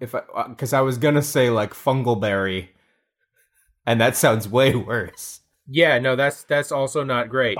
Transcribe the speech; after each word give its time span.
if 0.00 0.14
I 0.14 0.20
uh, 0.34 0.48
because 0.48 0.72
I 0.72 0.80
was 0.80 0.98
gonna 0.98 1.22
say 1.22 1.50
like 1.50 1.74
fungleberry, 1.74 2.68
and 3.86 4.00
that 4.00 4.16
sounds 4.16 4.48
way 4.48 4.74
worse. 4.74 5.40
Yeah, 5.68 5.98
no, 5.98 6.16
that's 6.16 6.42
that's 6.44 6.72
also 6.72 7.04
not 7.04 7.28
great. 7.28 7.58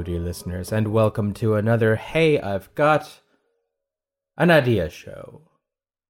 Hello, 0.00 0.16
dear 0.16 0.24
listeners, 0.24 0.72
and 0.72 0.94
welcome 0.94 1.34
to 1.34 1.56
another 1.56 1.96
Hey, 1.96 2.40
I've 2.40 2.74
Got 2.74 3.20
an 4.38 4.50
Idea 4.50 4.88
show. 4.88 5.42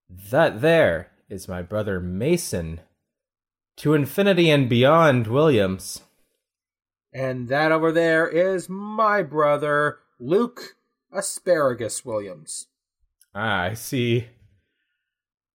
That 0.08 0.60
there 0.60 1.10
is 1.28 1.48
my 1.48 1.62
brother 1.62 1.98
Mason. 1.98 2.82
To 3.78 3.94
infinity 3.94 4.48
and 4.48 4.68
beyond, 4.68 5.26
Williams. 5.26 6.02
And 7.12 7.48
that 7.48 7.72
over 7.72 7.90
there 7.90 8.28
is 8.28 8.68
my 8.68 9.24
brother, 9.24 9.98
Luke 10.20 10.76
Asparagus 11.12 12.04
Williams. 12.04 12.68
Ah, 13.34 13.62
I 13.62 13.74
see. 13.74 14.28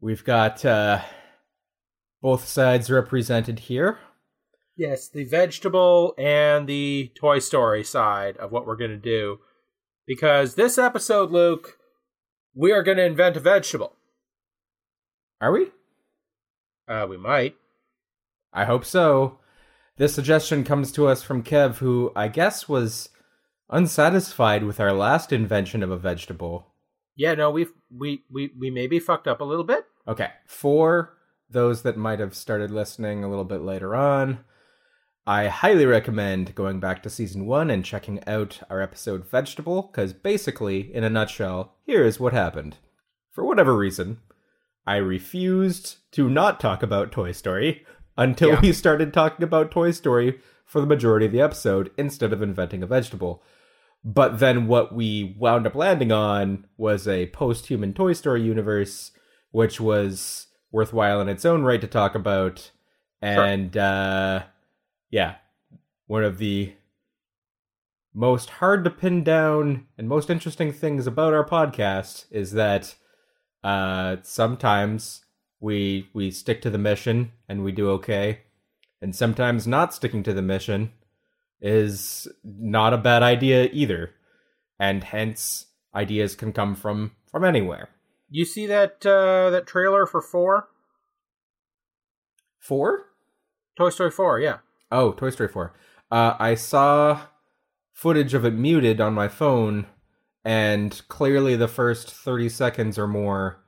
We've 0.02 0.26
got 0.26 0.66
uh, 0.66 1.04
both 2.22 2.46
sides 2.46 2.92
represented 2.92 3.60
here. 3.60 3.98
Yes, 4.78 5.08
the 5.08 5.24
vegetable 5.24 6.14
and 6.18 6.68
the 6.68 7.12
Toy 7.16 7.40
Story 7.40 7.84
side 7.84 8.36
of 8.38 8.52
what 8.52 8.68
we're 8.68 8.76
going 8.76 8.92
to 8.92 8.98
do. 8.98 9.40
Because 10.06 10.56
this 10.56 10.78
episode, 10.78 11.32
Luke, 11.32 11.78
we 12.54 12.72
are 12.72 12.84
going 12.84 12.98
to 12.98 13.06
invent 13.06 13.38
a 13.38 13.40
vegetable. 13.40 13.94
Are 15.40 15.52
we? 15.52 15.72
Uh, 16.88 17.08
we 17.10 17.18
might. 17.18 17.56
I 18.54 18.66
hope 18.66 18.86
so. 18.86 19.40
This 19.98 20.14
suggestion 20.14 20.64
comes 20.64 20.92
to 20.94 21.08
us 21.08 21.24
from 21.24 21.44
Kev, 21.44 21.78
who 21.78 22.12
I 22.16 22.28
guess 22.28 22.68
was 22.68 23.10
unsatisfied 23.70 24.64
with 24.64 24.80
our 24.80 24.94
last 24.94 25.32
invention 25.32 25.84
of 25.84 25.90
a 25.90 25.98
vegetable. 25.98 26.68
Yeah, 27.16 27.34
no, 27.34 27.50
we've 27.50 27.72
we 27.90 28.24
we 28.30 28.52
we 28.60 28.70
maybe 28.70 29.00
fucked 29.00 29.28
up 29.28 29.40
a 29.40 29.46
little 29.46 29.64
bit. 29.64 29.86
Okay, 30.08 30.32
for 30.46 31.14
those 31.50 31.82
that 31.84 31.98
might 31.98 32.20
have 32.20 32.36
started 32.36 32.72
listening 32.72 33.24
a 33.24 33.30
little 33.30 33.46
bit 33.46 33.62
later 33.62 33.96
on, 33.96 34.40
I 35.28 35.48
highly 35.48 35.86
recommend 35.88 36.54
going 36.54 36.80
back 36.80 37.02
to 37.04 37.10
season 37.10 37.48
one 37.48 37.72
and 37.72 37.84
checking 37.84 38.24
out 38.28 38.62
our 38.70 38.80
episode 38.80 39.28
Vegetable, 39.28 39.84
because 39.92 40.14
basically, 40.14 40.94
in 40.94 41.04
a 41.04 41.10
nutshell, 41.10 41.76
here 41.84 42.04
is 42.06 42.20
what 42.20 42.34
happened. 42.34 42.78
For 43.32 43.44
whatever 43.44 43.76
reason, 43.76 44.20
I 44.86 44.98
refused 44.98 45.98
to 46.12 46.30
not 46.30 46.60
talk 46.60 46.84
about 46.84 47.12
Toy 47.12 47.32
Story 47.32 47.86
until 48.16 48.50
Yeah. 48.50 48.62
we 48.62 48.72
started 48.72 49.14
talking 49.14 49.44
about 49.44 49.72
Toy 49.72 49.92
Story 49.92 50.40
for 50.64 50.80
the 50.80 50.88
majority 50.88 51.26
of 51.26 51.32
the 51.32 51.42
episode 51.42 51.92
instead 51.98 52.32
of 52.32 52.44
inventing 52.44 52.84
a 52.84 52.88
vegetable. 52.88 53.42
But 54.04 54.38
then 54.40 54.68
what 54.68 54.94
we 54.94 55.36
wound 55.40 55.66
up 55.66 55.74
landing 55.74 56.12
on 56.12 56.68
was 56.78 57.08
a 57.08 57.26
post 57.28 57.66
human 57.66 57.96
Toy 57.96 58.14
Story 58.14 58.44
universe, 58.44 59.12
which 59.50 59.82
was 59.82 60.48
worthwhile 60.72 61.20
in 61.20 61.30
its 61.30 61.46
own 61.46 61.64
right 61.64 61.82
to 61.82 61.88
talk 61.88 62.14
about. 62.14 62.70
And 63.24 63.76
uh 63.76 64.44
yeah, 65.10 65.36
one 66.08 66.24
of 66.24 66.38
the 66.38 66.74
most 68.14 68.50
hard 68.50 68.84
to 68.84 68.90
pin 68.90 69.24
down 69.24 69.88
and 69.98 70.08
most 70.08 70.30
interesting 70.30 70.72
things 70.72 71.06
about 71.06 71.34
our 71.34 71.46
podcast 71.46 72.26
is 72.32 72.54
that 72.54 72.96
uh 73.64 74.16
sometimes 74.22 75.26
we 75.60 76.08
we 76.14 76.32
stick 76.32 76.62
to 76.62 76.70
the 76.70 76.78
mission 76.78 77.32
and 77.50 77.64
we 77.64 77.72
do 77.72 77.90
okay. 77.90 78.42
And 79.02 79.16
sometimes 79.16 79.68
not 79.68 79.94
sticking 79.94 80.24
to 80.24 80.34
the 80.34 80.42
mission 80.42 80.92
is 81.62 82.28
not 82.44 82.94
a 82.94 82.98
bad 82.98 83.24
idea 83.24 83.70
either. 83.72 84.12
And 84.80 85.04
hence 85.04 85.68
ideas 85.94 86.36
can 86.36 86.54
come 86.54 86.76
from 86.76 87.12
from 87.30 87.44
anywhere. 87.44 87.90
You 88.30 88.46
see 88.46 88.66
that 88.68 89.06
uh, 89.06 89.50
that 89.50 89.68
trailer 89.68 90.06
for 90.06 90.22
four? 90.22 90.70
Four? 92.60 93.08
Toy 93.78 93.90
Story 93.90 94.12
four? 94.12 94.40
Yeah. 94.40 94.58
Oh, 94.96 95.12
Toy 95.12 95.30
Story 95.30 95.50
4. 95.50 95.74
Uh, 96.10 96.36
I 96.40 96.56
saw 96.56 97.20
footage 97.92 98.34
of 98.34 98.46
it 98.46 98.54
muted 98.54 99.02
on 99.02 99.14
my 99.14 99.28
phone, 99.28 99.88
and 100.46 101.02
clearly 101.10 101.58
the 101.58 101.68
first 101.68 102.12
30 102.12 102.48
seconds 102.48 102.98
or 102.98 103.06
more 103.06 103.62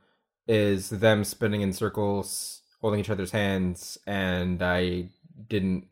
is 0.47 0.89
them 0.89 1.25
spinning 1.25 1.59
in 1.59 1.73
circles, 1.73 2.61
holding 2.79 3.01
each 3.01 3.09
other's 3.09 3.31
hands, 3.31 3.97
and 4.07 4.63
I 4.63 5.09
didn't 5.49 5.87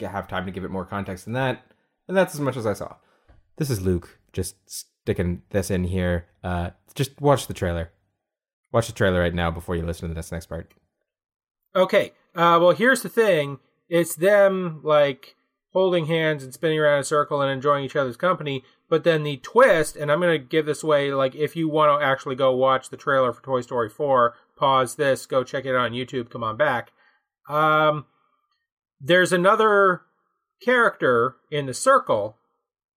have 0.00 0.26
time 0.26 0.44
to 0.46 0.50
give 0.50 0.64
it 0.64 0.72
more 0.72 0.84
context 0.84 1.26
than 1.26 1.34
that, 1.34 1.62
and 2.08 2.16
that's 2.16 2.34
as 2.34 2.40
much 2.40 2.56
as 2.56 2.66
I 2.66 2.72
saw. 2.72 2.96
This 3.56 3.70
is 3.70 3.80
Luke, 3.80 4.18
just 4.32 4.56
sticking 4.68 5.42
this 5.50 5.70
in 5.70 5.84
here. 5.84 6.26
Uh, 6.42 6.70
just 6.96 7.20
watch 7.20 7.46
the 7.46 7.54
trailer. 7.54 7.92
Watch 8.72 8.88
the 8.88 8.92
trailer 8.92 9.20
right 9.20 9.34
now 9.34 9.52
before 9.52 9.76
you 9.76 9.86
listen 9.86 10.08
to 10.08 10.14
this 10.16 10.32
next 10.32 10.46
part. 10.46 10.74
Okay. 11.76 12.12
Uh, 12.34 12.58
well, 12.60 12.72
here's 12.72 13.02
the 13.02 13.08
thing. 13.08 13.60
It's 13.88 14.14
them 14.14 14.80
like 14.82 15.36
holding 15.72 16.06
hands 16.06 16.44
and 16.44 16.54
spinning 16.54 16.78
around 16.78 16.94
in 16.94 17.00
a 17.00 17.04
circle 17.04 17.42
and 17.42 17.50
enjoying 17.50 17.84
each 17.84 17.96
other's 17.96 18.16
company. 18.16 18.64
But 18.88 19.04
then 19.04 19.22
the 19.22 19.38
twist, 19.38 19.96
and 19.96 20.10
I'm 20.10 20.20
going 20.20 20.40
to 20.40 20.46
give 20.46 20.66
this 20.66 20.82
away. 20.82 21.12
Like, 21.12 21.34
if 21.34 21.56
you 21.56 21.68
want 21.68 22.00
to 22.00 22.06
actually 22.06 22.36
go 22.36 22.54
watch 22.54 22.90
the 22.90 22.96
trailer 22.96 23.32
for 23.32 23.42
Toy 23.42 23.60
Story 23.60 23.88
4, 23.88 24.34
pause 24.56 24.94
this, 24.94 25.26
go 25.26 25.42
check 25.42 25.64
it 25.64 25.74
out 25.74 25.86
on 25.86 25.92
YouTube, 25.92 26.30
come 26.30 26.44
on 26.44 26.56
back. 26.56 26.92
Um, 27.48 28.06
there's 29.00 29.32
another 29.32 30.02
character 30.62 31.36
in 31.50 31.66
the 31.66 31.74
circle 31.74 32.36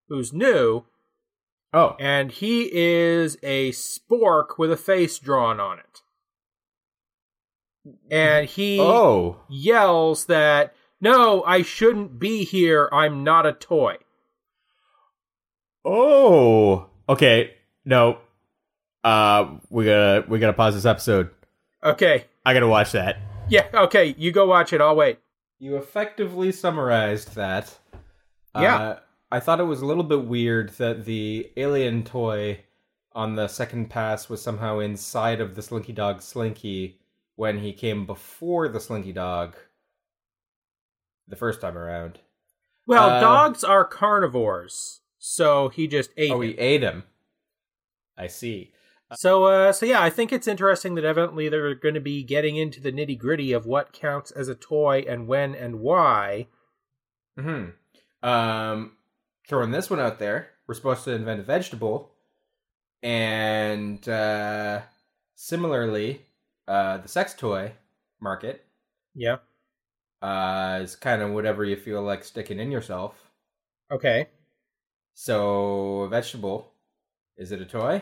who's 0.08 0.32
new, 0.32 0.86
Oh, 1.74 1.96
and 2.00 2.32
he 2.32 2.70
is 2.72 3.38
a 3.44 3.72
spork 3.72 4.58
with 4.58 4.72
a 4.72 4.78
face 4.78 5.20
drawn 5.20 5.60
on 5.60 5.80
it. 5.80 6.02
And 8.10 8.48
he 8.48 8.80
oh, 8.80 9.42
yells 9.50 10.26
that 10.26 10.74
no, 11.00 11.44
I 11.44 11.62
shouldn't 11.62 12.20
be 12.20 12.44
here. 12.44 12.90
I'm 12.92 13.24
not 13.24 13.46
a 13.46 13.54
toy. 13.54 13.98
Oh, 15.86 16.88
okay. 17.08 17.54
No, 17.86 18.18
uh, 19.04 19.58
we 19.70 19.86
gotta 19.86 20.26
we 20.28 20.40
gotta 20.40 20.54
pause 20.54 20.74
this 20.74 20.86
episode. 20.86 21.30
Okay. 21.84 22.26
I 22.46 22.54
gotta 22.54 22.68
watch 22.68 22.92
that. 22.94 23.18
Yeah, 23.50 23.68
okay, 23.74 24.16
you 24.18 24.32
go 24.32 24.46
watch 24.48 24.74
it. 24.74 24.82
I'll 24.82 24.96
wait. 24.96 25.20
You 25.60 25.78
effectively 25.78 26.52
summarized 26.52 27.36
that. 27.36 27.78
Yeah. 28.56 28.78
Uh, 28.78 29.00
I 29.32 29.40
thought 29.40 29.60
it 29.60 29.66
was 29.66 29.82
a 29.82 29.86
little 29.86 30.04
bit 30.04 30.26
weird 30.26 30.70
that 30.78 31.06
the 31.06 31.52
alien 31.58 32.04
toy 32.04 32.64
on 33.14 33.36
the 33.36 33.48
second 33.48 33.90
pass 33.90 34.30
was 34.30 34.42
somehow 34.42 34.80
inside 34.80 35.42
of 35.42 35.56
the 35.56 35.62
Slinky 35.62 35.94
Dog 35.94 36.22
Slinky 36.22 37.00
when 37.38 37.60
he 37.60 37.72
came 37.72 38.06
before 38.06 38.68
the 38.68 38.80
Slinky 38.82 39.14
Dog 39.14 39.56
the 41.28 41.36
first 41.38 41.62
time 41.62 41.78
around. 41.78 42.20
Well, 42.86 43.10
Uh, 43.10 43.20
dogs 43.22 43.64
are 43.64 43.86
carnivores, 43.86 45.02
so 45.18 45.70
he 45.70 45.88
just 45.88 46.10
ate. 46.18 46.32
Oh, 46.32 46.42
him. 46.42 46.50
he 46.50 46.58
ate 46.58 46.82
him. 46.84 47.04
I 48.18 48.28
see. 48.28 48.74
So, 49.14 49.46
uh, 49.46 49.72
so 49.72 49.86
yeah, 49.86 50.02
I 50.02 50.10
think 50.10 50.34
it's 50.34 50.48
interesting 50.48 50.96
that 50.96 51.06
evidently 51.06 51.48
they're 51.48 51.76
going 51.76 51.94
to 51.94 52.02
be 52.02 52.24
getting 52.24 52.58
into 52.58 52.82
the 52.82 52.92
nitty 52.92 53.18
gritty 53.18 53.54
of 53.54 53.66
what 53.66 53.94
counts 53.94 54.32
as 54.32 54.50
a 54.50 54.56
toy 54.56 55.06
and 55.08 55.28
when 55.28 55.56
and 55.56 55.80
why. 55.80 56.48
Hmm. 57.40 57.68
Um, 58.24 58.98
throwing 59.48 59.72
this 59.72 59.90
one 59.90 60.00
out 60.00 60.20
there, 60.20 60.50
we're 60.66 60.74
supposed 60.74 61.04
to 61.06 61.12
invent 61.12 61.40
a 61.40 61.44
vegetable, 61.44 62.12
and 63.04 64.08
uh, 64.10 64.82
similarly, 65.36 66.26
uh, 66.68 66.98
the 66.98 67.08
sex 67.08 67.34
toy 67.34 67.72
market 68.20 68.66
Yeah. 69.16 69.38
uh, 70.22 70.80
is 70.82 70.96
kind 70.96 71.22
of 71.22 71.32
whatever 71.32 71.64
you 71.64 71.76
feel 71.76 72.02
like 72.02 72.24
sticking 72.24 72.60
in 72.60 72.72
yourself. 72.72 73.14
Okay. 73.92 74.28
So, 75.14 76.02
a 76.02 76.10
vegetable, 76.10 76.72
is 77.38 77.52
it 77.52 77.62
a 77.62 77.66
toy? 77.66 78.02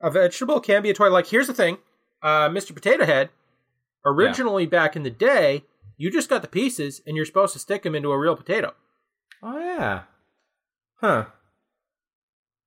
A 0.00 0.10
vegetable 0.10 0.60
can 0.60 0.82
be 0.82 0.90
a 0.90 0.94
toy. 0.94 1.10
Like, 1.10 1.26
here's 1.26 1.46
the 1.46 1.54
thing, 1.54 1.78
uh, 2.22 2.48
Mr. 2.48 2.74
Potato 2.74 3.04
Head. 3.04 3.30
Originally, 4.04 4.64
back 4.64 4.96
in 4.96 5.02
the 5.02 5.10
day, 5.10 5.64
you 5.98 6.10
just 6.10 6.30
got 6.30 6.40
the 6.40 6.48
pieces, 6.48 7.02
and 7.06 7.16
you're 7.16 7.26
supposed 7.26 7.52
to 7.52 7.58
stick 7.58 7.82
them 7.82 7.94
into 7.94 8.10
a 8.10 8.18
real 8.18 8.34
potato. 8.34 8.72
Oh 9.42 9.58
yeah. 9.58 10.02
Huh. 10.96 11.26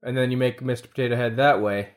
And 0.03 0.15
then 0.15 0.29
you 0.29 0.37
make 0.37 0.61
Mr. 0.61 0.87
Potato 0.89 1.15
Head 1.15 1.37
that 1.37 1.59
way. 1.61 1.89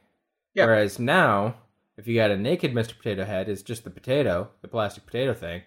Yeah. 0.54 0.64
Whereas 0.66 0.98
now, 0.98 1.56
if 1.96 2.06
you 2.06 2.14
got 2.14 2.30
a 2.30 2.36
naked 2.36 2.72
Mr. 2.74 2.96
Potato 2.96 3.24
Head, 3.24 3.48
it's 3.48 3.62
just 3.62 3.84
the 3.84 3.90
potato, 3.90 4.50
the 4.62 4.68
plastic 4.68 5.06
potato 5.06 5.34
thing. 5.34 5.62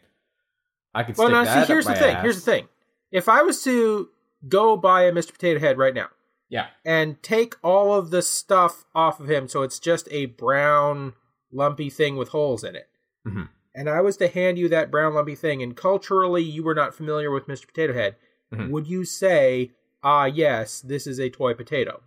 I 0.94 1.04
could. 1.04 1.18
Well, 1.18 1.28
stick 1.28 1.34
now 1.34 1.44
that 1.46 1.68
see, 1.68 1.74
here's 1.74 1.86
the 1.86 1.96
thing. 1.96 2.16
ass. 2.16 2.22
Here's 2.24 2.36
the 2.44 2.52
thing. 2.52 2.68
If 3.12 3.30
I 3.30 3.42
was 3.42 3.64
to 3.64 4.10
go 4.48 4.78
buy 4.78 5.04
a 5.04 5.12
Mr. 5.12 5.32
Potato 5.34 5.60
Head 5.60 5.78
right 5.78 5.94
now 5.94 6.08
Yeah. 6.50 6.68
and 6.86 7.22
take 7.22 7.56
all 7.64 7.94
of 7.94 8.10
the 8.12 8.22
stuff 8.22 8.86
off 8.96 9.20
of 9.20 9.30
him, 9.30 9.48
so 9.48 9.62
it's 9.64 9.80
just 9.80 10.08
a 10.12 10.28
brown 10.28 11.14
lumpy 11.52 11.90
thing 11.90 12.16
with 12.18 12.30
holes 12.30 12.64
in 12.64 12.76
it, 12.76 12.88
Mhm. 13.28 13.50
and 13.76 13.90
I 13.90 14.02
was 14.02 14.18
to 14.18 14.28
hand 14.28 14.58
you 14.60 14.70
that 14.70 14.92
brown 14.92 15.14
lumpy 15.16 15.36
thing, 15.36 15.62
and 15.64 15.76
culturally 15.76 16.44
you 16.44 16.64
were 16.64 16.76
not 16.76 16.94
familiar 16.94 17.32
with 17.32 17.48
Mr. 17.48 17.68
Potato 17.68 17.94
Head, 17.94 18.16
Mhm. 18.54 18.70
would 18.72 18.88
you 18.88 19.04
say, 19.06 19.72
"Ah, 20.04 20.26
yes, 20.26 20.82
this 20.82 21.06
is 21.08 21.20
a 21.20 21.30
toy 21.30 21.54
potato"? 21.54 22.02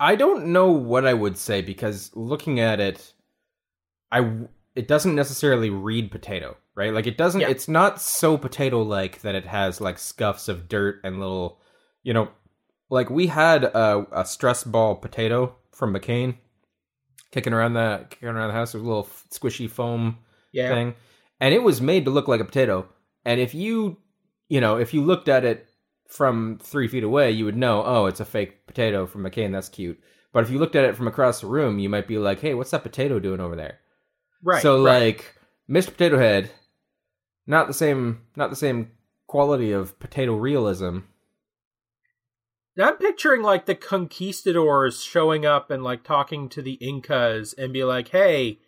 I 0.00 0.16
don't 0.16 0.46
know 0.46 0.70
what 0.70 1.04
I 1.06 1.14
would 1.14 1.36
say 1.38 1.60
because 1.62 2.10
looking 2.14 2.58
at 2.60 2.80
it, 2.80 3.13
I 4.10 4.38
it 4.74 4.88
doesn't 4.88 5.14
necessarily 5.14 5.70
read 5.70 6.10
potato, 6.10 6.56
right? 6.74 6.92
Like 6.92 7.06
it 7.06 7.16
doesn't. 7.16 7.40
Yeah. 7.42 7.48
It's 7.48 7.68
not 7.68 8.00
so 8.00 8.36
potato 8.36 8.82
like 8.82 9.20
that. 9.22 9.34
It 9.34 9.46
has 9.46 9.80
like 9.80 9.98
scuffs 9.98 10.48
of 10.48 10.68
dirt 10.68 11.00
and 11.04 11.20
little, 11.20 11.60
you 12.02 12.12
know, 12.12 12.28
like 12.90 13.10
we 13.10 13.28
had 13.28 13.64
a, 13.64 14.06
a 14.12 14.24
stress 14.24 14.64
ball 14.64 14.96
potato 14.96 15.54
from 15.72 15.94
McCain 15.94 16.36
kicking 17.30 17.52
around 17.52 17.74
the 17.74 18.06
kicking 18.10 18.28
around 18.28 18.48
the 18.48 18.54
house. 18.54 18.74
Was 18.74 18.82
a 18.82 18.86
little 18.86 19.08
squishy 19.32 19.70
foam 19.70 20.18
Yeah. 20.52 20.68
thing, 20.70 20.94
and 21.40 21.54
it 21.54 21.62
was 21.62 21.80
made 21.80 22.04
to 22.04 22.10
look 22.10 22.28
like 22.28 22.40
a 22.40 22.44
potato. 22.44 22.88
And 23.24 23.40
if 23.40 23.54
you, 23.54 23.98
you 24.48 24.60
know, 24.60 24.76
if 24.76 24.92
you 24.92 25.02
looked 25.02 25.28
at 25.28 25.44
it 25.44 25.68
from 26.08 26.58
three 26.62 26.88
feet 26.88 27.04
away, 27.04 27.30
you 27.30 27.44
would 27.46 27.56
know, 27.56 27.82
oh, 27.84 28.06
it's 28.06 28.20
a 28.20 28.24
fake 28.24 28.66
potato 28.66 29.06
from 29.06 29.22
McCain. 29.22 29.52
That's 29.52 29.68
cute. 29.68 29.98
But 30.32 30.44
if 30.44 30.50
you 30.50 30.58
looked 30.58 30.76
at 30.76 30.84
it 30.84 30.96
from 30.96 31.08
across 31.08 31.40
the 31.40 31.46
room, 31.46 31.78
you 31.78 31.88
might 31.88 32.06
be 32.06 32.18
like, 32.18 32.40
hey, 32.40 32.54
what's 32.54 32.72
that 32.72 32.82
potato 32.82 33.18
doing 33.18 33.40
over 33.40 33.56
there? 33.56 33.78
Right. 34.44 34.62
so 34.62 34.84
right. 34.84 35.00
like, 35.00 35.34
Mr. 35.68 35.86
Potato 35.86 36.18
Head, 36.18 36.50
not 37.46 37.66
the 37.66 37.74
same, 37.74 38.20
not 38.36 38.50
the 38.50 38.56
same 38.56 38.90
quality 39.26 39.72
of 39.72 39.98
potato 39.98 40.36
realism. 40.36 40.98
I'm 42.78 42.96
picturing 42.96 43.42
like 43.42 43.66
the 43.66 43.74
conquistadors 43.74 45.02
showing 45.02 45.46
up 45.46 45.70
and 45.70 45.82
like 45.82 46.02
talking 46.02 46.48
to 46.50 46.62
the 46.62 46.74
Incas 46.74 47.52
and 47.54 47.72
be 47.72 47.84
like, 47.84 48.08
"Hey, 48.08 48.58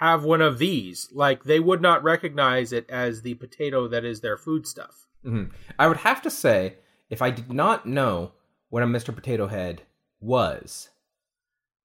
have 0.00 0.24
one 0.24 0.40
of 0.40 0.58
these." 0.58 1.08
Like 1.12 1.44
they 1.44 1.60
would 1.60 1.80
not 1.80 2.02
recognize 2.02 2.72
it 2.72 2.88
as 2.90 3.22
the 3.22 3.34
potato 3.34 3.88
that 3.88 4.04
is 4.04 4.20
their 4.20 4.36
foodstuff. 4.36 5.06
hmm 5.22 5.44
I 5.78 5.86
would 5.86 5.98
have 5.98 6.22
to 6.22 6.30
say, 6.30 6.76
if 7.08 7.22
I 7.22 7.30
did 7.30 7.52
not 7.52 7.86
know 7.86 8.32
what 8.68 8.82
a 8.82 8.86
Mr. 8.86 9.14
Potato 9.14 9.46
Head 9.46 9.82
was, 10.20 10.90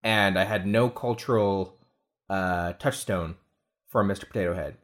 and 0.04 0.38
I 0.38 0.46
had 0.46 0.66
no 0.66 0.90
cultural 0.90 1.79
uh, 2.30 2.74
touchstone 2.74 3.36
for 3.88 4.02
a 4.02 4.06
Mr. 4.06 4.28
Potato 4.28 4.54
Head, 4.54 4.78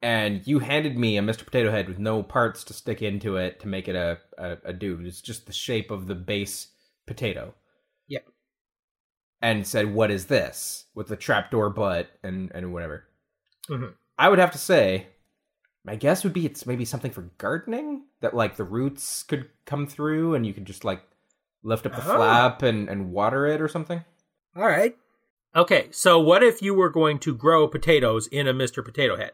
and 0.00 0.46
you 0.46 0.60
handed 0.60 0.96
me 0.96 1.18
a 1.18 1.22
Mr. 1.22 1.44
Potato 1.44 1.70
Head 1.70 1.88
with 1.88 1.98
no 1.98 2.22
parts 2.22 2.62
to 2.64 2.72
stick 2.72 3.02
into 3.02 3.36
it 3.36 3.60
to 3.60 3.68
make 3.68 3.88
it 3.88 3.96
a, 3.96 4.18
a, 4.38 4.56
a 4.66 4.72
dude, 4.72 5.04
it's 5.06 5.20
just 5.20 5.46
the 5.46 5.52
shape 5.52 5.90
of 5.90 6.06
the 6.06 6.14
base 6.14 6.68
potato. 7.06 7.54
Yep. 8.08 8.26
And 9.42 9.66
said, 9.66 9.92
"What 9.94 10.10
is 10.10 10.26
this?" 10.26 10.86
with 10.94 11.08
the 11.08 11.16
trapdoor 11.16 11.70
butt 11.70 12.08
and 12.22 12.50
and 12.54 12.72
whatever. 12.72 13.04
Mhm. 13.68 13.94
I 14.18 14.28
would 14.28 14.38
have 14.38 14.52
to 14.52 14.58
say, 14.58 15.06
my 15.84 15.94
guess 15.96 16.24
would 16.24 16.32
be 16.32 16.44
it's 16.46 16.66
maybe 16.66 16.84
something 16.84 17.10
for 17.12 17.22
gardening 17.38 18.04
that 18.20 18.34
like 18.34 18.56
the 18.56 18.64
roots 18.64 19.22
could 19.22 19.48
come 19.64 19.86
through 19.86 20.34
and 20.34 20.44
you 20.46 20.52
could 20.54 20.64
just 20.64 20.84
like 20.84 21.02
lift 21.62 21.86
up 21.86 21.92
the 21.92 21.98
Oh. 22.12 22.16
flap 22.16 22.62
and 22.62 22.88
and 22.88 23.12
water 23.12 23.46
it 23.46 23.60
or 23.60 23.68
something. 23.68 24.04
All 24.56 24.64
right. 24.66 24.96
Okay, 25.56 25.88
so 25.90 26.18
what 26.18 26.42
if 26.42 26.62
you 26.62 26.74
were 26.74 26.90
going 26.90 27.18
to 27.20 27.34
grow 27.34 27.66
potatoes 27.68 28.26
in 28.28 28.46
a 28.46 28.54
Mr. 28.54 28.84
Potato 28.84 29.16
Head? 29.16 29.32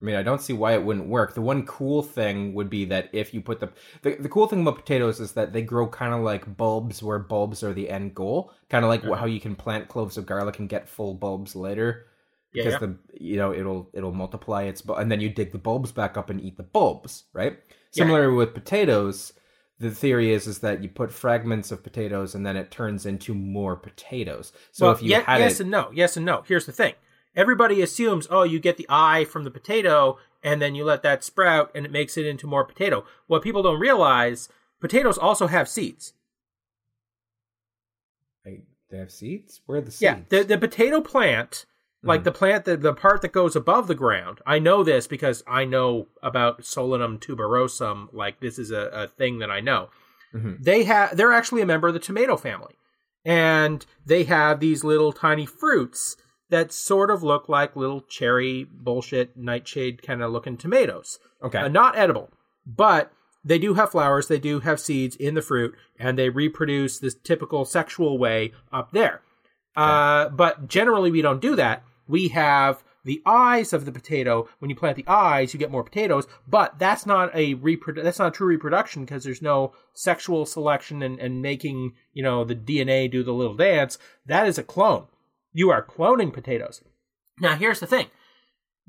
I 0.00 0.04
mean, 0.04 0.14
I 0.14 0.22
don't 0.22 0.42
see 0.42 0.52
why 0.52 0.74
it 0.74 0.84
wouldn't 0.84 1.08
work. 1.08 1.34
The 1.34 1.40
one 1.40 1.64
cool 1.64 2.02
thing 2.02 2.52
would 2.52 2.68
be 2.68 2.84
that 2.86 3.08
if 3.14 3.32
you 3.32 3.40
put 3.40 3.60
the 3.60 3.72
the, 4.02 4.16
the 4.16 4.28
cool 4.28 4.46
thing 4.46 4.60
about 4.60 4.76
potatoes 4.76 5.20
is 5.20 5.32
that 5.32 5.54
they 5.54 5.62
grow 5.62 5.88
kind 5.88 6.12
of 6.12 6.20
like 6.20 6.56
bulbs, 6.56 7.02
where 7.02 7.18
bulbs 7.18 7.62
are 7.62 7.72
the 7.72 7.88
end 7.88 8.14
goal. 8.14 8.52
Kind 8.68 8.84
of 8.84 8.90
like 8.90 9.04
Uh-huh. 9.04 9.14
how 9.14 9.24
you 9.24 9.40
can 9.40 9.56
plant 9.56 9.88
cloves 9.88 10.18
of 10.18 10.26
garlic 10.26 10.58
and 10.58 10.68
get 10.68 10.88
full 10.88 11.14
bulbs 11.14 11.56
later, 11.56 12.06
because 12.52 12.74
yeah. 12.74 12.78
the 12.78 12.98
you 13.18 13.36
know 13.36 13.54
it'll 13.54 13.88
it'll 13.94 14.12
multiply 14.12 14.64
its 14.64 14.82
and 14.82 15.10
then 15.10 15.20
you 15.20 15.30
dig 15.30 15.52
the 15.52 15.58
bulbs 15.58 15.92
back 15.92 16.18
up 16.18 16.28
and 16.28 16.42
eat 16.42 16.58
the 16.58 16.62
bulbs, 16.62 17.24
right? 17.32 17.58
Yeah. 17.94 18.04
Similar 18.04 18.34
with 18.34 18.52
potatoes, 18.52 19.32
the 19.78 19.90
theory 19.90 20.32
is 20.32 20.46
is 20.46 20.60
that 20.60 20.82
you 20.82 20.88
put 20.88 21.12
fragments 21.12 21.70
of 21.70 21.82
potatoes 21.82 22.34
and 22.34 22.46
then 22.46 22.56
it 22.56 22.70
turns 22.70 23.04
into 23.06 23.34
more 23.34 23.76
potatoes. 23.76 24.52
So 24.72 24.86
well, 24.86 24.94
if 24.94 25.02
you 25.02 25.10
ye- 25.10 25.22
had 25.22 25.38
yes 25.40 25.60
it, 25.60 25.64
and 25.64 25.70
no, 25.70 25.90
yes 25.92 26.16
and 26.16 26.24
no. 26.26 26.42
Here's 26.46 26.66
the 26.66 26.72
thing: 26.72 26.94
everybody 27.34 27.82
assumes, 27.82 28.26
oh, 28.30 28.42
you 28.42 28.58
get 28.58 28.76
the 28.78 28.86
eye 28.88 29.24
from 29.24 29.44
the 29.44 29.50
potato, 29.50 30.18
and 30.42 30.62
then 30.62 30.74
you 30.74 30.84
let 30.84 31.02
that 31.02 31.22
sprout, 31.24 31.70
and 31.74 31.84
it 31.84 31.92
makes 31.92 32.16
it 32.16 32.24
into 32.26 32.46
more 32.46 32.64
potato. 32.64 33.04
What 33.26 33.42
people 33.42 33.62
don't 33.62 33.78
realize, 33.80 34.48
potatoes 34.80 35.18
also 35.18 35.46
have 35.46 35.68
seeds. 35.68 36.14
They- 38.44 38.62
they 38.90 38.98
have 38.98 39.10
seeds. 39.10 39.60
Where 39.66 39.78
are 39.78 39.82
the 39.82 39.90
seeds? 39.90 40.02
Yeah, 40.02 40.20
the 40.28 40.44
the 40.44 40.58
potato 40.58 41.00
plant, 41.00 41.66
like 42.06 42.20
Mhm. 42.22 42.24
the 42.24 42.32
plant, 42.32 42.64
the 42.64 42.76
the 42.76 42.94
part 42.94 43.22
that 43.22 43.32
goes 43.32 43.54
above 43.56 43.86
the 43.88 43.94
ground. 43.94 44.40
I 44.46 44.58
know 44.58 44.82
this 44.84 45.06
because 45.06 45.42
I 45.46 45.64
know 45.64 46.08
about 46.22 46.62
Solanum 46.62 47.18
tuberosum. 47.18 48.08
Like 48.12 48.40
this 48.40 48.58
is 48.58 48.70
a, 48.70 48.88
a 48.92 49.06
thing 49.08 49.38
that 49.40 49.50
I 49.50 49.60
know. 49.60 49.88
Mhm. 50.34 50.62
They 50.62 50.84
have 50.84 51.16
they're 51.16 51.32
actually 51.32 51.62
a 51.62 51.66
member 51.66 51.88
of 51.88 51.94
the 51.94 52.00
tomato 52.00 52.36
family, 52.36 52.76
and 53.24 53.84
they 54.04 54.24
have 54.24 54.60
these 54.60 54.84
little 54.84 55.12
tiny 55.12 55.46
fruits 55.46 56.16
that 56.48 56.72
sort 56.72 57.10
of 57.10 57.22
look 57.22 57.48
like 57.48 57.74
little 57.74 58.00
cherry 58.02 58.64
bullshit 58.70 59.36
nightshade 59.36 60.02
kind 60.02 60.22
of 60.22 60.30
looking 60.30 60.56
tomatoes. 60.56 61.18
Okay. 61.42 61.58
Uh, 61.58 61.68
not 61.68 61.96
edible, 61.98 62.30
but 62.64 63.12
they 63.44 63.58
do 63.58 63.74
have 63.74 63.90
flowers, 63.90 64.28
they 64.28 64.38
do 64.38 64.60
have 64.60 64.78
seeds 64.80 65.16
in 65.16 65.34
the 65.34 65.42
fruit, 65.42 65.74
and 65.98 66.16
they 66.18 66.28
reproduce 66.28 66.98
this 66.98 67.14
typical 67.14 67.64
sexual 67.64 68.16
way 68.18 68.52
up 68.72 68.92
there. 68.92 69.22
Uh, 69.76 70.28
but 70.30 70.66
generally, 70.68 71.10
we 71.10 71.20
don't 71.22 71.40
do 71.40 71.54
that. 71.56 71.82
We 72.08 72.28
have 72.28 72.82
the 73.04 73.22
eyes 73.24 73.72
of 73.72 73.84
the 73.84 73.92
potato. 73.92 74.48
When 74.58 74.68
you 74.68 74.76
plant 74.76 74.96
the 74.96 75.06
eyes, 75.06 75.54
you 75.54 75.60
get 75.60 75.70
more 75.70 75.84
potatoes, 75.84 76.26
but 76.46 76.78
that's 76.78 77.06
not 77.06 77.30
a 77.34 77.54
reprodu- 77.54 78.02
that's 78.02 78.18
not 78.18 78.34
true 78.34 78.48
reproduction 78.48 79.04
because 79.04 79.24
there's 79.24 79.42
no 79.42 79.72
sexual 79.94 80.44
selection 80.44 81.02
and, 81.02 81.18
and 81.20 81.40
making 81.40 81.94
you 82.12 82.22
know 82.22 82.44
the 82.44 82.56
DNA 82.56 83.10
do 83.10 83.22
the 83.22 83.32
little 83.32 83.54
dance. 83.54 83.98
That 84.26 84.46
is 84.46 84.58
a 84.58 84.64
clone. 84.64 85.06
You 85.52 85.70
are 85.70 85.84
cloning 85.84 86.32
potatoes. 86.32 86.82
Now, 87.40 87.54
here's 87.56 87.80
the 87.80 87.86
thing 87.86 88.08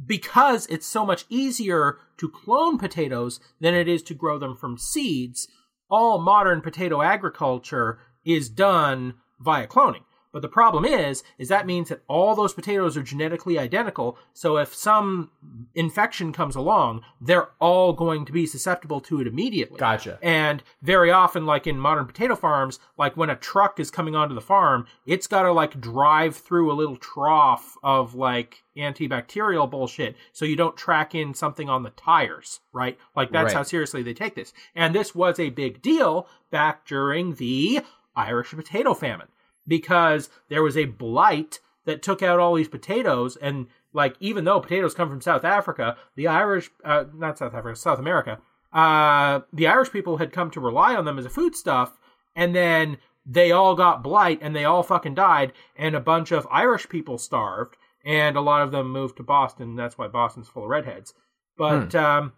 because 0.05 0.67
it's 0.67 0.85
so 0.85 1.05
much 1.05 1.25
easier 1.29 1.97
to 2.17 2.29
clone 2.29 2.77
potatoes 2.77 3.39
than 3.59 3.73
it 3.73 3.87
is 3.87 4.03
to 4.03 4.13
grow 4.13 4.37
them 4.37 4.55
from 4.55 4.77
seeds, 4.77 5.47
all 5.89 6.19
modern 6.19 6.61
potato 6.61 7.01
agriculture 7.01 7.99
is 8.25 8.49
done 8.49 9.15
via 9.39 9.68
cloning. 9.68 10.03
But 10.31 10.41
the 10.41 10.49
problem 10.49 10.85
is, 10.85 11.23
is 11.37 11.47
that 11.47 11.65
means 11.65 11.89
that 11.89 12.03
all 12.07 12.35
those 12.35 12.53
potatoes 12.53 12.95
are 12.97 13.03
genetically 13.03 13.57
identical. 13.57 14.17
So 14.33 14.57
if 14.57 14.73
some 14.75 15.31
infection 15.73 16.33
comes 16.33 16.55
along, 16.55 17.01
they're 17.19 17.49
all 17.59 17.93
going 17.93 18.25
to 18.25 18.31
be 18.31 18.45
susceptible 18.45 18.99
to 19.01 19.21
it 19.21 19.27
immediately. 19.27 19.79
Gotcha. 19.79 20.19
And 20.21 20.61
very 20.81 21.11
often, 21.11 21.45
like 21.45 21.65
in 21.65 21.79
modern 21.79 22.05
potato 22.05 22.35
farms, 22.35 22.79
like 22.97 23.15
when 23.17 23.29
a 23.29 23.35
truck 23.35 23.79
is 23.79 23.89
coming 23.89 24.15
onto 24.15 24.35
the 24.35 24.41
farm, 24.41 24.85
it's 25.05 25.27
got 25.27 25.43
to 25.43 25.51
like 25.51 25.79
drive 25.79 26.35
through 26.35 26.71
a 26.71 26.75
little 26.75 26.97
trough 26.97 27.77
of 27.81 28.13
like 28.13 28.63
antibacterial 28.77 29.69
bullshit 29.69 30.15
so 30.33 30.45
you 30.45 30.55
don't 30.55 30.77
track 30.77 31.15
in 31.15 31.33
something 31.33 31.69
on 31.69 31.83
the 31.83 31.89
tires, 31.91 32.59
right? 32.73 32.97
Like 33.15 33.31
that's 33.31 33.47
Right. 33.47 33.53
how 33.57 33.63
seriously 33.63 34.03
they 34.03 34.13
take 34.13 34.35
this. 34.35 34.53
And 34.75 34.93
this 34.93 35.15
was 35.15 35.39
a 35.39 35.49
big 35.49 35.81
deal 35.81 36.27
back 36.51 36.85
during 36.85 37.35
the 37.35 37.79
Irish 38.15 38.49
potato 38.51 38.93
famine 38.93 39.27
because 39.68 40.30
there 40.50 40.64
was 40.64 40.78
a 40.78 40.86
blight 40.86 41.59
that 41.86 42.02
took 42.02 42.21
out 42.21 42.40
all 42.40 42.56
these 42.56 42.68
potatoes 42.68 43.36
and 43.38 43.68
like 43.94 44.16
even 44.19 44.44
though 44.44 44.59
potatoes 44.59 44.94
come 44.94 45.09
from 45.09 45.21
South 45.21 45.44
Africa, 45.44 45.97
the 46.16 46.28
Irish 46.28 46.69
uh, 46.86 47.06
not 47.14 47.38
South 47.38 47.54
Africa, 47.54 47.76
South 47.76 48.00
America, 48.00 48.40
uh, 48.71 49.42
the 49.52 49.68
Irish 49.68 49.92
people 49.92 50.18
had 50.18 50.31
come 50.31 50.52
to 50.52 50.59
rely 50.59 50.95
on 50.95 51.06
them 51.06 51.18
as 51.18 51.26
a 51.26 51.30
foodstuff, 51.30 51.97
and 52.36 52.56
then 52.56 52.97
they 53.26 53.52
all 53.52 53.76
got 53.76 54.04
blight 54.04 54.40
and 54.42 54.56
they 54.56 54.66
all 54.66 54.83
fucking 54.83 55.16
died, 55.16 55.52
and 55.76 55.95
a 55.95 56.00
bunch 56.00 56.31
of 56.31 56.47
Irish 56.52 56.88
people 56.90 57.18
starved, 57.18 57.76
and 58.06 58.38
a 58.38 58.42
lot 58.42 58.62
of 58.62 58.71
them 58.71 58.92
moved 58.92 59.18
to 59.18 59.24
Boston. 59.24 59.76
That's 59.76 59.97
why 59.97 60.07
Boston's 60.07 60.47
full 60.47 60.64
of 60.64 60.69
redheads. 60.69 61.14
But 61.57 61.95
um, 61.95 62.33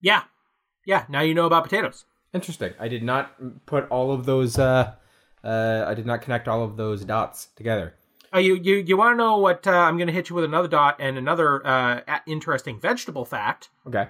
yeah, 0.00 0.22
yeah. 0.86 1.04
Now 1.08 1.20
you 1.20 1.34
know 1.34 1.46
about 1.46 1.64
potatoes. 1.64 2.06
Interesting. 2.32 2.72
I 2.78 2.88
did 2.88 3.02
not 3.02 3.66
put 3.66 3.88
all 3.90 4.12
of 4.12 4.24
those. 4.24 4.58
Uh, 4.58 4.94
uh, 5.44 5.84
I 5.86 5.94
did 5.94 6.06
not 6.06 6.22
connect 6.22 6.48
all 6.48 6.62
of 6.62 6.76
those 6.76 7.04
dots 7.04 7.48
together. 7.56 7.94
Uh, 8.32 8.38
you 8.38 8.54
you 8.54 8.76
you 8.76 8.96
want 8.96 9.14
to 9.14 9.16
know 9.16 9.38
what? 9.38 9.66
Uh, 9.66 9.70
I'm 9.72 9.96
going 9.96 10.06
to 10.06 10.12
hit 10.12 10.30
you 10.30 10.36
with 10.36 10.44
another 10.44 10.68
dot 10.68 10.96
and 11.00 11.18
another 11.18 11.66
uh, 11.66 12.00
interesting 12.26 12.78
vegetable 12.80 13.24
fact. 13.24 13.70
Okay. 13.86 14.08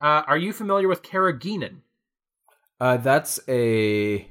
Uh, 0.00 0.22
are 0.26 0.38
you 0.38 0.52
familiar 0.52 0.88
with 0.88 1.02
carrageenan? 1.02 1.80
Uh, 2.80 2.96
that's 2.96 3.38
a. 3.48 4.26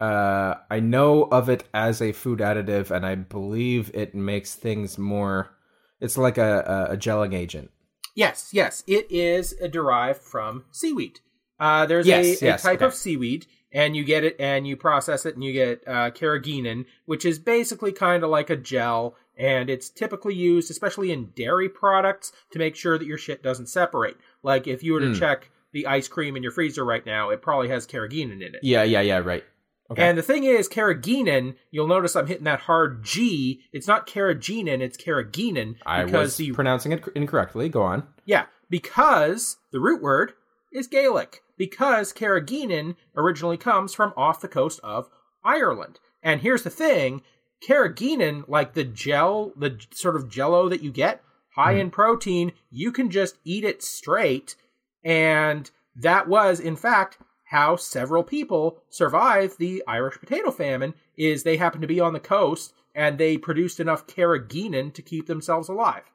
Uh, 0.00 0.54
I 0.68 0.80
know 0.80 1.22
of 1.22 1.48
it 1.48 1.64
as 1.72 2.02
a 2.02 2.12
food 2.12 2.40
additive, 2.40 2.90
and 2.90 3.06
I 3.06 3.14
believe 3.14 3.90
it 3.94 4.14
makes 4.14 4.54
things 4.54 4.98
more. 4.98 5.56
It's 6.00 6.18
like 6.18 6.36
a 6.36 6.88
a, 6.90 6.94
a 6.94 6.96
gelling 6.96 7.34
agent. 7.34 7.70
Yes, 8.16 8.50
yes, 8.52 8.82
it 8.86 9.06
is 9.10 9.54
derived 9.70 10.22
from 10.22 10.64
seaweed. 10.72 11.20
Uh, 11.60 11.86
there's 11.86 12.06
Yes, 12.06 12.42
a, 12.42 12.44
yes, 12.46 12.60
a 12.60 12.68
type 12.68 12.76
okay. 12.76 12.86
of 12.86 12.94
seaweed, 12.94 13.46
and 13.76 13.94
you 13.94 14.02
get 14.04 14.24
it, 14.24 14.34
and 14.40 14.66
you 14.66 14.76
process 14.76 15.26
it, 15.26 15.34
and 15.34 15.44
you 15.44 15.52
get 15.52 15.82
uh, 15.86 16.10
carrageenan, 16.10 16.86
which 17.04 17.24
is 17.26 17.38
basically 17.38 17.92
kind 17.92 18.24
of 18.24 18.30
like 18.30 18.48
a 18.50 18.56
gel, 18.56 19.14
and 19.36 19.68
it's 19.68 19.90
typically 19.90 20.34
used, 20.34 20.70
especially 20.70 21.12
in 21.12 21.26
dairy 21.36 21.68
products, 21.68 22.32
to 22.52 22.58
make 22.58 22.74
sure 22.74 22.96
that 22.98 23.06
your 23.06 23.18
shit 23.18 23.42
doesn't 23.42 23.68
separate. 23.68 24.16
Like 24.42 24.66
if 24.66 24.82
you 24.82 24.94
were 24.94 25.00
to 25.00 25.06
Mm. 25.08 25.18
check 25.18 25.50
the 25.72 25.86
ice 25.86 26.08
cream 26.08 26.36
in 26.36 26.42
your 26.42 26.52
freezer 26.52 26.84
right 26.84 27.04
now, 27.04 27.28
it 27.30 27.42
probably 27.42 27.68
has 27.68 27.86
carrageenan 27.86 28.36
in 28.46 28.54
it. 28.54 28.60
Yeah, 28.62 28.82
yeah, 28.82 29.02
yeah, 29.02 29.18
right. 29.18 29.44
Okay. 29.90 30.02
And 30.02 30.16
the 30.18 30.22
thing 30.22 30.44
is, 30.44 30.68
carrageenan, 30.68 31.54
you'll 31.70 31.86
notice 31.86 32.16
I'm 32.16 32.26
hitting 32.26 32.44
that 32.44 32.60
hard 32.60 33.04
G. 33.04 33.60
It's 33.72 33.86
not 33.86 34.06
carrageenan, 34.08 34.80
it's 34.80 34.96
carrageenan. 34.96 35.76
I 35.84 36.04
because 36.04 36.12
was 36.28 36.36
the 36.38 36.52
pronouncing 36.52 36.92
it 36.92 37.04
incorrectly. 37.14 37.68
Go 37.68 37.82
on. 37.82 38.04
yeah, 38.24 38.46
because 38.70 39.58
the 39.70 39.78
root 39.80 40.02
word 40.02 40.32
is 40.76 40.86
Gaelic. 40.86 41.42
Because 41.56 42.12
carrageenan 42.12 42.96
originally 43.16 43.56
comes 43.56 43.94
from 43.94 44.12
off 44.16 44.40
the 44.40 44.48
coast 44.48 44.78
of 44.82 45.08
Ireland. 45.42 45.98
And 46.22 46.42
here's 46.42 46.62
the 46.62 46.70
thing 46.70 47.22
carrageenan, 47.66 48.44
like 48.46 48.74
the 48.74 48.84
gel, 48.84 49.52
the 49.56 49.80
sort 49.92 50.16
of 50.16 50.28
jello 50.28 50.68
that 50.68 50.82
you 50.82 50.92
get, 50.92 51.22
high 51.54 51.74
hmm. 51.74 51.80
in 51.80 51.90
protein, 51.90 52.52
you 52.70 52.92
can 52.92 53.10
just 53.10 53.38
eat 53.44 53.64
it 53.64 53.82
straight. 53.82 54.56
And 55.02 55.70
that 55.94 56.28
was, 56.28 56.60
in 56.60 56.76
fact, 56.76 57.18
how 57.46 57.76
several 57.76 58.22
people 58.22 58.82
survived 58.90 59.58
the 59.58 59.82
Irish 59.86 60.18
potato 60.18 60.50
famine 60.50 60.94
is 61.16 61.42
they 61.42 61.56
happened 61.56 61.82
to 61.82 61.88
be 61.88 62.00
on 62.00 62.12
the 62.12 62.20
coast 62.20 62.74
and 62.94 63.18
they 63.18 63.38
produced 63.38 63.78
enough 63.78 64.06
carrageenan 64.06 64.92
to 64.94 65.02
keep 65.02 65.26
themselves 65.26 65.68
alive. 65.68 66.10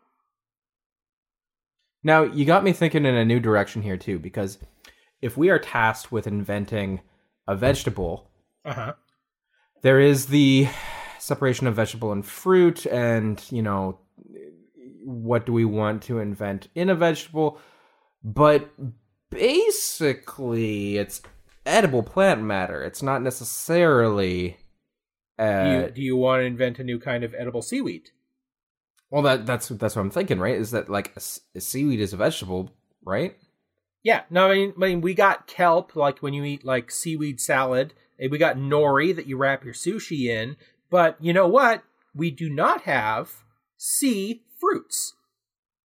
Now, 2.04 2.24
you 2.24 2.46
got 2.46 2.64
me 2.64 2.72
thinking 2.74 3.06
in 3.06 3.16
a 3.16 3.26
new 3.26 3.40
direction 3.40 3.82
here, 3.82 3.98
too, 3.98 4.18
because 4.20 4.58
if 5.22 5.38
we 5.38 5.50
are 5.50 5.60
tasked 5.60 6.12
with 6.12 6.26
inventing 6.28 7.02
a 7.48 7.56
vegetable, 7.56 8.30
Uh-huh. 8.66 8.94
there 9.82 10.00
is 10.00 10.28
the 10.28 10.68
separation 11.20 11.68
of 11.68 11.76
vegetable 11.76 12.12
and 12.12 12.26
fruit, 12.26 12.86
and, 12.88 13.44
you 13.52 13.62
know, 13.62 14.00
what 15.04 15.46
do 15.46 15.54
we 15.54 15.66
want 15.66 16.02
to 16.04 16.20
invent 16.20 16.68
in 16.76 16.90
a 16.90 16.96
vegetable? 16.96 17.60
But 18.24 18.70
basically, 19.30 20.98
it's 20.98 21.22
edible 21.66 22.04
plant 22.04 22.42
matter. 22.42 22.84
It's 22.84 23.02
not 23.04 23.22
necessarily. 23.22 24.58
Do 25.40 25.44
Uh, 25.46 25.82
you, 25.86 25.92
do 25.92 26.02
you 26.02 26.16
want 26.18 26.42
to 26.42 26.46
invent 26.46 26.80
a 26.80 26.84
new 26.84 27.00
kind 27.00 27.24
of 27.24 27.34
edible 27.36 27.62
seaweed? 27.64 28.10
Well, 29.12 29.22
that 29.24 29.46
that's 29.46 29.68
that's 29.68 29.96
what 29.96 30.02
I'm 30.02 30.10
thinking, 30.10 30.40
right? 30.40 30.56
Is 30.56 30.72
that 30.72 30.90
like 30.90 31.16
a 31.16 31.22
a 31.56 31.62
seaweed 31.62 32.00
is 32.00 32.14
a 32.14 32.18
vegetable, 32.18 32.72
right? 33.06 33.36
Yeah, 34.04 34.24
no, 34.32 34.50
I 34.50 34.54
mean, 34.56 34.74
I 34.76 34.80
mean, 34.80 35.02
we 35.02 35.14
got 35.14 35.46
kelp, 35.46 35.96
like 35.96 36.20
when 36.20 36.34
you 36.34 36.44
eat 36.44 36.66
like 36.66 36.90
seaweed 36.90 37.40
salad. 37.40 37.94
and 38.18 38.32
We 38.32 38.40
got 38.40 38.58
nori 38.58 39.16
that 39.16 39.28
you 39.28 39.38
wrap 39.38 39.64
your 39.64 39.76
sushi 39.76 40.26
in. 40.28 40.56
But 40.90 41.18
you 41.20 41.34
know 41.34 41.48
what? 41.48 41.84
We 42.16 42.32
do 42.32 42.50
not 42.50 42.82
have 42.82 43.44
sea 43.78 44.44
fruits. 44.60 45.14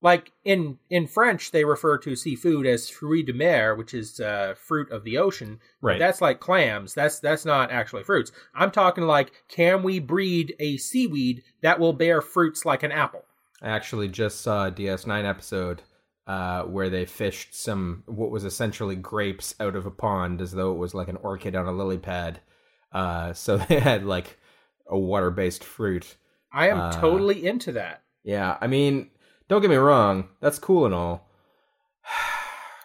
Like 0.06 0.30
in 0.44 0.78
in 0.88 1.08
French, 1.08 1.50
they 1.50 1.64
refer 1.64 1.98
to 1.98 2.14
seafood 2.14 2.64
as 2.64 2.88
fruits 2.88 3.26
de 3.26 3.32
mer, 3.32 3.74
which 3.74 3.92
is 3.92 4.20
uh, 4.20 4.54
fruit 4.56 4.88
of 4.92 5.02
the 5.02 5.18
ocean. 5.18 5.58
Right. 5.82 5.98
That's 5.98 6.20
like 6.20 6.38
clams. 6.38 6.94
That's 6.94 7.18
that's 7.18 7.44
not 7.44 7.72
actually 7.72 8.04
fruits. 8.04 8.30
I'm 8.54 8.70
talking 8.70 9.04
like, 9.04 9.32
can 9.48 9.82
we 9.82 9.98
breed 9.98 10.54
a 10.60 10.76
seaweed 10.76 11.42
that 11.62 11.80
will 11.80 11.92
bear 11.92 12.22
fruits 12.22 12.64
like 12.64 12.84
an 12.84 12.92
apple? 12.92 13.24
I 13.60 13.70
actually 13.70 14.06
just 14.08 14.42
saw 14.42 14.66
a 14.68 14.70
DS9 14.70 15.24
episode 15.28 15.82
uh, 16.28 16.62
where 16.62 16.88
they 16.90 17.04
fished 17.04 17.54
some 17.54 18.04
what 18.06 18.30
was 18.30 18.44
essentially 18.44 18.94
grapes 18.96 19.54
out 19.58 19.74
of 19.74 19.86
a 19.86 19.90
pond 19.90 20.40
as 20.40 20.52
though 20.52 20.70
it 20.72 20.78
was 20.78 20.94
like 20.94 21.08
an 21.08 21.16
orchid 21.16 21.56
on 21.56 21.66
a 21.66 21.72
lily 21.72 21.98
pad. 21.98 22.38
Uh, 22.92 23.32
so 23.32 23.56
they 23.68 23.80
had 23.80 24.04
like 24.04 24.38
a 24.86 24.96
water 24.98 25.32
based 25.32 25.64
fruit. 25.64 26.16
I 26.52 26.68
am 26.68 26.78
Uh, 26.80 26.92
totally 26.92 27.44
into 27.44 27.72
that. 27.72 28.02
Yeah, 28.22 28.56
I 28.60 28.66
mean, 28.66 29.10
don't 29.48 29.60
get 29.60 29.70
me 29.70 29.76
wrong, 29.76 30.28
that's 30.40 30.58
cool 30.58 30.86
and 30.86 30.94
all. 30.94 31.28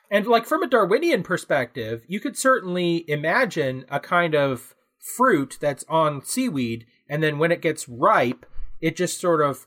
And 0.10 0.28
like 0.28 0.46
from 0.46 0.62
a 0.62 0.68
Darwinian 0.68 1.24
perspective, 1.24 2.04
you 2.08 2.20
could 2.20 2.38
certainly 2.38 3.10
imagine 3.10 3.86
a 3.90 4.00
kind 4.00 4.36
of 4.36 4.76
fruit 5.00 5.58
that's 5.62 5.86
on 5.88 6.24
seaweed, 6.24 6.86
and 7.10 7.24
then 7.24 7.40
when 7.40 7.52
it 7.52 7.62
gets 7.62 7.88
ripe, 7.88 8.46
it 8.82 8.98
just 8.98 9.22
sort 9.22 9.42
of 9.42 9.66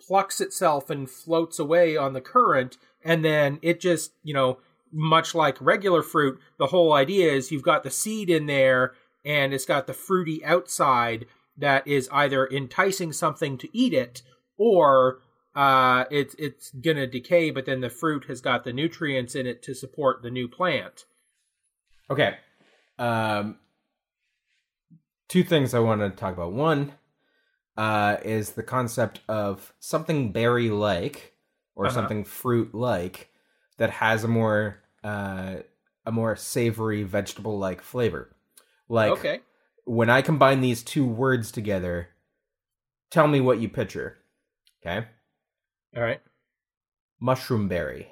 plucks 0.00 0.40
itself 0.40 0.90
and 0.90 1.08
floats 1.08 1.58
away 1.58 1.96
on 1.96 2.12
the 2.12 2.20
current, 2.20 2.76
and 3.04 3.24
then 3.24 3.58
it 3.62 3.80
just, 3.80 4.12
you 4.24 4.34
know, 4.34 4.58
much 4.92 5.34
like 5.34 5.60
regular 5.60 6.02
fruit, 6.02 6.38
the 6.58 6.68
whole 6.68 6.92
idea 6.92 7.32
is 7.32 7.52
you've 7.52 7.62
got 7.62 7.82
the 7.82 7.90
seed 7.90 8.30
in 8.30 8.46
there 8.46 8.94
and 9.24 9.52
it's 9.52 9.66
got 9.66 9.86
the 9.86 9.92
fruity 9.92 10.44
outside 10.44 11.26
that 11.56 11.86
is 11.86 12.08
either 12.12 12.46
enticing 12.48 13.12
something 13.12 13.58
to 13.58 13.68
eat 13.76 13.92
it 13.92 14.22
or 14.56 15.18
uh, 15.54 16.04
it's 16.10 16.34
it's 16.38 16.70
gonna 16.70 17.06
decay, 17.06 17.50
but 17.50 17.66
then 17.66 17.80
the 17.80 17.90
fruit 17.90 18.24
has 18.26 18.40
got 18.40 18.64
the 18.64 18.72
nutrients 18.72 19.34
in 19.34 19.46
it 19.46 19.62
to 19.64 19.74
support 19.74 20.22
the 20.22 20.30
new 20.30 20.48
plant. 20.48 21.04
Okay. 22.10 22.36
Um, 22.98 23.58
two 25.28 25.44
things 25.44 25.74
I 25.74 25.78
want 25.80 26.00
to 26.00 26.10
talk 26.10 26.34
about. 26.34 26.52
One 26.52 26.92
uh, 27.76 28.16
is 28.24 28.52
the 28.52 28.62
concept 28.62 29.20
of 29.28 29.72
something 29.78 30.32
berry 30.32 30.70
like 30.70 31.34
or 31.76 31.86
Uh-huh. 31.86 31.94
something 31.94 32.24
fruit 32.24 32.74
like 32.74 33.30
that 33.76 33.90
has 33.90 34.24
a 34.24 34.28
more 34.28 34.82
uh, 35.04 35.56
a 36.04 36.12
more 36.12 36.34
savory 36.36 37.02
vegetable 37.04 37.58
like 37.58 37.82
flavor. 37.82 38.34
Like 38.88 39.12
okay, 39.12 39.40
when 39.84 40.10
I 40.10 40.22
combine 40.22 40.60
these 40.60 40.82
two 40.82 41.06
words 41.06 41.52
together, 41.52 42.08
tell 43.10 43.28
me 43.28 43.40
what 43.40 43.60
you 43.60 43.68
picture. 43.68 44.16
Okay, 44.82 45.06
all 45.96 46.02
right, 46.02 46.20
mushroom 47.20 47.68
berry. 47.68 48.08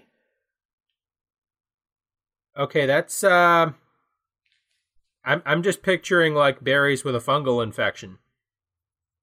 okay. 2.56 2.87
That's 2.87 3.23
uh, 3.23 3.73
I'm 5.25 5.42
I'm 5.45 5.62
just 5.62 5.83
picturing 5.83 6.35
like 6.35 6.62
berries 6.64 7.04
with 7.04 7.14
a 7.14 7.21
fungal 7.21 7.62
infection, 7.62 8.18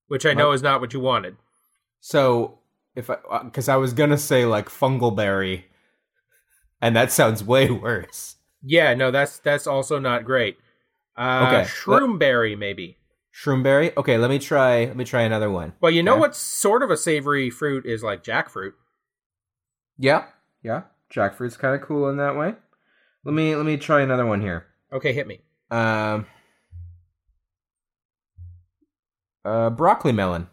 which 0.07 0.25
I 0.25 0.33
know 0.33 0.51
is 0.51 0.61
not 0.61 0.81
what 0.81 0.93
you 0.93 0.99
wanted. 0.99 1.37
So 1.99 2.59
if 2.95 3.09
I 3.09 3.17
because 3.43 3.69
I 3.69 3.75
was 3.77 3.93
gonna 3.93 4.17
say 4.17 4.45
like 4.45 4.69
fungal 4.69 5.15
berry, 5.15 5.65
and 6.81 6.95
that 6.95 7.11
sounds 7.11 7.43
way 7.43 7.69
worse. 7.71 8.35
Yeah, 8.61 8.93
no, 8.93 9.11
that's 9.11 9.39
that's 9.39 9.67
also 9.67 9.99
not 9.99 10.25
great. 10.25 10.57
Uh, 11.15 11.45
Okay, 11.47 11.69
shroomberry 11.69 12.57
maybe. 12.57 12.97
Shroomberry. 13.33 13.95
Okay, 13.97 14.17
let 14.17 14.29
me 14.29 14.37
try. 14.39 14.85
Let 14.85 14.95
me 14.95 15.05
try 15.05 15.21
another 15.23 15.49
one. 15.49 15.73
Well, 15.81 15.91
you 15.91 16.03
know 16.03 16.13
Okay. 16.13 16.19
what 16.21 16.35
sort 16.35 16.83
of 16.83 16.91
a 16.91 16.97
savory 16.97 17.49
fruit 17.49 17.85
is 17.85 18.03
like 18.03 18.23
jackfruit. 18.23 18.73
Yeah, 19.97 20.25
yeah. 20.61 20.83
Jackfruit's 21.13 21.57
kind 21.57 21.75
of 21.79 21.87
cool 21.87 22.09
in 22.09 22.17
that 22.17 22.35
way. 22.35 22.55
Let 23.23 23.33
me 23.33 23.55
let 23.55 23.65
me 23.65 23.77
try 23.77 24.01
another 24.01 24.25
one 24.25 24.41
here. 24.41 24.65
Okay, 24.91 25.13
hit 25.13 25.27
me. 25.27 25.41
Um, 25.71 26.25
uh, 29.45 29.69
broccoli 29.71 30.11
melon. 30.11 30.47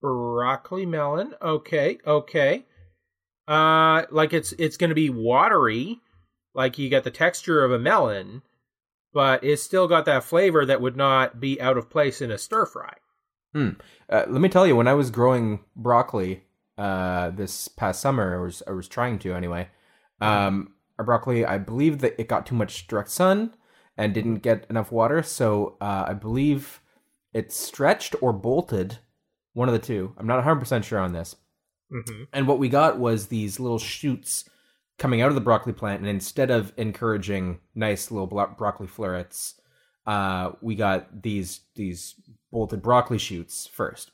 broccoli 0.00 0.84
melon 0.84 1.34
okay 1.40 1.96
okay 2.06 2.66
uh 3.48 4.02
like 4.10 4.34
it's 4.34 4.52
it's 4.58 4.76
gonna 4.76 4.94
be 4.94 5.08
watery 5.08 5.98
like 6.54 6.78
you 6.78 6.90
got 6.90 7.04
the 7.04 7.10
texture 7.10 7.64
of 7.64 7.72
a 7.72 7.78
melon 7.78 8.42
but 9.14 9.42
it's 9.42 9.62
still 9.62 9.88
got 9.88 10.04
that 10.04 10.24
flavor 10.24 10.66
that 10.66 10.80
would 10.80 10.96
not 10.96 11.40
be 11.40 11.60
out 11.60 11.78
of 11.78 11.88
place 11.88 12.20
in 12.20 12.30
a 12.30 12.36
stir 12.36 12.66
fry 12.66 12.92
Uh, 14.10 14.24
let 14.28 14.40
me 14.40 14.48
tell 14.48 14.66
you, 14.66 14.76
when 14.76 14.88
I 14.88 14.94
was 14.94 15.10
growing 15.10 15.60
broccoli 15.76 16.42
uh, 16.76 17.30
this 17.30 17.68
past 17.68 18.00
summer, 18.00 18.38
I 18.38 18.42
was 18.42 18.62
I 18.66 18.72
was 18.72 18.88
trying 18.88 19.18
to 19.20 19.32
anyway. 19.32 19.68
Um, 20.20 20.74
our 20.98 21.04
broccoli, 21.04 21.44
I 21.44 21.58
believe 21.58 22.00
that 22.00 22.20
it 22.20 22.28
got 22.28 22.46
too 22.46 22.54
much 22.54 22.86
direct 22.86 23.10
sun 23.10 23.54
and 23.96 24.12
didn't 24.12 24.36
get 24.36 24.66
enough 24.68 24.90
water, 24.90 25.22
so 25.22 25.76
uh, 25.80 26.06
I 26.08 26.14
believe 26.14 26.80
it 27.32 27.52
stretched 27.52 28.16
or 28.20 28.32
bolted, 28.32 28.98
one 29.52 29.68
of 29.68 29.72
the 29.72 29.78
two. 29.78 30.14
I'm 30.18 30.26
not 30.26 30.36
100 30.36 30.58
percent 30.58 30.84
sure 30.84 30.98
on 30.98 31.12
this. 31.12 31.36
mm-hmm. 31.92 32.24
And 32.32 32.48
what 32.48 32.58
we 32.58 32.68
got 32.68 32.98
was 32.98 33.26
these 33.26 33.60
little 33.60 33.78
shoots 33.78 34.48
coming 34.98 35.20
out 35.20 35.28
of 35.28 35.34
the 35.34 35.40
broccoli 35.40 35.72
plant, 35.72 36.00
and 36.00 36.08
instead 36.08 36.50
of 36.50 36.72
encouraging 36.76 37.60
nice 37.74 38.10
little 38.10 38.26
broccoli 38.26 38.86
florets, 38.86 39.60
uh, 40.06 40.52
we 40.60 40.74
got 40.74 41.22
these 41.22 41.60
these 41.74 42.14
bolted 42.52 42.82
broccoli 42.82 43.18
shoots 43.18 43.66
first. 43.66 44.10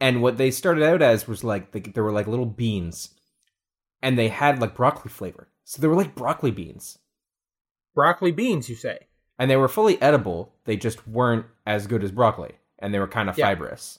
And 0.00 0.20
what 0.20 0.36
they 0.36 0.50
started 0.50 0.82
out 0.82 1.00
as 1.02 1.28
was 1.28 1.44
like 1.44 1.72
they, 1.72 1.80
they 1.80 2.00
were 2.00 2.12
like 2.12 2.26
little 2.26 2.46
beans, 2.46 3.10
and 4.02 4.18
they 4.18 4.28
had 4.28 4.60
like 4.60 4.74
broccoli 4.74 5.10
flavor. 5.10 5.48
So 5.64 5.80
they 5.80 5.88
were 5.88 5.94
like 5.96 6.14
broccoli 6.14 6.50
beans, 6.50 6.98
broccoli 7.94 8.32
beans 8.32 8.68
you 8.68 8.74
say 8.74 9.06
and 9.38 9.50
they 9.50 9.56
were 9.56 9.68
fully 9.68 10.00
edible. 10.00 10.52
They 10.66 10.76
just 10.76 11.06
weren't 11.08 11.46
as 11.66 11.86
good 11.86 12.04
as 12.04 12.12
broccoli, 12.12 12.52
and 12.78 12.92
they 12.92 12.98
were 12.98 13.08
kind 13.08 13.28
of 13.28 13.36
Yeah. 13.36 13.46
fibrous. 13.46 13.98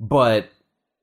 But 0.00 0.48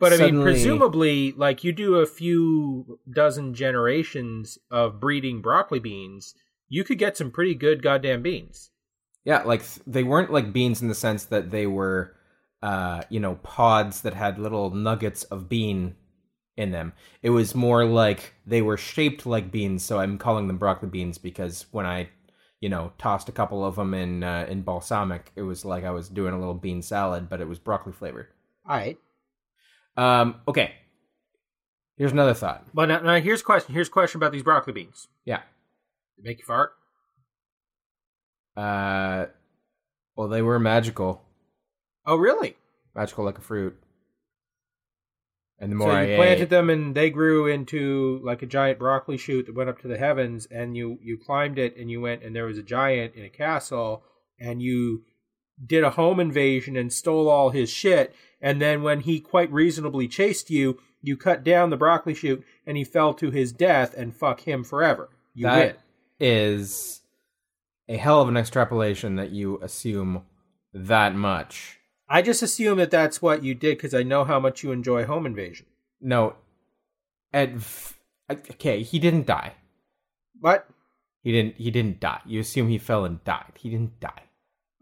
But 0.02 0.14
I 0.14 0.18
mean, 0.18 0.42
presumably, 0.42 1.32
like 1.34 1.64
you 1.64 1.72
do 1.72 1.98
a 1.98 2.08
few 2.08 3.00
dozen 3.08 3.54
generations 3.54 4.58
of 4.72 5.00
breeding 5.00 5.44
broccoli 5.44 5.78
beans, 5.78 6.34
you 6.68 6.84
could 6.84 6.98
get 6.98 7.16
some 7.16 7.30
pretty 7.30 7.54
good 7.54 7.84
goddamn 7.84 8.24
beans. 8.24 8.72
Yeah, 9.26 9.44
like 9.44 9.62
they 9.86 10.02
weren't 10.02 10.34
like 10.34 10.52
beans 10.52 10.82
in 10.82 10.88
the 10.88 10.96
sense 10.96 11.26
that 11.26 11.52
they 11.52 11.68
were, 11.68 12.16
uh, 12.64 13.04
you 13.10 13.20
know, 13.20 13.36
pods 13.36 14.02
that 14.02 14.16
had 14.16 14.40
little 14.40 14.72
nuggets 14.72 15.24
of 15.26 15.48
bean 15.48 15.96
in 16.58 16.72
them. 16.72 16.94
It 17.22 17.30
was 17.30 17.54
more 17.54 17.86
like 17.86 18.34
they 18.48 18.64
were 18.64 18.78
shaped 18.78 19.28
like 19.28 19.52
beans, 19.52 19.84
so 19.84 20.00
I'm 20.00 20.18
calling 20.18 20.48
them 20.48 20.58
broccoli 20.58 20.90
beans 20.90 21.20
because 21.20 21.68
when 21.70 21.86
I, 21.86 22.10
you 22.60 22.70
know, 22.70 22.92
tossed 22.98 23.30
a 23.30 23.34
couple 23.34 23.64
of 23.64 23.76
them 23.76 23.94
in 23.94 24.24
uh, 24.24 24.48
in 24.50 24.64
balsamic, 24.64 25.32
it 25.36 25.44
was 25.44 25.64
like 25.64 25.84
I 25.84 25.92
was 25.92 26.10
doing 26.10 26.34
a 26.34 26.40
little 26.40 26.56
bean 26.56 26.82
salad, 26.82 27.30
but 27.30 27.40
it 27.40 27.48
was 27.48 27.60
broccoli 27.60 27.94
flavored. 27.94 28.30
All 28.68 28.76
right. 28.76 28.98
Um, 29.98 30.36
okay. 30.48 30.74
Here's 31.98 32.12
another 32.12 32.34
thought. 32.34 32.66
But 32.74 32.88
now, 32.88 33.00
now 33.02 33.20
here's 33.20 33.42
a 33.42 33.44
question. 33.44 33.74
Here's 33.74 33.88
a 33.88 33.92
question 33.92 34.18
about 34.20 34.32
these 34.32 34.44
broccoli 34.44 34.74
beans. 34.74 35.08
Yeah. 35.26 35.42
They 36.18 36.30
make 36.30 36.40
you 36.40 36.46
fart? 36.46 36.72
Uh, 38.56 39.26
well, 40.16 40.28
they 40.28 40.42
were 40.42 40.60
magical, 40.60 41.22
Oh, 42.06 42.16
really? 42.16 42.58
magical 42.96 43.24
like 43.24 43.38
a 43.38 43.42
fruit. 43.42 43.78
And 45.60 45.72
the 45.72 45.76
more 45.76 45.90
So 45.92 45.96
I 45.96 46.04
you 46.06 46.14
ate, 46.14 46.18
planted 46.18 46.50
them 46.50 46.70
and 46.72 46.96
they 46.96 47.12
grew 47.12 47.46
into 47.48 48.20
like 48.24 48.42
a 48.42 48.48
giant 48.48 48.80
broccoli 48.80 49.18
shoot 49.18 49.46
that 49.46 49.56
went 49.56 49.70
up 49.70 49.80
to 49.82 49.88
the 49.88 49.98
heavens 49.98 50.48
and 50.48 50.76
you 50.76 50.98
you 51.04 51.18
climbed 51.20 51.60
it 51.60 51.78
and 51.78 51.90
you 51.92 52.02
went 52.02 52.24
and 52.24 52.36
there 52.36 52.46
was 52.46 52.58
a 52.58 52.64
giant 52.64 53.14
in 53.14 53.24
a 53.24 53.30
castle 53.30 54.04
and 54.40 54.60
you 54.62 55.04
did 55.64 55.84
a 55.84 55.92
home 55.92 56.20
invasion 56.20 56.76
and 56.76 56.92
stole 56.92 57.30
all 57.30 57.52
his 57.52 57.70
shit 57.70 58.16
and 58.42 58.62
then 58.62 58.82
when 58.84 59.02
he 59.02 59.20
quite 59.20 59.52
reasonably 59.52 60.08
chased 60.08 60.50
you 60.50 60.80
you 61.02 61.18
cut 61.18 61.44
down 61.44 61.70
the 61.70 61.78
broccoli 61.78 62.14
shoot 62.14 62.44
and 62.66 62.78
he 62.78 62.84
fell 62.84 63.14
to 63.14 63.32
his 63.32 63.52
death 63.52 63.94
and 63.98 64.16
fuck 64.16 64.42
him 64.42 64.64
forever. 64.64 65.10
You 65.34 65.46
That 65.48 65.58
win. 65.58 65.76
is 66.20 67.02
a 67.90 67.98
hell 67.98 68.22
of 68.22 68.30
an 68.30 68.38
extrapolation 68.38 69.16
that 69.16 69.32
you 69.32 69.60
assume 69.62 70.24
that 70.74 71.16
much. 71.16 71.80
I 72.08 72.22
just 72.22 72.44
assume 72.44 72.78
that 72.78 72.92
that's 72.92 73.22
what 73.22 73.44
you 73.44 73.56
did 73.56 73.78
because 73.78 73.94
I 73.94 74.04
know 74.04 74.24
how 74.26 74.40
much 74.40 74.64
you 74.64 74.72
enjoy 74.72 75.06
home 75.06 75.26
invasion. 75.26 75.66
No, 76.00 76.36
at 77.34 77.52
okay, 78.30 78.84
he 78.84 79.00
didn't 79.00 79.26
die. 79.26 79.54
What? 80.40 80.68
He 81.24 81.32
didn't. 81.32 81.56
He 81.56 81.72
didn't 81.72 82.00
die. 82.00 82.20
You 82.26 82.40
assume 82.42 82.68
he 82.68 82.78
fell 82.78 83.06
and 83.06 83.24
died. 83.24 83.54
He 83.58 83.70
didn't 83.70 84.00
die. 84.00 84.24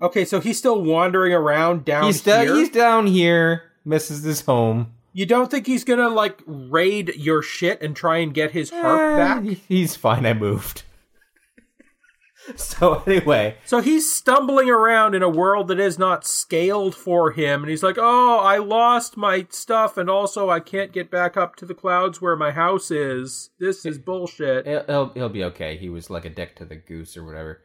Okay, 0.01 0.23
so 0.25 0.39
he's 0.39 0.57
still 0.57 0.81
wandering 0.81 1.33
around 1.33 1.83
down 1.85 2.05
he's 2.05 2.23
here. 2.23 2.45
da- 2.45 2.53
he's 2.55 2.69
down 2.69 3.07
here. 3.07 3.63
Misses 3.83 4.23
his 4.23 4.41
home. 4.41 4.93
You 5.13 5.25
don't 5.25 5.49
think 5.51 5.65
he's 5.67 5.83
gonna 5.83 6.09
like 6.09 6.39
raid 6.45 7.13
your 7.15 7.41
shit 7.41 7.81
and 7.81 7.95
try 7.95 8.17
and 8.17 8.33
get 8.33 8.51
his 8.51 8.69
harp 8.69 9.01
Eh, 9.01 9.17
back? 9.17 9.43
He's 9.67 9.95
fine. 9.95 10.25
I 10.25 10.33
moved. 10.33 10.83
so 12.55 13.03
anyway, 13.05 13.55
So 13.65 13.79
he's 13.81 14.11
stumbling 14.11 14.69
around 14.69 15.13
in 15.15 15.21
a 15.21 15.29
world 15.29 15.67
that 15.67 15.79
is 15.79 15.99
not 15.99 16.25
scaled 16.25 16.95
for 16.95 17.31
him, 17.31 17.61
and 17.63 17.69
he's 17.69 17.83
like, 17.83 17.97
"Oh, 17.99 18.39
I 18.39 18.57
lost 18.57 19.17
my 19.17 19.45
stuff, 19.49 19.97
and 19.97 20.09
also 20.09 20.49
I 20.49 20.59
can't 20.59 20.91
get 20.93 21.11
back 21.11 21.35
up 21.37 21.55
to 21.57 21.65
the 21.65 21.75
clouds 21.75 22.21
where 22.21 22.35
my 22.35 22.51
house 22.51 22.89
is. 22.91 23.49
This 23.59 23.85
is 23.85 23.97
bullshit." 23.97 24.65
he'll 24.65 24.83
he'll, 24.85 25.09
he'll 25.09 25.29
be 25.29 25.43
okay. 25.45 25.77
He 25.77 25.89
was 25.89 26.09
like 26.09 26.25
a 26.25 26.29
dick 26.29 26.55
to 26.57 26.65
the 26.65 26.75
goose 26.75 27.17
or 27.17 27.25
whatever. 27.25 27.61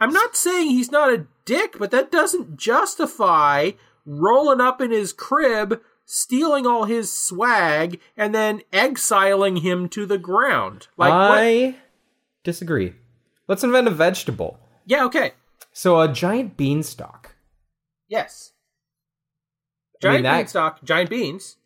I'm 0.00 0.12
not 0.12 0.36
saying 0.36 0.68
he's 0.70 0.90
not 0.92 1.12
a 1.12 1.26
dick, 1.44 1.76
but 1.78 1.90
that 1.90 2.10
doesn't 2.12 2.56
justify 2.56 3.72
rolling 4.04 4.60
up 4.60 4.80
in 4.80 4.90
his 4.90 5.12
crib, 5.12 5.80
stealing 6.04 6.66
all 6.66 6.84
his 6.84 7.12
swag, 7.12 8.00
and 8.16 8.34
then 8.34 8.62
exiling 8.72 9.56
him 9.58 9.88
to 9.90 10.04
the 10.06 10.18
ground. 10.18 10.88
Like, 10.96 11.12
what? 11.12 11.38
I 11.38 11.76
disagree. 12.44 12.94
Let's 13.48 13.64
invent 13.64 13.88
a 13.88 13.90
vegetable. 13.92 14.58
yeah, 14.84 15.04
okay, 15.06 15.32
So 15.72 16.00
a 16.00 16.08
giant 16.08 16.56
beanstalk. 16.56 17.34
yes. 18.08 18.52
I 20.02 20.08
mean, 20.08 20.12
Giant 20.12 20.22
that- 20.24 20.36
beanstalk, 20.38 20.84
giant 20.84 21.10
beans. 21.10 21.56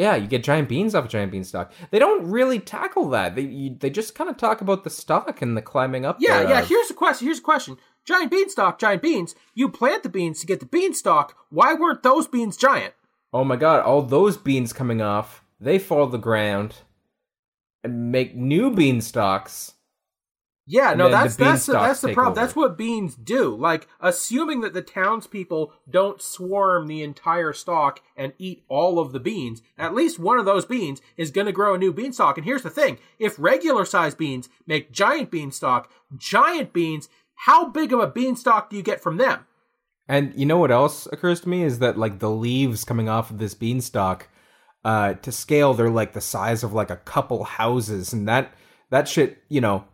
Yeah, 0.00 0.16
you 0.16 0.28
get 0.28 0.42
giant 0.42 0.70
beans 0.70 0.94
off 0.94 1.04
a 1.04 1.08
giant 1.08 1.30
bean 1.30 1.42
beanstalk. 1.42 1.70
They 1.90 1.98
don't 1.98 2.24
really 2.24 2.58
tackle 2.58 3.10
that. 3.10 3.34
They 3.34 3.42
you, 3.42 3.76
they 3.78 3.90
just 3.90 4.14
kind 4.14 4.30
of 4.30 4.38
talk 4.38 4.62
about 4.62 4.82
the 4.82 4.88
stalk 4.88 5.42
and 5.42 5.54
the 5.54 5.60
climbing 5.60 6.06
up. 6.06 6.16
Yeah, 6.18 6.48
yeah. 6.48 6.64
Here's 6.64 6.90
a 6.90 6.94
question. 6.94 7.26
Here's 7.26 7.38
a 7.38 7.42
question. 7.42 7.76
Giant 8.06 8.30
beanstalk, 8.30 8.78
giant 8.78 9.02
beans. 9.02 9.34
You 9.54 9.68
plant 9.68 10.02
the 10.02 10.08
beans 10.08 10.40
to 10.40 10.46
get 10.46 10.60
the 10.60 10.64
beanstalk. 10.64 11.36
Why 11.50 11.74
weren't 11.74 12.02
those 12.02 12.26
beans 12.26 12.56
giant? 12.56 12.94
Oh 13.30 13.44
my 13.44 13.56
god! 13.56 13.84
All 13.84 14.00
those 14.00 14.38
beans 14.38 14.72
coming 14.72 15.02
off, 15.02 15.44
they 15.60 15.78
fall 15.78 16.06
to 16.06 16.12
the 16.12 16.16
ground 16.18 16.76
and 17.84 18.10
make 18.10 18.34
new 18.34 18.70
beanstalks. 18.70 19.74
Yeah, 20.70 20.94
no, 20.94 21.08
then 21.08 21.10
the 21.10 21.18
that's 21.18 21.36
that's 21.36 21.66
the, 21.66 21.72
that's 21.72 22.00
the 22.00 22.14
problem. 22.14 22.32
over. 22.32 22.40
That's 22.40 22.54
what 22.54 22.78
beans 22.78 23.16
do. 23.16 23.56
Like, 23.56 23.88
assuming 24.00 24.60
that 24.60 24.72
the 24.72 24.82
townspeople 24.82 25.72
don't 25.90 26.22
swarm 26.22 26.86
the 26.86 27.02
entire 27.02 27.52
stalk 27.52 28.00
and 28.16 28.34
eat 28.38 28.62
all 28.68 29.00
of 29.00 29.10
the 29.10 29.18
beans, 29.18 29.62
at 29.76 29.96
least 29.96 30.20
one 30.20 30.38
of 30.38 30.44
those 30.44 30.64
beans 30.64 31.02
is 31.16 31.32
going 31.32 31.48
to 31.48 31.52
grow 31.52 31.74
a 31.74 31.78
new 31.78 31.92
beanstalk. 31.92 32.38
And 32.38 32.44
here's 32.44 32.62
the 32.62 32.70
thing: 32.70 32.98
if 33.18 33.34
regular 33.36 33.84
sized 33.84 34.16
beans 34.16 34.48
make 34.64 34.92
giant 34.92 35.32
beanstalk, 35.32 35.90
giant 36.16 36.72
beans, 36.72 37.08
how 37.34 37.68
big 37.68 37.92
of 37.92 37.98
a 37.98 38.06
beanstalk 38.06 38.70
do 38.70 38.76
you 38.76 38.82
get 38.84 39.02
from 39.02 39.16
them? 39.16 39.46
And 40.06 40.32
you 40.36 40.46
know 40.46 40.58
what 40.58 40.70
else 40.70 41.08
occurs 41.10 41.40
to 41.40 41.48
me 41.48 41.64
is 41.64 41.80
that 41.80 41.98
like 41.98 42.20
the 42.20 42.30
leaves 42.30 42.84
coming 42.84 43.08
off 43.08 43.30
of 43.30 43.38
this 43.38 43.54
beanstalk, 43.54 44.28
uh, 44.84 45.14
to 45.14 45.32
scale, 45.32 45.74
they're 45.74 45.90
like 45.90 46.12
the 46.12 46.20
size 46.20 46.62
of 46.62 46.72
like 46.72 46.90
a 46.90 46.96
couple 46.96 47.42
houses, 47.42 48.12
and 48.12 48.28
that 48.28 48.54
that 48.90 49.08
shit, 49.08 49.42
you 49.48 49.60
know, 49.60 49.84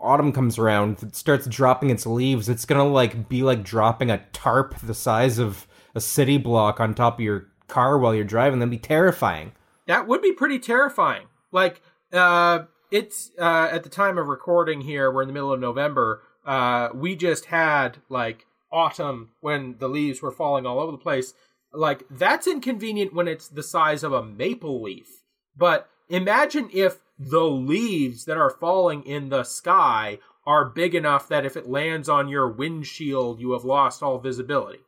autumn 0.00 0.32
comes 0.32 0.58
around, 0.58 1.02
it 1.02 1.16
starts 1.16 1.46
dropping 1.46 1.90
its 1.90 2.06
leaves. 2.06 2.48
It's 2.48 2.64
gonna 2.64 2.86
like 2.86 3.28
be 3.28 3.42
like 3.42 3.62
dropping 3.62 4.10
a 4.10 4.24
tarp 4.32 4.78
the 4.80 4.94
size 4.94 5.38
of 5.38 5.66
a 5.94 6.00
city 6.00 6.38
block 6.38 6.80
on 6.80 6.94
top 6.94 7.14
of 7.14 7.20
your 7.20 7.48
car 7.68 7.98
while 7.98 8.14
you're 8.14 8.24
driving. 8.24 8.58
That'd 8.58 8.70
be 8.70 8.78
terrifying. 8.78 9.52
That 9.86 10.06
would 10.06 10.22
be 10.22 10.32
pretty 10.32 10.58
terrifying. 10.58 11.26
Like, 11.52 11.80
uh, 12.12 12.64
it's 12.90 13.30
uh, 13.38 13.68
at 13.70 13.82
the 13.82 13.88
time 13.88 14.18
of 14.18 14.28
recording 14.28 14.82
here, 14.82 15.10
we're 15.10 15.22
in 15.22 15.28
the 15.28 15.34
middle 15.34 15.52
of 15.52 15.60
November. 15.60 16.22
Uh, 16.44 16.90
we 16.94 17.16
just 17.16 17.46
had 17.46 17.98
like 18.08 18.46
autumn 18.70 19.30
when 19.40 19.76
the 19.78 19.88
leaves 19.88 20.22
were 20.22 20.32
falling 20.32 20.66
all 20.66 20.78
over 20.78 20.92
the 20.92 20.98
place. 20.98 21.34
Like, 21.72 22.04
that's 22.10 22.46
inconvenient 22.46 23.14
when 23.14 23.28
it's 23.28 23.48
the 23.48 23.62
size 23.62 24.02
of 24.02 24.12
a 24.12 24.24
maple 24.24 24.82
leaf. 24.82 25.22
But 25.56 25.88
imagine 26.08 26.68
if 26.72 26.98
the 27.18 27.44
leaves 27.44 28.24
that 28.26 28.36
are 28.36 28.50
falling 28.50 29.02
in 29.04 29.28
the 29.30 29.42
sky 29.44 30.18
are 30.46 30.64
big 30.66 30.94
enough 30.94 31.28
that 31.28 31.44
if 31.46 31.56
it 31.56 31.68
lands 31.68 32.08
on 32.08 32.28
your 32.28 32.48
windshield, 32.48 33.40
you 33.40 33.52
have 33.52 33.64
lost 33.64 34.02
all 34.02 34.18
visibility. 34.18 34.80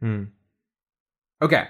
Hmm. 0.00 0.24
Okay. 1.40 1.66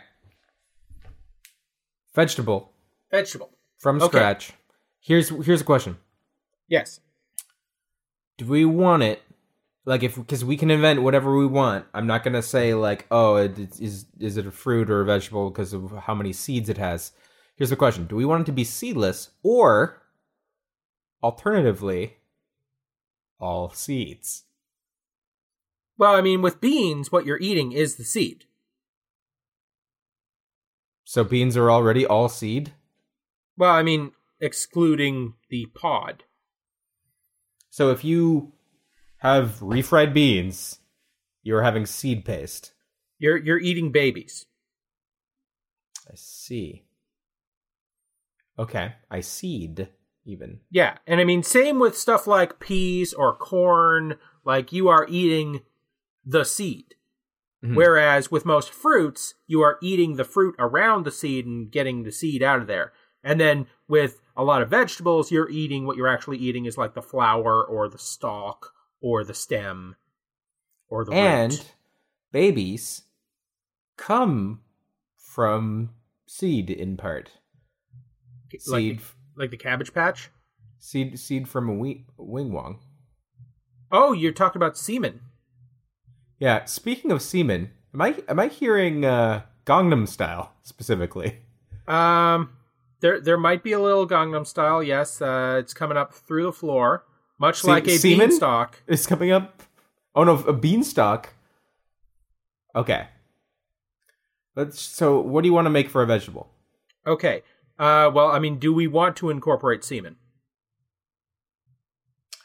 Vegetable 2.15 2.73
Vegetable. 3.11 3.51
from 3.79 3.97
Okay. 3.97 4.07
scratch. 4.07 4.53
Here's 5.01 5.29
here's 5.45 5.61
a 5.61 5.65
question. 5.65 5.97
Yes. 6.69 7.01
do 8.39 8.47
we 8.47 8.65
want 8.65 9.03
it 9.03 9.23
like 9.85 10.03
if 10.03 10.17
because 10.17 10.45
we 10.45 10.57
can 10.57 10.71
invent 10.71 11.03
whatever 11.03 11.37
we 11.37 11.45
want 11.47 11.85
i'm 11.93 12.07
not 12.07 12.25
gonna 12.25 12.41
say 12.43 12.73
like 12.73 13.07
oh 13.11 13.37
it, 13.37 13.59
it- 13.59 13.81
is 13.81 14.07
is 14.19 14.37
it 14.39 14.47
a 14.47 14.51
fruit 14.51 14.89
or 14.89 15.03
a 15.03 15.05
vegetable 15.05 15.51
because 15.51 15.73
of 15.75 15.91
how 16.07 16.15
many 16.15 16.33
seeds 16.33 16.69
it 16.71 16.79
has 16.79 17.13
here's 17.57 17.71
the 17.71 17.77
question 17.77 18.07
do 18.07 18.17
we 18.17 18.25
want 18.25 18.43
it 18.43 18.47
to 18.47 18.53
be 18.53 18.65
seedless 18.65 19.31
or 19.43 20.03
alternatively 21.23 22.17
all 23.38 23.71
seeds 23.71 24.45
Well, 25.99 26.15
I 26.15 26.21
mean, 26.21 26.43
with 26.43 26.61
beans, 26.61 27.11
what 27.12 27.27
you're 27.27 27.41
eating 27.41 27.73
is 27.73 27.97
the 27.97 28.05
seed. 28.05 28.45
so 31.05 31.25
beans 31.25 31.57
are 31.57 31.71
already 31.71 32.07
all 32.07 32.29
seed 32.29 32.73
Well, 33.57 33.71
I 33.73 33.83
mean, 33.83 34.12
excluding 34.41 35.35
the 35.51 35.67
pod. 35.67 36.25
so 37.71 37.91
if 37.91 38.05
you 38.05 38.53
have 39.19 39.59
refried 39.61 40.12
beans 40.15 40.79
you're 41.43 41.62
having 41.62 41.87
seed 41.87 42.25
paste 42.25 42.73
You're 43.19 43.37
you're 43.37 43.61
eating 43.61 43.91
babies. 43.93 44.47
i 46.11 46.15
see 46.15 46.85
okay 48.62 48.94
i 49.11 49.20
seed 49.20 49.88
even 50.25 50.61
Yeah, 50.70 50.98
and 51.05 51.20
I 51.20 51.25
mean, 51.25 51.42
same 51.42 51.81
with 51.81 51.98
stuff 51.98 52.29
like 52.29 52.61
peas 52.61 53.12
or 53.12 53.35
corn. 53.35 54.18
Like 54.44 54.72
you 54.72 54.87
are 54.87 55.05
eating 55.09 55.62
the 56.25 56.44
seed. 56.44 56.94
Mhm. 57.64 57.75
Whereas 57.75 58.31
with 58.31 58.44
most 58.44 58.70
fruits, 58.70 59.35
you 59.48 59.62
are 59.62 59.79
eating 59.83 60.14
the 60.14 60.22
fruit 60.25 60.55
around 60.61 61.05
the 61.05 61.11
seed 61.11 61.44
and 61.44 61.72
getting 61.72 62.05
the 62.05 62.12
seed 62.12 62.40
out 62.40 62.61
of 62.61 62.68
there. 62.68 62.92
And 63.25 63.40
then 63.40 63.66
with 63.88 64.20
a 64.37 64.44
lot 64.44 64.62
of 64.62 64.68
vegetables, 64.70 65.33
you're 65.33 65.51
eating 65.51 65.87
what 65.87 65.96
you're 65.96 66.07
actually 66.07 66.38
eating 66.38 66.66
is 66.66 66.79
like 66.79 66.94
the 66.94 67.03
flower 67.03 67.64
or 67.64 67.88
the 67.88 67.98
stalk 67.98 68.72
or 69.01 69.25
the 69.25 69.35
stem 69.35 69.96
or 70.88 71.05
the 71.05 71.12
and 71.12 71.53
root. 71.53 71.75
babies 72.31 73.03
come 73.96 74.61
from 75.16 75.90
seed 76.27 76.70
in 76.70 76.96
part. 76.96 77.33
Seed, 78.61 78.97
Like, 78.99 79.03
like 79.37 79.51
the 79.51 79.57
Cabbage 79.57 79.93
Patch. 79.95 80.31
seed, 80.79 81.19
seed 81.19 81.49
from 81.49 81.69
a 81.69 81.75
wing, 81.75 82.05
wing 82.17 82.53
wong. 82.53 82.81
Oh, 83.91 84.12
you're 84.12 84.33
talking 84.33 84.59
about 84.61 84.77
semen. 84.77 85.21
Yeah. 86.38 86.65
Speaking 86.65 87.12
of 87.12 87.23
semen, 87.23 87.71
am 87.95 88.01
I 88.03 88.17
am 88.29 88.38
I 88.41 88.49
hearing 88.49 89.05
uh, 89.05 89.43
Gangnam 89.67 90.09
Style 90.09 90.53
specifically? 90.62 91.38
Um, 91.87 92.51
there 93.01 93.21
there 93.21 93.37
might 93.37 93.62
be 93.62 93.73
a 93.73 93.81
little 93.81 94.07
Gangnam 94.09 94.47
Style. 94.47 94.83
Yes, 94.83 95.21
uh, 95.21 95.57
it's 95.61 95.75
coming 95.75 95.97
up 95.97 96.12
through 96.15 96.45
the 96.45 96.53
floor, 96.53 97.05
much 97.38 97.61
Se- 97.62 97.69
like 97.69 97.87
a 97.87 97.99
semen? 97.99 98.29
beanstalk. 98.31 98.83
It's 98.87 99.07
coming 99.07 99.31
up. 99.33 99.62
Oh 100.15 100.25
no, 100.25 100.37
a 100.45 100.53
beanstalk. 100.53 101.31
Okay. 102.75 103.07
Let's. 104.57 104.81
So, 104.81 105.21
what 105.21 105.43
do 105.43 105.49
you 105.49 105.55
want 105.55 105.67
to 105.67 105.71
make 105.71 105.88
for 105.91 106.03
a 106.03 106.07
vegetable? 106.07 106.49
Okay. 107.07 107.43
Uh, 107.83 108.09
well, 108.09 108.29
I 108.29 108.38
mean, 108.38 108.61
do 108.61 108.73
we 108.73 108.87
want 108.87 109.16
to 109.16 109.29
incorporate 109.29 109.83
semen? 109.83 110.14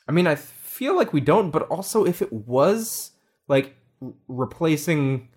I 0.08 0.12
mean, 0.12 0.26
I 0.26 0.34
feel 0.34 0.95
like 0.95 1.13
we 1.13 1.21
don't, 1.21 1.52
but 1.52 1.62
also 1.69 2.08
if 2.08 2.23
it 2.23 2.34
was 2.34 3.12
like 3.47 3.76
r- 4.02 4.13
replacing 4.28 5.30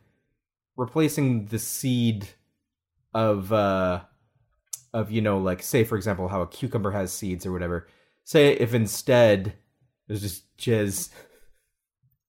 replacing 0.74 1.44
the 1.46 1.58
seed 1.58 2.28
of 3.12 3.52
uh 3.52 4.00
of 4.94 5.10
you 5.10 5.20
know 5.20 5.36
like 5.36 5.62
say 5.62 5.84
for 5.84 5.96
example 5.96 6.28
how 6.28 6.40
a 6.40 6.46
cucumber 6.46 6.92
has 6.92 7.12
seeds 7.12 7.44
or 7.44 7.52
whatever. 7.52 7.86
Say 8.24 8.54
if 8.54 8.72
instead 8.72 9.52
there's 10.08 10.22
just 10.22 10.56
jizz. 10.56 11.10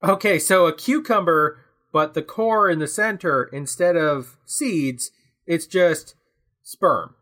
Okay, 0.04 0.40
so 0.40 0.66
a 0.66 0.76
cucumber, 0.76 1.64
but 1.94 2.16
the 2.16 2.22
core 2.22 2.70
in 2.70 2.80
the 2.80 2.88
center, 2.88 3.46
instead 3.46 3.96
of 3.96 4.36
seeds, 4.46 5.12
it's 5.46 5.68
just 5.68 6.16
sperm. 6.64 7.16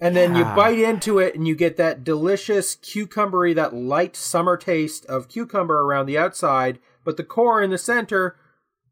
And 0.00 0.16
then 0.16 0.34
you 0.34 0.42
bite 0.42 0.80
into 0.80 1.20
it 1.20 1.36
and 1.36 1.46
you 1.46 1.54
get 1.54 1.76
that 1.76 2.02
delicious 2.02 2.74
cucumbery, 2.74 3.54
that 3.54 3.72
light 3.72 4.16
summer 4.16 4.56
taste 4.56 5.06
of 5.06 5.28
cucumber 5.28 5.80
around 5.80 6.06
the 6.06 6.18
outside, 6.18 6.80
but 7.04 7.16
the 7.16 7.22
core 7.22 7.62
in 7.62 7.70
the 7.70 7.78
center, 7.78 8.36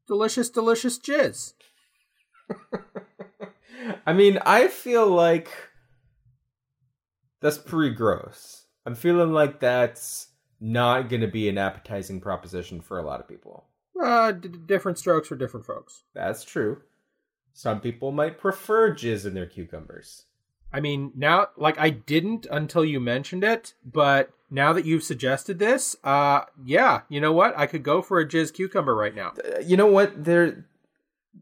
delicious, 0.06 0.48
delicious 0.48 0.98
jizz. 1.00 1.54
I 4.06 4.12
mean, 4.12 4.38
I 4.46 4.68
feel 4.68 5.08
like 5.08 5.50
that's 7.40 7.58
pretty 7.58 7.94
gross. 7.94 8.66
I'm 8.86 8.94
feeling 8.94 9.32
like 9.32 9.58
that's 9.60 10.28
not 10.60 11.08
going 11.08 11.22
to 11.22 11.28
be 11.28 11.48
an 11.48 11.58
appetizing 11.58 12.20
proposition 12.20 12.80
for 12.80 12.98
a 12.98 13.02
lot 13.02 13.20
of 13.20 13.28
people. 13.28 13.64
Uh, 14.00 14.32
d- 14.32 14.48
d- 14.48 14.58
different 14.64 14.98
strokes 14.98 15.28
for 15.28 15.36
different 15.36 15.66
folks. 15.66 16.04
That's 16.14 16.44
true. 16.44 16.82
Some 17.52 17.80
people 17.80 18.12
might 18.12 18.38
prefer 18.38 18.92
jizz 18.94 19.26
in 19.26 19.34
their 19.34 19.46
cucumbers. 19.46 20.24
I 20.72 20.80
mean, 20.80 21.12
now, 21.16 21.48
like, 21.56 21.78
I 21.78 21.90
didn't 21.90 22.46
until 22.50 22.84
you 22.84 23.00
mentioned 23.00 23.42
it, 23.42 23.74
but 23.84 24.30
now 24.50 24.72
that 24.72 24.84
you've 24.84 25.02
suggested 25.02 25.58
this, 25.58 25.96
uh, 26.04 26.42
yeah, 26.64 27.02
you 27.08 27.20
know 27.20 27.32
what? 27.32 27.58
I 27.58 27.66
could 27.66 27.82
go 27.82 28.02
for 28.02 28.20
a 28.20 28.26
jizz 28.28 28.52
cucumber 28.54 28.94
right 28.94 29.14
now. 29.14 29.32
Uh, 29.44 29.60
You 29.60 29.76
know 29.76 29.86
what? 29.88 30.24
There, 30.24 30.66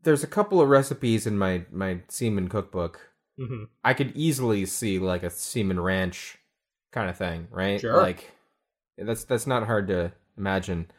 there's 0.02 0.24
a 0.24 0.28
couple 0.28 0.60
of 0.60 0.68
recipes 0.68 1.26
in 1.26 1.36
my 1.38 1.64
my 1.70 2.00
semen 2.08 2.48
cookbook. 2.48 3.10
hmm 3.38 3.64
I 3.84 3.94
could 3.94 4.12
easily 4.16 4.64
see 4.66 4.98
like 4.98 5.22
a 5.22 5.30
semen 5.30 5.78
ranch 5.80 6.38
kind 6.90 7.10
of 7.10 7.16
thing, 7.16 7.48
right? 7.50 7.80
Sure. 7.80 7.96
Like 7.96 8.32
that's 8.96 9.24
that's 9.24 9.46
not 9.46 9.66
hard 9.66 9.88
to 9.88 10.12
imagine. 10.36 10.90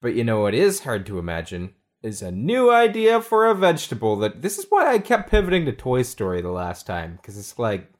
But 0.00 0.14
you 0.14 0.24
know 0.24 0.40
what 0.40 0.54
is 0.54 0.80
hard 0.80 1.04
to 1.06 1.18
imagine 1.18 1.74
is 2.06 2.22
a 2.22 2.30
new 2.30 2.70
idea 2.70 3.20
for 3.20 3.46
a 3.46 3.54
vegetable 3.54 4.16
that 4.16 4.40
this 4.42 4.58
is 4.58 4.66
why 4.68 4.92
I 4.92 4.98
kept 4.98 5.30
pivoting 5.30 5.64
to 5.66 5.72
Toy 5.72 6.02
Story 6.02 6.40
the 6.40 6.50
last 6.50 6.86
time 6.86 7.16
because 7.16 7.36
it's 7.36 7.58
like 7.58 7.90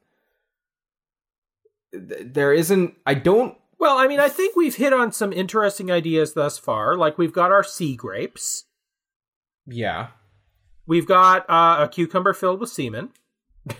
there 1.92 2.52
isn't 2.52 2.94
I 3.04 3.14
don't 3.14 3.56
Well, 3.78 3.98
I 3.98 4.06
mean, 4.06 4.20
I 4.20 4.28
think 4.28 4.56
we've 4.56 4.76
hit 4.76 4.92
on 4.92 5.12
some 5.12 5.32
interesting 5.32 5.90
ideas 5.90 6.34
thus 6.34 6.58
far. 6.58 6.96
Like, 6.96 7.18
we've 7.18 7.32
got 7.32 7.52
our 7.52 7.64
sea 7.64 7.94
grapes, 7.96 8.64
yeah. 9.66 10.08
we've 10.86 11.06
got 11.06 11.48
uh, 11.50 11.84
a 11.84 11.88
cucumber 11.88 12.32
filled 12.32 12.60
with 12.60 12.70
semen. 12.70 13.10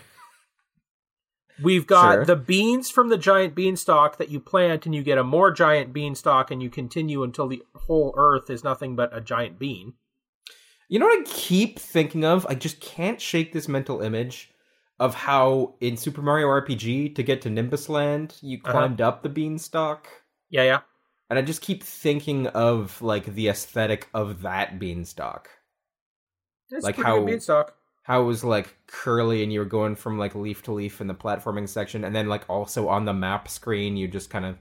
We've 1.63 1.87
got 1.87 2.13
Sure. 2.13 2.25
the 2.25 2.35
beans 2.35 2.91
from 2.91 3.09
the 3.09 3.17
giant 3.17 3.55
beanstalk 3.55 4.17
that 4.17 4.29
you 4.29 4.39
plant, 4.39 4.85
and 4.85 4.93
you 4.93 5.01
get 5.01 5.17
a 5.17 5.23
more 5.23 5.51
giant 5.51 5.91
beanstalk, 5.91 6.51
and 6.51 6.61
you 6.61 6.69
continue 6.69 7.23
until 7.23 7.47
the 7.47 7.63
whole 7.73 8.13
earth 8.15 8.51
is 8.51 8.63
nothing 8.63 8.95
but 8.95 9.15
a 9.15 9.21
giant 9.21 9.57
bean. 9.57 9.93
You 10.89 10.99
know 10.99 11.05
what 11.07 11.19
I 11.27 11.31
keep 11.31 11.79
thinking 11.79 12.23
of? 12.23 12.45
I 12.49 12.55
just 12.55 12.79
can't 12.79 13.19
shake 13.19 13.51
this 13.53 13.67
mental 13.67 14.01
image 14.01 14.51
of 14.99 15.13
how 15.13 15.75
in 15.81 15.97
Super 15.97 16.21
Mario 16.21 16.47
RPG 16.47 17.15
to 17.15 17.23
get 17.23 17.41
to 17.41 17.49
Nimbus 17.49 17.89
Land, 17.89 18.35
you 18.41 18.57
Uh-huh. 18.63 18.71
climbed 18.71 19.01
up 19.01 19.21
the 19.21 19.29
beanstalk. 19.29 20.07
Yeah, 20.49 20.63
yeah. 20.63 20.79
And 21.29 21.37
I 21.37 21.41
just 21.41 21.61
keep 21.61 21.83
thinking 21.83 22.47
of 22.47 23.01
like 23.01 23.25
the 23.25 23.49
aesthetic 23.49 24.07
of 24.13 24.41
that 24.43 24.79
beanstalk. 24.79 25.49
It's 26.69 26.83
Like 26.85 26.95
how- 26.95 27.23
beanstalk. 27.23 27.73
How 28.03 28.21
it 28.21 28.25
was 28.25 28.45
like 28.45 28.77
curly 28.87 29.43
and 29.43 29.51
you 29.51 29.59
were 29.59 29.65
going 29.65 29.95
from 29.95 30.17
like 30.17 30.33
leaf 30.33 30.63
to 30.63 30.71
leaf 30.71 31.01
in 31.01 31.07
the 31.07 31.13
platforming 31.13 31.67
section 31.67 32.05
and 32.05 32.15
then 32.15 32.29
like 32.29 32.49
also 32.49 32.87
on 32.87 33.03
the 33.03 33.11
map 33.13 33.49
screen 33.49 33.97
you 33.97 34.07
just 34.07 34.29
kind 34.29 34.45
of 34.45 34.57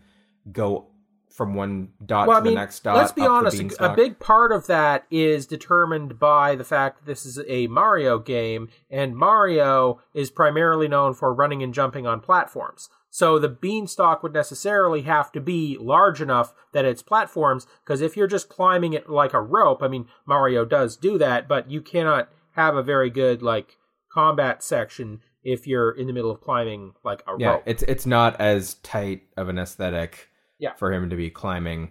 go 0.51 0.89
from 1.37 1.55
one 1.55 1.91
dot 2.05 2.27
well, 2.27 2.39
to 2.39 2.41
I 2.41 2.45
mean, 2.45 2.55
the 2.55 2.61
next 2.61 2.83
dot. 2.83 2.97
let's 2.97 3.13
be 3.13 3.27
honest. 3.27 3.61
A, 3.79 3.95
big 3.95 4.19
part 4.19 4.53
of 4.53 4.67
that 4.69 5.05
is 5.11 5.47
determined 5.47 6.19
by 6.19 6.55
the 6.57 6.65
fact 6.65 6.99
that 6.99 7.07
this 7.07 7.27
is 7.27 7.39
a 7.47 7.67
Mario 7.67 8.19
game, 8.19 8.69
and 8.91 9.15
Mario 9.15 10.01
is 10.15 10.31
primarily 10.31 10.89
known 10.89 11.13
for 11.13 11.35
running 11.35 11.63
and 11.63 11.75
jumping 11.75 12.07
on 12.07 12.21
platforms. 12.21 12.89
So 13.11 13.39
the 13.39 13.49
beanstalk 13.51 14.23
would 14.23 14.33
necessarily 14.33 15.03
have 15.03 15.31
to 15.33 15.41
be 15.41 15.77
large 15.79 16.23
enough 16.23 16.55
that 16.73 16.85
it's 16.87 17.03
platforms, 17.03 17.67
because 17.85 18.01
if 18.01 18.17
you're 18.17 18.27
just 18.27 18.49
climbing 18.49 18.95
it 18.95 19.09
like 19.09 19.35
a 19.35 19.41
rope, 19.41 19.83
I 19.83 19.89
mean, 19.89 20.07
Mario 20.27 20.65
does 20.65 20.97
do 20.97 21.19
that, 21.19 21.47
but 21.49 21.71
you 21.71 21.83
cannot 21.83 22.31
have 22.53 22.77
a 22.77 22.83
very 22.83 23.11
good 23.11 23.43
like 23.43 23.77
combat 24.11 24.63
section 24.63 25.21
if 25.45 25.67
you're 25.67 25.91
in 25.93 26.07
the 26.07 26.13
middle 26.13 26.31
of 26.31 26.41
climbing 26.41 26.95
like 27.05 27.23
a 27.27 27.33
Yeah, 27.39 27.51
rope. 27.53 27.63
it's 27.67 27.83
it's 27.85 28.07
not 28.07 28.41
as 28.41 28.75
tight 28.77 29.23
of 29.37 29.49
an 29.51 29.59
aesthetic 29.59 30.29
Yeah. 30.59 30.75
for 30.75 30.93
him 30.93 31.11
to 31.11 31.17
be 31.17 31.31
climbing 31.31 31.91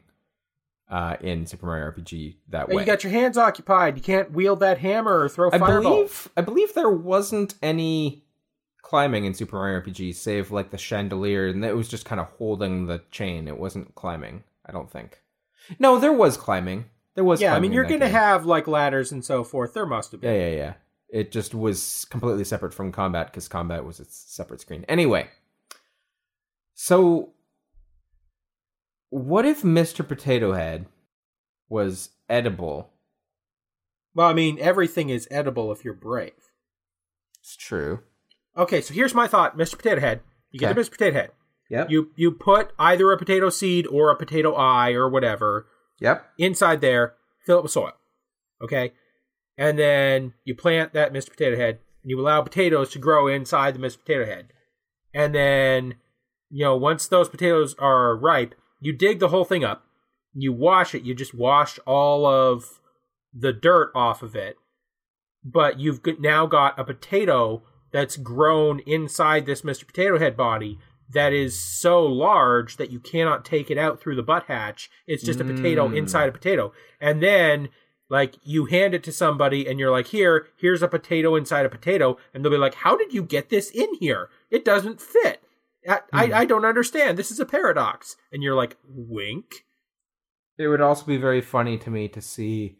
uh, 0.89 1.17
in 1.21 1.45
Super 1.47 1.65
Mario 1.65 1.91
RPG 1.91 2.35
that 2.49 2.67
And 2.67 2.75
way. 2.75 2.83
you 2.83 2.85
got 2.85 3.03
your 3.03 3.11
hands 3.11 3.37
occupied. 3.37 3.97
You 3.97 4.03
can't 4.03 4.31
wield 4.31 4.59
that 4.59 4.77
hammer 4.79 5.19
or 5.21 5.29
throw 5.29 5.49
I 5.51 5.57
fireballs. 5.57 5.83
believe 5.83 6.29
I 6.37 6.41
believe 6.41 6.73
there 6.73 6.89
wasn't 6.89 7.55
any 7.63 8.23
climbing 8.83 9.25
in 9.25 9.33
Super 9.33 9.55
Mario 9.57 9.81
RPG, 9.81 10.13
save 10.13 10.51
like 10.51 10.69
the 10.69 10.77
chandelier, 10.77 11.47
and 11.47 11.65
it 11.65 11.75
was 11.75 11.87
just 11.87 12.05
kind 12.05 12.21
of 12.21 12.27
holding 12.37 12.85
the 12.85 13.01
chain. 13.11 13.47
It 13.47 13.57
wasn't 13.57 13.95
climbing. 13.95 14.43
I 14.65 14.71
don't 14.71 14.89
think. 14.91 15.21
No, 15.79 15.97
there 15.99 16.13
was 16.13 16.37
climbing. 16.37 16.85
There 17.15 17.23
was. 17.23 17.41
yeah, 17.41 17.55
I 17.55 17.59
mean, 17.59 17.71
you're 17.71 17.85
going 17.85 18.01
to 18.01 18.07
have 18.07 18.45
like 18.45 18.67
ladders 18.67 19.11
and 19.11 19.25
so 19.25 19.43
forth. 19.43 19.73
There 19.73 19.85
must 19.87 20.11
have 20.11 20.21
been. 20.21 20.33
yeah, 20.35 20.47
yeah. 20.49 20.55
Yeah. 20.55 20.73
It 21.09 21.31
just 21.31 21.55
was 21.55 22.05
completely 22.11 22.43
separate 22.43 22.73
from 22.73 22.91
combat 22.91 23.27
because 23.27 23.47
combat 23.47 23.85
was 23.85 23.99
its 23.99 24.15
separate 24.15 24.59
screen. 24.61 24.85
Anyway, 24.89 25.29
so 26.73 27.29
what 29.09 29.45
if 29.45 29.61
Mr. 29.61 30.07
Potato 30.07 30.53
Head 30.53 30.87
was 31.69 32.09
edible? 32.29 32.91
Well, 34.13 34.27
I 34.27 34.33
mean, 34.33 34.57
everything 34.59 35.09
is 35.09 35.27
edible 35.29 35.71
if 35.71 35.83
you're 35.83 35.93
brave. 35.93 36.31
It's 37.39 37.55
true. 37.55 37.99
Okay, 38.57 38.81
so 38.81 38.93
here's 38.93 39.13
my 39.13 39.27
thought, 39.27 39.57
Mr. 39.57 39.77
Potato 39.77 39.99
Head. 40.01 40.21
You 40.51 40.59
get 40.59 40.71
Okay. 40.71 40.81
the 40.81 40.87
Mr. 40.87 40.91
Potato 40.91 41.13
Head. 41.13 41.31
Yep. 41.69 41.89
You 41.89 42.11
you 42.15 42.31
put 42.31 42.71
either 42.77 43.11
a 43.11 43.17
potato 43.17 43.49
seed 43.49 43.87
or 43.87 44.11
a 44.11 44.15
potato 44.15 44.53
eye 44.53 44.91
or 44.91 45.09
whatever 45.09 45.67
Yep. 45.99 46.25
inside 46.37 46.79
there. 46.81 47.15
Fill 47.45 47.57
it 47.59 47.63
with 47.63 47.71
soil. 47.71 47.93
Okay, 48.61 48.93
and 49.57 49.77
then 49.77 50.33
you 50.45 50.55
plant 50.55 50.93
that 50.93 51.11
Mr. 51.11 51.31
Potato 51.31 51.55
Head, 51.57 51.79
and 52.03 52.09
you 52.11 52.19
allow 52.19 52.41
potatoes 52.41 52.91
to 52.91 52.99
grow 52.99 53.27
inside 53.27 53.73
the 53.75 53.79
Mr. 53.79 53.97
Potato 53.99 54.25
Head. 54.25 54.53
And 55.13 55.33
then, 55.35 55.95
you 56.49 56.63
know, 56.63 56.77
once 56.77 57.07
those 57.07 57.29
potatoes 57.29 57.75
are 57.79 58.15
ripe, 58.15 58.53
you 58.79 58.93
dig 58.93 59.19
the 59.19 59.29
whole 59.29 59.45
thing 59.45 59.63
up. 59.63 59.85
You 60.33 60.51
wash 60.53 60.93
it. 60.93 61.03
You 61.03 61.13
just 61.13 61.33
wash 61.33 61.79
all 61.85 62.25
of 62.25 62.79
the 63.33 63.53
dirt 63.53 63.91
off 63.95 64.21
of 64.21 64.35
it. 64.35 64.57
But 65.43 65.79
you've 65.79 66.01
now 66.19 66.45
got 66.45 66.79
a 66.79 66.83
potato 66.83 67.63
that's 67.91 68.17
grown 68.17 68.79
inside 68.79 69.45
this 69.45 69.61
Mr. 69.61 69.85
Potato 69.85 70.17
Head 70.19 70.35
body 70.35 70.79
that 71.13 71.33
is 71.33 71.57
so 71.57 72.03
large 72.03 72.77
that 72.77 72.91
you 72.91 72.99
cannot 72.99 73.45
take 73.45 73.69
it 73.69 73.77
out 73.77 74.01
through 74.01 74.15
the 74.15 74.23
butt 74.23 74.45
hatch. 74.47 74.89
It's 75.05 75.23
just 75.23 75.39
a 75.39 75.45
potato 75.45 75.87
Mm. 75.87 75.97
inside 75.97 76.27
a 76.27 76.31
potato. 76.31 76.73
And 76.99 77.21
then 77.21 77.69
like 78.09 78.35
you 78.43 78.65
hand 78.65 78.93
it 78.93 79.03
to 79.03 79.11
somebody 79.11 79.67
and 79.67 79.79
you're 79.79 79.91
like, 79.91 80.07
here, 80.07 80.47
here's 80.57 80.81
a 80.81 80.87
potato 80.87 81.35
inside 81.35 81.65
a 81.65 81.69
potato, 81.69 82.17
and 82.33 82.43
they'll 82.43 82.51
be 82.51 82.57
like, 82.57 82.75
how 82.75 82.95
did 82.97 83.13
you 83.13 83.23
get 83.23 83.49
this 83.49 83.69
in 83.71 83.93
here? 83.95 84.29
It 84.51 84.65
doesn't 84.65 84.99
fit. 85.01 85.41
I, 85.87 85.99
I, 86.11 86.27
hmm. 86.27 86.33
I 86.33 86.45
don't 86.45 86.65
understand. 86.65 87.17
This 87.17 87.31
is 87.31 87.39
a 87.39 87.45
paradox. 87.45 88.15
And 88.31 88.43
you're 88.43 88.55
like, 88.55 88.77
wink. 88.87 89.65
It 90.57 90.67
would 90.67 90.81
also 90.81 91.05
be 91.05 91.17
very 91.17 91.41
funny 91.41 91.77
to 91.79 91.89
me 91.89 92.07
to 92.09 92.21
see 92.21 92.77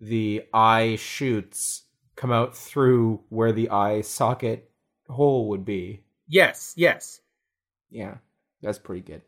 the 0.00 0.44
eye 0.54 0.96
shoots 0.96 1.84
come 2.16 2.32
out 2.32 2.56
through 2.56 3.20
where 3.28 3.52
the 3.52 3.70
eye 3.70 4.00
socket 4.00 4.70
hole 5.08 5.48
would 5.48 5.64
be. 5.64 6.02
Yes, 6.28 6.72
yes. 6.76 7.20
Yeah, 7.90 8.16
that's 8.62 8.78
pretty 8.78 9.02
good. 9.02 9.22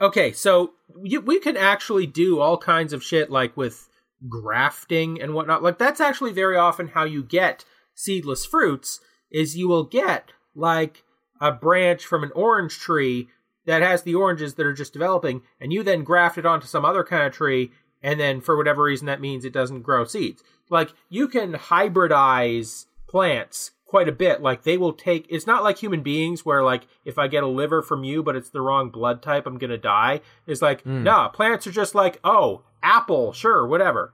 Okay, 0.00 0.32
so 0.32 0.74
you, 1.02 1.20
we 1.20 1.40
can 1.40 1.56
actually 1.56 2.06
do 2.06 2.40
all 2.40 2.56
kinds 2.56 2.92
of 2.92 3.02
shit 3.02 3.30
like 3.30 3.56
with 3.56 3.88
grafting 4.28 5.20
and 5.20 5.34
whatnot. 5.34 5.62
Like 5.62 5.78
that's 5.78 6.00
actually 6.00 6.32
very 6.32 6.56
often 6.56 6.88
how 6.88 7.04
you 7.04 7.22
get 7.22 7.64
seedless 7.94 8.46
fruits 8.46 9.00
is 9.30 9.56
you 9.56 9.68
will 9.68 9.84
get 9.84 10.32
like 10.54 11.02
a 11.40 11.52
branch 11.52 12.04
from 12.04 12.22
an 12.22 12.32
orange 12.34 12.78
tree 12.78 13.28
that 13.66 13.82
has 13.82 14.02
the 14.02 14.14
oranges 14.14 14.54
that 14.54 14.66
are 14.66 14.72
just 14.72 14.92
developing, 14.92 15.42
and 15.60 15.72
you 15.72 15.82
then 15.82 16.02
graft 16.04 16.38
it 16.38 16.46
onto 16.46 16.66
some 16.66 16.84
other 16.84 17.04
kind 17.04 17.24
of 17.26 17.32
tree, 17.34 17.70
and 18.02 18.18
then 18.18 18.40
for 18.40 18.56
whatever 18.56 18.82
reason 18.84 19.06
that 19.06 19.20
means 19.20 19.44
it 19.44 19.52
doesn't 19.52 19.82
grow 19.82 20.04
seeds. 20.04 20.42
Like 20.70 20.90
you 21.08 21.28
can 21.28 21.52
hybridize 21.54 22.86
plants 23.08 23.72
quite 23.84 24.08
a 24.08 24.12
bit. 24.12 24.40
Like 24.42 24.62
they 24.62 24.76
will 24.76 24.92
take 24.92 25.26
it's 25.28 25.46
not 25.46 25.64
like 25.64 25.78
human 25.78 26.02
beings 26.02 26.44
where 26.44 26.62
like 26.62 26.82
if 27.04 27.18
I 27.18 27.26
get 27.28 27.42
a 27.42 27.46
liver 27.48 27.82
from 27.82 28.04
you 28.04 28.22
but 28.22 28.36
it's 28.36 28.50
the 28.50 28.60
wrong 28.60 28.90
blood 28.90 29.22
type, 29.22 29.46
I'm 29.46 29.58
gonna 29.58 29.78
die. 29.78 30.20
It's 30.46 30.62
like, 30.62 30.84
Mm. 30.84 31.02
nah, 31.02 31.28
plants 31.28 31.66
are 31.66 31.72
just 31.72 31.94
like, 31.94 32.20
oh, 32.24 32.62
apple, 32.82 33.32
sure, 33.32 33.66
whatever. 33.66 34.12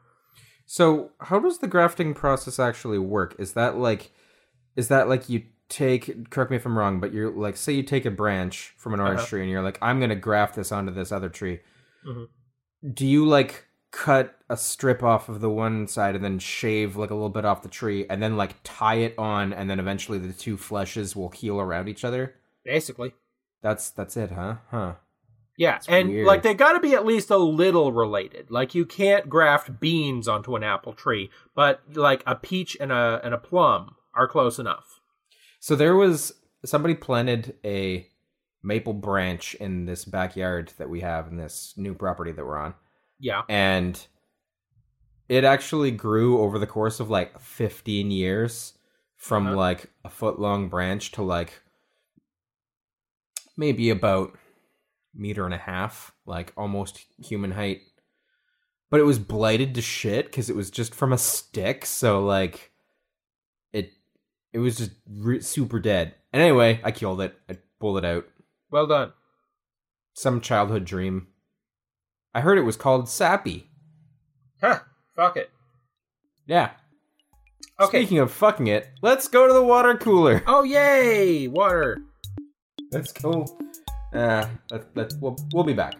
So, 0.66 1.10
how 1.20 1.40
does 1.40 1.58
the 1.58 1.66
grafting 1.66 2.14
process 2.14 2.58
actually 2.58 2.98
work? 2.98 3.34
Is 3.38 3.52
that 3.52 3.76
like 3.76 4.12
is 4.76 4.88
that 4.88 5.08
like 5.08 5.28
you 5.28 5.42
take 5.74 6.30
correct 6.30 6.50
me 6.50 6.56
if 6.56 6.64
I'm 6.66 6.78
wrong, 6.78 7.00
but 7.00 7.12
you're 7.12 7.30
like 7.30 7.56
say 7.56 7.72
you 7.72 7.82
take 7.82 8.04
a 8.06 8.10
branch 8.10 8.74
from 8.76 8.94
an 8.94 9.00
orange 9.00 9.18
Uh-huh. 9.20 9.26
tree 9.28 9.40
and 9.42 9.50
you're 9.50 9.62
like 9.62 9.78
I'm 9.82 9.98
going 9.98 10.10
to 10.10 10.16
graft 10.16 10.54
this 10.54 10.70
onto 10.70 10.92
this 10.92 11.10
other 11.10 11.28
tree. 11.28 11.60
Mhm. 12.06 12.28
Do 12.92 13.06
you 13.06 13.26
like 13.26 13.66
cut 13.90 14.36
a 14.48 14.56
strip 14.56 15.02
off 15.02 15.28
of 15.28 15.40
the 15.40 15.50
one 15.50 15.86
side 15.86 16.14
and 16.14 16.24
then 16.24 16.38
shave 16.38 16.96
like 16.96 17.10
a 17.10 17.14
little 17.14 17.28
bit 17.28 17.44
off 17.44 17.62
the 17.62 17.68
tree 17.68 18.06
and 18.10 18.22
then 18.22 18.36
like 18.36 18.54
tie 18.64 18.96
it 18.96 19.14
on 19.18 19.52
and 19.52 19.68
then 19.70 19.80
eventually 19.80 20.18
the 20.18 20.32
two 20.32 20.56
fleshes 20.56 21.16
will 21.16 21.30
heal 21.30 21.60
around 21.60 21.88
each 21.88 22.04
other? 22.04 22.34
Basically. 22.64 23.12
That's 23.62 23.90
that's 23.90 24.16
it, 24.16 24.30
huh? 24.30 24.56
Huh. 24.70 24.94
Yeah, 25.56 25.76
It's 25.76 25.88
and 25.88 26.08
weird. 26.08 26.26
like 26.26 26.42
they 26.42 26.54
got 26.54 26.72
to 26.72 26.80
be 26.80 26.94
at 26.94 27.06
least 27.06 27.30
a 27.30 27.36
little 27.36 27.92
related. 27.92 28.50
Like 28.50 28.74
you 28.74 28.84
can't 28.84 29.28
graft 29.28 29.78
beans 29.80 30.26
onto 30.28 30.56
an 30.56 30.62
apple 30.64 30.92
tree, 30.92 31.30
but 31.54 31.80
like 31.94 32.22
a 32.26 32.34
peach 32.34 32.76
and 32.80 32.90
a 32.92 33.20
and 33.24 33.32
a 33.34 33.38
plum 33.38 33.94
are 34.14 34.26
close 34.28 34.58
enough. 34.58 34.93
So 35.64 35.74
there 35.76 35.96
was 35.96 36.34
somebody 36.66 36.92
planted 36.94 37.54
a 37.64 38.06
maple 38.62 38.92
branch 38.92 39.54
in 39.54 39.86
this 39.86 40.04
backyard 40.04 40.70
that 40.76 40.90
we 40.90 41.00
have 41.00 41.28
in 41.28 41.38
this 41.38 41.72
new 41.78 41.94
property 41.94 42.32
that 42.32 42.44
we're 42.44 42.58
on. 42.58 42.74
Yeah. 43.18 43.44
And 43.48 43.98
it 45.26 45.42
actually 45.42 45.90
grew 45.90 46.42
over 46.42 46.58
the 46.58 46.66
course 46.66 47.00
of 47.00 47.08
like 47.08 47.40
15 47.40 48.10
years 48.10 48.74
from 49.16 49.46
Uh-huh. 49.46 49.56
like 49.56 49.90
a 50.04 50.10
foot 50.10 50.38
long 50.38 50.68
branch 50.68 51.12
to 51.12 51.22
like 51.22 51.62
maybe 53.56 53.88
about 53.88 54.36
meter 55.14 55.46
and 55.46 55.54
a 55.54 55.56
half, 55.56 56.12
like 56.26 56.52
almost 56.58 57.06
human 57.18 57.52
height. 57.52 57.80
But 58.90 59.00
it 59.00 59.04
was 59.04 59.18
blighted 59.18 59.74
to 59.76 59.80
shit 59.80 60.26
because 60.26 60.50
it 60.50 60.56
was 60.56 60.70
just 60.70 60.94
from 60.94 61.10
a 61.10 61.16
stick. 61.16 61.86
So 61.86 62.22
like, 62.22 62.70
it 64.54 64.58
was 64.60 64.76
just 64.76 64.92
re- 65.10 65.40
super 65.40 65.80
dead. 65.80 66.14
And 66.32 66.40
anyway, 66.40 66.80
I 66.84 66.92
killed 66.92 67.20
it. 67.20 67.36
I 67.50 67.58
pulled 67.80 67.98
it 67.98 68.04
out. 68.04 68.26
Well 68.70 68.86
done. 68.86 69.12
Some 70.14 70.40
childhood 70.40 70.84
dream. 70.84 71.26
I 72.32 72.40
heard 72.40 72.56
it 72.56 72.62
was 72.62 72.76
called 72.76 73.08
Sappy. 73.08 73.68
Huh. 74.60 74.78
Fuck 75.16 75.36
it. 75.36 75.50
Yeah. 76.46 76.70
Okay. 77.80 78.02
Speaking 78.02 78.20
of 78.20 78.32
fucking 78.32 78.68
it, 78.68 78.88
let's 79.02 79.26
go 79.26 79.48
to 79.48 79.52
the 79.52 79.62
water 79.62 79.96
cooler. 79.96 80.42
Oh 80.46 80.62
yay! 80.62 81.48
Water. 81.48 81.98
Let's 82.92 83.12
go. 83.12 83.44
Uh, 84.12 84.46
let, 84.70 84.96
let, 84.96 85.12
we'll, 85.20 85.36
we'll 85.52 85.64
be 85.64 85.72
back. 85.72 85.94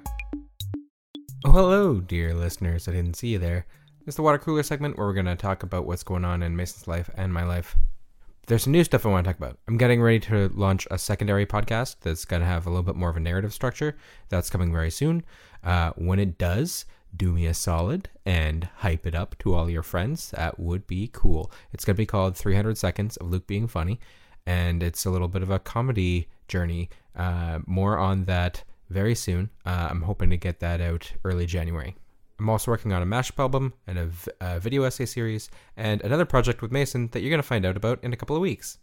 Oh, 1.45 1.51
hello, 1.51 2.01
dear 2.01 2.33
listeners. 2.33 2.87
I 2.87 2.93
didn't 2.93 3.17
see 3.17 3.29
you 3.29 3.41
there. 3.41 3.67
It's 4.07 4.17
the 4.17 4.23
water 4.23 4.39
cooler 4.39 4.63
segment 4.63 4.97
where 4.97 5.09
we're 5.09 5.15
going 5.15 5.27
to 5.27 5.35
talk 5.35 5.65
about 5.65 5.87
what's 5.87 6.05
going 6.05 6.25
on 6.25 6.43
in 6.43 6.55
Mason's 6.55 6.87
life 6.87 7.11
and 7.17 7.33
my 7.33 7.43
life. 7.43 7.77
There's 8.47 8.65
some 8.65 8.73
new 8.73 8.85
stuff 8.85 9.07
I 9.07 9.09
want 9.09 9.25
to 9.25 9.31
talk 9.31 9.39
about. 9.39 9.59
I'm 9.67 9.79
getting 9.79 10.03
ready 10.03 10.21
to 10.21 10.51
launch 10.55 10.87
a 10.91 10.99
secondary 10.99 11.47
podcast 11.47 11.97
that's 12.03 12.27
going 12.27 12.41
to 12.41 12.47
have 12.47 12.67
a 12.67 12.69
little 12.69 12.83
bit 12.83 12.95
more 12.95 13.09
of 13.09 13.17
a 13.17 13.21
narrative 13.21 13.55
structure. 13.55 13.97
That's 14.29 14.51
coming 14.51 14.71
very 14.71 14.91
soon. 14.91 15.25
Uh, 15.63 15.93
when 15.97 16.19
it 16.19 16.37
does, 16.37 16.85
do 17.17 17.33
me 17.33 17.47
a 17.47 17.55
solid 17.55 18.11
and 18.27 18.69
hype 18.77 19.07
it 19.07 19.15
up 19.15 19.39
to 19.39 19.55
all 19.55 19.71
your 19.71 19.83
friends. 19.83 20.31
That 20.33 20.61
would 20.61 20.87
be 20.87 21.09
cool. 21.11 21.51
It's 21.73 21.87
going 21.87 21.95
to 21.95 22.03
be 22.03 22.05
called 22.05 22.37
300 22.37 22.77
Seconds 22.77 23.17
of 23.17 23.31
Luke 23.31 23.47
Being 23.47 23.67
Funny, 23.67 23.99
and 24.45 24.83
it's 24.83 25.07
a 25.07 25.11
little 25.11 25.29
bit 25.29 25.43
of 25.43 25.51
a 25.51 25.59
comedy 25.59 26.29
journey. 26.47 26.91
Uh, 27.17 27.61
more 27.65 27.97
on 27.97 28.25
that 28.25 28.63
very 28.91 29.15
soon. 29.15 29.49
Uh, 29.65 29.89
I'm 29.91 30.03
hoping 30.03 30.29
to 30.29 30.37
get 30.37 30.61
that 30.61 30.83
out 30.83 31.13
early 31.25 31.47
January. 31.47 31.97
I'm 32.39 32.49
also 32.49 32.71
working 32.71 32.93
on 32.93 33.03
a 33.03 33.07
mashup 33.07 33.39
album 33.39 33.75
and 33.87 33.99
a, 33.99 34.07
v- 34.07 34.31
a 34.41 34.61
video 34.61 34.83
essay 34.83 35.07
series, 35.07 35.51
and 35.77 36.03
another 36.03 36.25
project 36.25 36.63
with 36.63 36.73
Mason 36.73 37.09
that 37.13 37.21
you're 37.21 37.31
going 37.31 37.43
to 37.43 37.47
find 37.47 37.65
out 37.65 37.77
about 37.77 38.03
in 38.03 38.13
a 38.13 38.17
couple 38.17 38.37
of 38.37 38.43
weeks. 38.43 38.79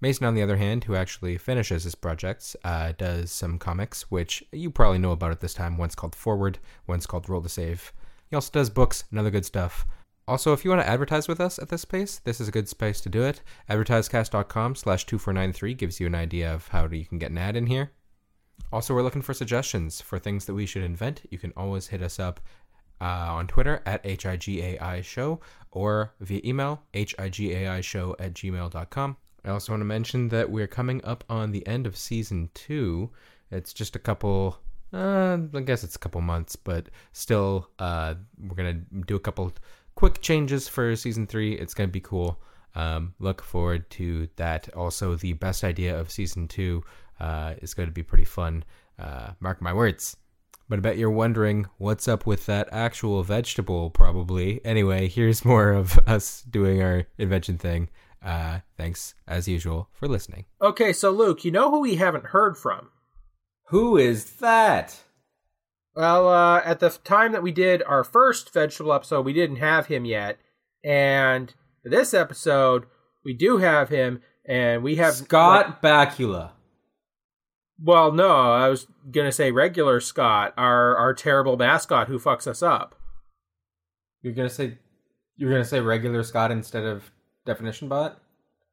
Mason, 0.00 0.26
on 0.26 0.34
the 0.34 0.42
other 0.42 0.56
hand, 0.56 0.84
who 0.84 0.96
actually 0.96 1.38
finishes 1.38 1.84
his 1.84 1.94
projects, 1.94 2.56
uh, 2.64 2.92
does 2.98 3.30
some 3.30 3.56
comics, 3.56 4.10
which 4.10 4.42
you 4.50 4.68
probably 4.68 4.98
know 4.98 5.12
about 5.12 5.30
at 5.30 5.40
this 5.40 5.54
time. 5.54 5.78
One's 5.78 5.94
called 5.94 6.16
Forward, 6.16 6.58
one's 6.88 7.06
called 7.06 7.28
Roll 7.28 7.40
to 7.40 7.48
Save. 7.48 7.92
He 8.28 8.34
also 8.34 8.50
does 8.50 8.68
books 8.68 9.04
and 9.10 9.20
other 9.20 9.30
good 9.30 9.44
stuff. 9.44 9.86
Also, 10.26 10.52
if 10.52 10.64
you 10.64 10.70
want 10.70 10.82
to 10.82 10.88
advertise 10.88 11.28
with 11.28 11.40
us 11.40 11.58
at 11.58 11.68
this 11.68 11.82
space, 11.82 12.18
this 12.20 12.40
is 12.40 12.48
a 12.48 12.52
good 12.52 12.68
space 12.68 13.00
to 13.02 13.08
do 13.08 13.22
it. 13.22 13.42
Advertisecast.com 13.70 14.74
slash 14.74 15.06
2493 15.06 15.74
gives 15.74 16.00
you 16.00 16.06
an 16.08 16.14
idea 16.16 16.52
of 16.52 16.66
how 16.68 16.88
you 16.88 17.04
can 17.04 17.18
get 17.18 17.30
an 17.30 17.38
ad 17.38 17.56
in 17.56 17.66
here. 17.66 17.92
Also, 18.72 18.94
we're 18.94 19.02
looking 19.02 19.22
for 19.22 19.34
suggestions 19.34 20.00
for 20.00 20.18
things 20.18 20.46
that 20.46 20.54
we 20.54 20.66
should 20.66 20.82
invent. 20.82 21.22
You 21.30 21.38
can 21.38 21.52
always 21.56 21.88
hit 21.88 22.02
us 22.02 22.18
up 22.18 22.40
uh, 23.02 23.34
on 23.34 23.48
Twitter 23.48 23.82
at 23.84 24.02
HIGAI 24.04 25.02
show 25.02 25.40
or 25.72 26.14
via 26.20 26.40
email, 26.44 26.82
HIGAI 26.94 27.82
show 27.82 28.14
at 28.20 28.34
gmail.com. 28.34 29.16
I 29.44 29.50
also 29.50 29.72
want 29.72 29.80
to 29.80 29.86
mention 29.86 30.28
that 30.28 30.48
we're 30.48 30.68
coming 30.68 31.04
up 31.04 31.24
on 31.28 31.50
the 31.50 31.66
end 31.66 31.86
of 31.86 31.96
season 31.96 32.48
two. 32.54 33.10
It's 33.50 33.72
just 33.72 33.96
a 33.96 33.98
couple, 33.98 34.56
uh, 34.92 35.36
I 35.52 35.60
guess 35.62 35.82
it's 35.82 35.96
a 35.96 35.98
couple 35.98 36.20
months, 36.20 36.54
but 36.54 36.90
still, 37.12 37.68
uh, 37.80 38.14
we're 38.40 38.54
going 38.54 38.86
to 38.90 39.00
do 39.04 39.16
a 39.16 39.20
couple 39.20 39.52
quick 39.96 40.20
changes 40.20 40.68
for 40.68 40.94
season 40.94 41.26
three. 41.26 41.54
It's 41.54 41.74
going 41.74 41.88
to 41.88 41.92
be 41.92 42.00
cool. 42.00 42.40
Um, 42.76 43.14
look 43.18 43.42
forward 43.42 43.90
to 43.90 44.28
that. 44.36 44.72
Also, 44.74 45.16
the 45.16 45.32
best 45.32 45.64
idea 45.64 45.98
of 45.98 46.10
season 46.10 46.46
two 46.46 46.84
uh, 47.18 47.54
is 47.60 47.74
going 47.74 47.88
to 47.88 47.92
be 47.92 48.04
pretty 48.04 48.24
fun. 48.24 48.64
Uh, 48.96 49.32
mark 49.40 49.60
my 49.60 49.72
words. 49.72 50.16
But 50.68 50.78
I 50.78 50.82
bet 50.82 50.98
you're 50.98 51.10
wondering 51.10 51.66
what's 51.78 52.08
up 52.08 52.26
with 52.26 52.46
that 52.46 52.68
actual 52.72 53.22
vegetable, 53.22 53.90
probably. 53.90 54.64
Anyway, 54.64 55.08
here's 55.08 55.44
more 55.44 55.70
of 55.72 55.98
us 56.06 56.42
doing 56.42 56.82
our 56.82 57.04
invention 57.18 57.58
thing. 57.58 57.88
Uh, 58.24 58.60
thanks, 58.76 59.14
as 59.26 59.48
usual, 59.48 59.88
for 59.92 60.06
listening. 60.06 60.44
Okay, 60.60 60.92
so 60.92 61.10
Luke, 61.10 61.44
you 61.44 61.50
know 61.50 61.70
who 61.70 61.80
we 61.80 61.96
haven't 61.96 62.26
heard 62.26 62.56
from? 62.56 62.90
Who 63.68 63.96
is 63.96 64.34
that? 64.34 64.96
Well, 65.94 66.28
uh, 66.28 66.62
at 66.64 66.80
the 66.80 66.90
time 66.90 67.32
that 67.32 67.42
we 67.42 67.52
did 67.52 67.82
our 67.82 68.04
first 68.04 68.52
vegetable 68.52 68.92
episode, 68.92 69.26
we 69.26 69.32
didn't 69.32 69.56
have 69.56 69.86
him 69.86 70.04
yet, 70.04 70.38
and 70.84 71.52
for 71.82 71.88
this 71.88 72.14
episode, 72.14 72.84
we 73.24 73.34
do 73.34 73.58
have 73.58 73.88
him, 73.88 74.22
and 74.46 74.82
we 74.82 74.96
have 74.96 75.14
Scott 75.14 75.82
Bakula. 75.82 76.52
Well, 77.80 78.12
no, 78.12 78.30
I 78.52 78.68
was 78.68 78.86
gonna 79.10 79.32
say 79.32 79.50
regular 79.50 80.00
Scott, 80.00 80.54
our 80.56 80.96
our 80.96 81.14
terrible 81.14 81.56
mascot 81.56 82.08
who 82.08 82.18
fucks 82.18 82.46
us 82.46 82.62
up. 82.62 82.94
You're 84.22 84.34
gonna 84.34 84.48
say 84.50 84.78
you're 85.36 85.50
gonna 85.50 85.64
say 85.64 85.80
regular 85.80 86.22
Scott 86.22 86.50
instead 86.50 86.84
of 86.84 87.10
definition 87.44 87.88
bot? 87.88 88.18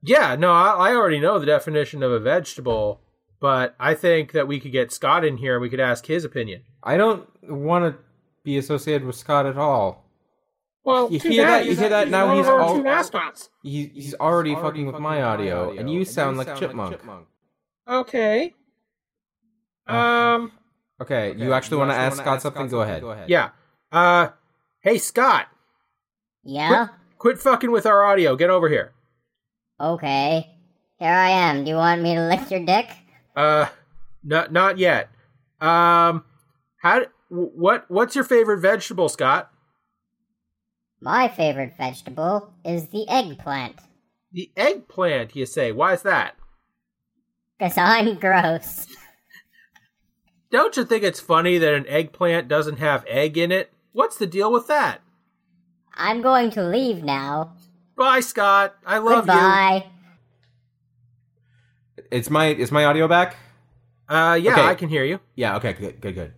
Yeah, 0.02 0.36
no, 0.36 0.52
I, 0.52 0.90
I 0.92 0.96
already 0.96 1.20
know 1.20 1.40
the 1.40 1.46
definition 1.46 2.04
of 2.04 2.12
a 2.12 2.20
vegetable, 2.20 3.02
but 3.42 3.76
I 3.80 3.96
think 3.96 4.32
that 4.32 4.48
we 4.48 4.60
could 4.60 4.72
get 4.72 4.92
Scott 4.92 5.26
in 5.26 5.38
here 5.38 5.56
and 5.56 5.62
we 5.62 5.70
could 5.70 5.80
ask 5.80 6.06
his 6.06 6.24
opinion. 6.24 6.62
I 6.84 6.96
don't 6.96 7.28
want 7.50 7.84
to 7.94 8.00
be 8.44 8.58
associated 8.58 9.06
with 9.06 9.16
Scott 9.18 9.46
at 9.46 9.58
all. 9.58 10.06
Well, 10.86 11.12
You 11.12 11.20
hear 11.20 11.46
that? 11.46 11.66
You 11.66 11.76
hear 11.76 11.90
that? 11.90 12.08
Now 12.10 12.36
he's 12.38 12.48
all- 12.48 12.76
two 12.78 12.84
mascots. 12.84 13.50
He, 13.64 13.88
he's 13.88 14.16
already 14.16 14.56
fucking 14.56 14.86
with 14.86 15.00
my 15.00 15.22
audio, 15.22 15.72
and 15.78 15.92
you 15.92 16.06
sound 16.06 16.38
like 16.38 16.56
Chipmunk. 16.56 16.98
Okay. 17.88 18.54
Um. 19.96 20.52
Okay, 21.02 21.34
you 21.38 21.54
actually 21.54 21.78
want 21.78 21.92
to 21.92 21.96
ask 21.96 22.18
Scott 22.18 22.42
something? 22.42 22.68
Go 22.68 22.82
ahead. 22.82 23.02
Go 23.02 23.12
ahead. 23.12 23.30
Yeah. 23.30 23.50
Uh. 23.92 24.30
Hey, 24.82 24.98
Scott. 24.98 25.48
Yeah? 26.44 26.88
Quit 27.18 27.40
fucking 27.40 27.72
with 27.72 27.86
our 27.86 28.06
audio. 28.06 28.36
Get 28.36 28.50
over 28.50 28.70
here. 28.70 28.94
Okay. 29.80 30.50
Here 30.98 31.10
I 31.10 31.30
am. 31.30 31.64
Do 31.64 31.70
you 31.72 31.78
want 31.78 32.02
me 32.02 32.16
to 32.16 32.28
lick 32.28 32.50
your 32.52 32.66
dick? 32.66 32.90
Uh. 33.36 33.68
Not 34.24 34.52
not 34.52 34.78
yet. 34.78 35.10
Um. 35.62 36.26
How? 36.82 37.06
What? 37.30 37.86
What's 37.90 38.16
your 38.16 38.24
favorite 38.24 38.60
vegetable, 38.60 39.10
Scott? 39.10 39.52
My 41.02 41.30
favorite 41.30 41.76
vegetable 41.78 42.54
is 42.66 42.90
the 42.90 43.08
eggplant. 43.08 43.78
The 44.34 44.52
eggplant, 44.58 45.34
you 45.36 45.46
say? 45.46 45.72
Why 45.72 45.94
is 45.94 46.02
that? 46.04 46.36
Because 47.58 47.78
I'm 47.78 48.16
gross. 48.16 48.88
Don't 50.52 50.76
you 50.76 50.84
think 50.84 51.04
it's 51.04 51.20
funny 51.20 51.58
that 51.58 51.74
an 51.74 51.86
eggplant 51.88 52.48
doesn't 52.48 52.78
have 52.78 53.06
egg 53.08 53.38
in 53.38 53.52
it? 53.52 53.72
What's 53.92 54.18
the 54.18 54.26
deal 54.26 54.52
with 54.52 54.68
that? 54.68 55.02
I'm 55.94 56.22
going 56.22 56.50
to 56.52 56.64
leave 56.64 57.04
now. 57.04 57.54
Bye, 57.96 58.22
Scott. 58.22 58.76
I 58.86 58.98
love 58.98 59.26
you. 59.26 59.34
Goodbye. 59.34 59.88
It's 62.10 62.30
my 62.30 62.48
is 62.48 62.72
my 62.72 62.86
audio 62.86 63.08
back? 63.08 63.36
Uh, 64.08 64.40
yeah, 64.42 64.54
Okay. 64.54 64.62
I 64.64 64.76
can 64.76 64.90
hear 64.90 65.04
you. 65.04 65.20
Yeah. 65.36 65.58
Okay. 65.58 65.74
Good. 65.74 66.02
Good. 66.02 66.16
Good. 66.16 66.34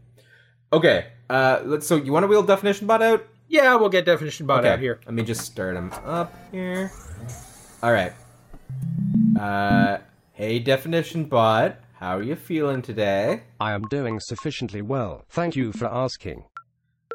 Okay. 0.73 1.07
Uh, 1.29 1.61
let's. 1.63 1.87
So 1.87 1.95
you 1.95 2.11
want 2.11 2.23
to 2.23 2.27
wheel 2.27 2.43
definition 2.43 2.87
bot 2.87 3.01
out? 3.01 3.25
Yeah, 3.47 3.75
we'll 3.75 3.89
get 3.89 4.05
definition 4.05 4.45
bot 4.45 4.61
okay. 4.61 4.69
out 4.69 4.79
here. 4.79 4.99
Let 5.05 5.13
me 5.13 5.23
just 5.23 5.41
start 5.41 5.75
them 5.75 5.91
up 6.05 6.33
here. 6.51 6.91
All 7.83 7.91
right. 7.91 8.13
Uh, 9.39 9.99
hey, 10.33 10.59
definition 10.59 11.25
bot, 11.25 11.77
how 12.01 12.17
are 12.17 12.23
you 12.23 12.35
feeling 12.35 12.81
today? 12.81 13.43
I 13.59 13.73
am 13.73 13.83
doing 13.83 14.19
sufficiently 14.19 14.81
well. 14.81 15.23
Thank 15.29 15.55
you 15.55 15.71
for 15.71 15.85
asking. 15.85 16.45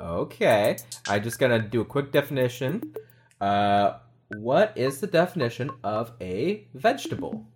Okay, 0.01 0.77
I'm 1.09 1.22
just 1.25 1.40
gonna 1.40 1.59
do 1.59 1.81
a 1.81 1.85
quick 1.85 2.12
definition. 2.12 2.94
Uh, 3.40 3.94
what 4.38 4.72
is 4.77 5.01
the 5.01 5.09
definition 5.09 5.70
of 5.83 6.12
a 6.20 6.68
vegetable? 6.72 7.46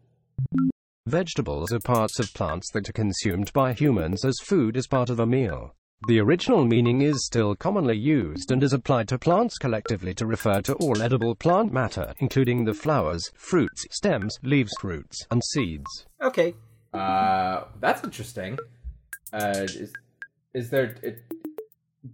Vegetables 1.06 1.72
are 1.72 1.78
parts 1.78 2.18
of 2.18 2.34
plants 2.34 2.68
that 2.72 2.88
are 2.88 2.92
consumed 2.92 3.52
by 3.52 3.74
humans 3.74 4.24
as 4.24 4.36
food 4.44 4.76
as 4.76 4.88
part 4.88 5.08
of 5.08 5.20
a 5.20 5.26
meal. 5.26 5.74
The 6.08 6.18
original 6.18 6.64
meaning 6.64 7.00
is 7.00 7.26
still 7.26 7.54
commonly 7.54 7.96
used 7.96 8.50
and 8.50 8.62
is 8.62 8.72
applied 8.72 9.06
to 9.08 9.18
plants 9.18 9.56
collectively 9.56 10.14
to 10.14 10.26
refer 10.26 10.62
to 10.62 10.74
all 10.74 11.00
edible 11.00 11.36
plant 11.36 11.72
matter, 11.72 12.14
including 12.18 12.64
the 12.64 12.74
flowers, 12.74 13.30
fruits, 13.36 13.84
stems, 13.90 14.38
leaves, 14.42 14.72
roots, 14.82 15.26
and 15.30 15.44
seeds. 15.44 16.06
Okay. 16.20 16.54
Uh, 16.92 17.64
that's 17.80 18.02
interesting. 18.04 18.58
Uh, 19.32 19.66
is 19.66 19.92
is 20.54 20.70
there? 20.70 20.96
It, 21.02 21.24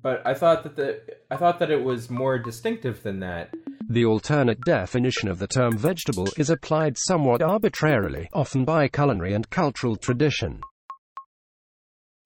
but 0.03 0.27
I 0.27 0.35
thought 0.35 0.65
that 0.65 0.77
the 0.77 1.01
I 1.31 1.37
thought 1.37 1.59
that 1.61 1.71
it 1.71 1.83
was 1.83 2.11
more 2.11 2.39
distinctive 2.39 3.03
than 3.03 3.21
that. 3.21 3.55
The 3.89 4.05
alternate 4.05 4.61
definition 4.63 5.29
of 5.29 5.39
the 5.39 5.47
term 5.47 5.79
vegetable 5.79 6.27
is 6.37 6.51
applied 6.51 6.99
somewhat 6.99 7.41
arbitrarily, 7.41 8.29
often 8.33 8.65
by 8.65 8.89
culinary 8.89 9.33
and 9.33 9.49
cultural 9.49 9.97
tradition. 9.97 10.61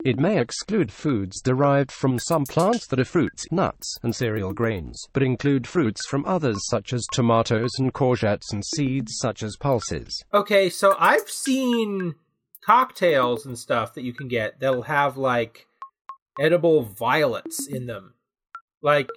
It 0.02 0.18
may 0.18 0.40
exclude 0.40 0.90
foods 0.90 1.42
derived 1.42 1.92
from 1.92 2.18
some 2.18 2.44
plants 2.44 2.86
that 2.86 2.98
are 2.98 3.04
fruits, 3.04 3.44
nuts, 3.52 3.98
and 4.02 4.16
cereal 4.16 4.54
grains, 4.54 4.98
but 5.12 5.22
include 5.22 5.66
fruits 5.66 6.06
from 6.06 6.24
others 6.24 6.56
such 6.70 6.94
as 6.94 7.06
tomatoes 7.12 7.72
and 7.78 7.92
courgettes 7.92 8.50
and 8.50 8.64
seeds 8.64 9.18
such 9.18 9.42
as 9.42 9.58
pulses. 9.58 10.24
Okay, 10.32 10.70
so 10.70 10.96
I've 10.98 11.28
seen 11.28 12.14
cocktails 12.64 13.46
and 13.46 13.58
stuff 13.58 13.94
that 13.94 14.02
you 14.02 14.12
can 14.12 14.28
get 14.28 14.60
that'll 14.60 14.82
have 14.82 15.16
like 15.16 15.66
edible 16.38 16.82
violets 16.82 17.66
in 17.66 17.86
them. 17.86 18.14
Like 18.82 19.08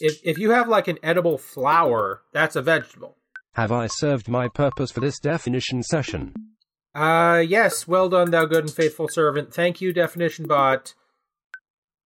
if 0.00 0.20
if 0.24 0.38
you 0.38 0.50
have 0.50 0.68
like 0.68 0.88
an 0.88 0.98
edible 1.02 1.38
flower, 1.38 2.22
that's 2.32 2.56
a 2.56 2.62
vegetable. 2.62 3.16
Have 3.54 3.72
I 3.72 3.86
served 3.86 4.28
my 4.28 4.48
purpose 4.48 4.90
for 4.90 5.00
this 5.00 5.18
definition 5.18 5.82
session? 5.82 6.34
Uh 6.94 7.42
yes, 7.46 7.86
well 7.86 8.08
done 8.08 8.30
thou 8.30 8.44
good 8.44 8.64
and 8.64 8.72
faithful 8.72 9.08
servant. 9.08 9.54
Thank 9.54 9.80
you 9.80 9.92
definition 9.92 10.46
bot. 10.46 10.94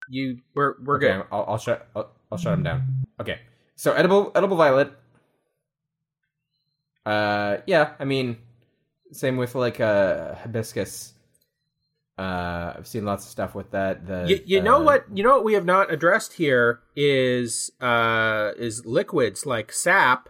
You 0.08 0.40
we're 0.54 0.74
we're 0.82 0.96
okay, 0.96 1.16
good. 1.18 1.26
I'll, 1.32 1.44
I'll 1.48 1.58
shut 1.58 1.88
I'll, 1.96 2.10
I'll 2.30 2.38
shut 2.38 2.52
him 2.52 2.62
down. 2.62 3.06
Okay, 3.20 3.40
so 3.76 3.92
edible 3.92 4.30
edible 4.34 4.56
violet. 4.56 4.92
Uh, 7.06 7.58
yeah, 7.66 7.92
I 7.98 8.04
mean, 8.04 8.38
same 9.12 9.36
with 9.36 9.54
like 9.54 9.80
uh 9.80 10.34
hibiscus. 10.36 11.12
Uh, 12.16 12.74
I've 12.76 12.86
seen 12.86 13.04
lots 13.04 13.24
of 13.24 13.30
stuff 13.30 13.56
with 13.56 13.72
that. 13.72 14.06
The 14.06 14.26
You, 14.28 14.40
you 14.46 14.62
know 14.62 14.76
uh, 14.76 14.84
what? 14.84 15.04
You 15.12 15.24
know 15.24 15.30
what 15.30 15.44
we 15.44 15.54
have 15.54 15.64
not 15.64 15.92
addressed 15.92 16.34
here 16.34 16.80
is 16.94 17.72
uh 17.80 18.52
is 18.56 18.86
liquids 18.86 19.46
like 19.46 19.72
sap. 19.72 20.28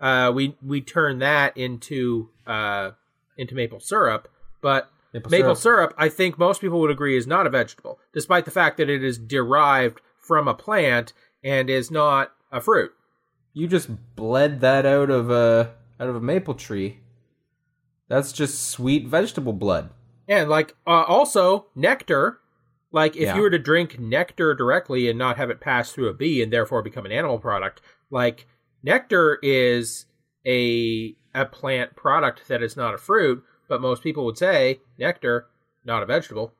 Uh, 0.00 0.32
we 0.34 0.56
we 0.60 0.80
turn 0.80 1.20
that 1.20 1.56
into 1.56 2.30
uh 2.46 2.90
into 3.36 3.54
maple 3.54 3.80
syrup, 3.80 4.28
but 4.60 4.90
Maple 5.12 5.30
maple, 5.30 5.54
syrup. 5.54 5.90
syrup. 5.90 5.94
I 5.98 6.08
think 6.08 6.38
most 6.38 6.60
people 6.60 6.80
would 6.80 6.90
agree 6.90 7.16
is 7.16 7.26
not 7.26 7.46
a 7.46 7.50
vegetable, 7.50 7.98
despite 8.14 8.46
the 8.46 8.50
fact 8.50 8.78
that 8.78 8.88
it 8.88 9.04
is 9.04 9.18
derived 9.18 10.00
from 10.16 10.48
a 10.48 10.54
plant 10.54 11.12
and 11.44 11.68
is 11.68 11.90
not 11.90 12.32
a 12.50 12.60
fruit. 12.60 12.92
You 13.52 13.68
just 13.68 13.90
bled 14.16 14.60
that 14.60 14.86
out 14.86 15.10
of 15.10 15.30
a 15.30 15.74
out 16.00 16.08
of 16.08 16.16
a 16.16 16.20
maple 16.20 16.54
tree. 16.54 17.00
That's 18.12 18.30
just 18.30 18.68
sweet 18.68 19.06
vegetable 19.08 19.54
blood. 19.54 19.88
And 20.28 20.50
like 20.50 20.76
uh, 20.86 21.04
also 21.04 21.68
nectar, 21.74 22.40
like 22.90 23.16
if 23.16 23.22
Yeah. 23.22 23.36
you 23.36 23.40
were 23.40 23.48
to 23.48 23.58
drink 23.58 23.98
nectar 23.98 24.54
directly 24.54 25.08
and 25.08 25.18
not 25.18 25.38
have 25.38 25.48
it 25.48 25.62
pass 25.62 25.92
through 25.92 26.08
a 26.08 26.12
bee 26.12 26.42
and 26.42 26.52
therefore 26.52 26.82
become 26.82 27.06
an 27.06 27.12
animal 27.12 27.38
product, 27.38 27.80
like 28.10 28.46
nectar 28.82 29.38
is 29.42 30.04
a 30.46 31.16
a 31.34 31.46
plant 31.46 31.96
product 31.96 32.48
that 32.48 32.62
is 32.62 32.76
not 32.76 32.92
a 32.92 32.98
fruit, 32.98 33.42
but 33.66 33.80
most 33.80 34.02
people 34.02 34.26
would 34.26 34.36
say 34.36 34.80
nectar 34.98 35.46
not 35.82 36.02
a 36.02 36.06
vegetable. 36.06 36.52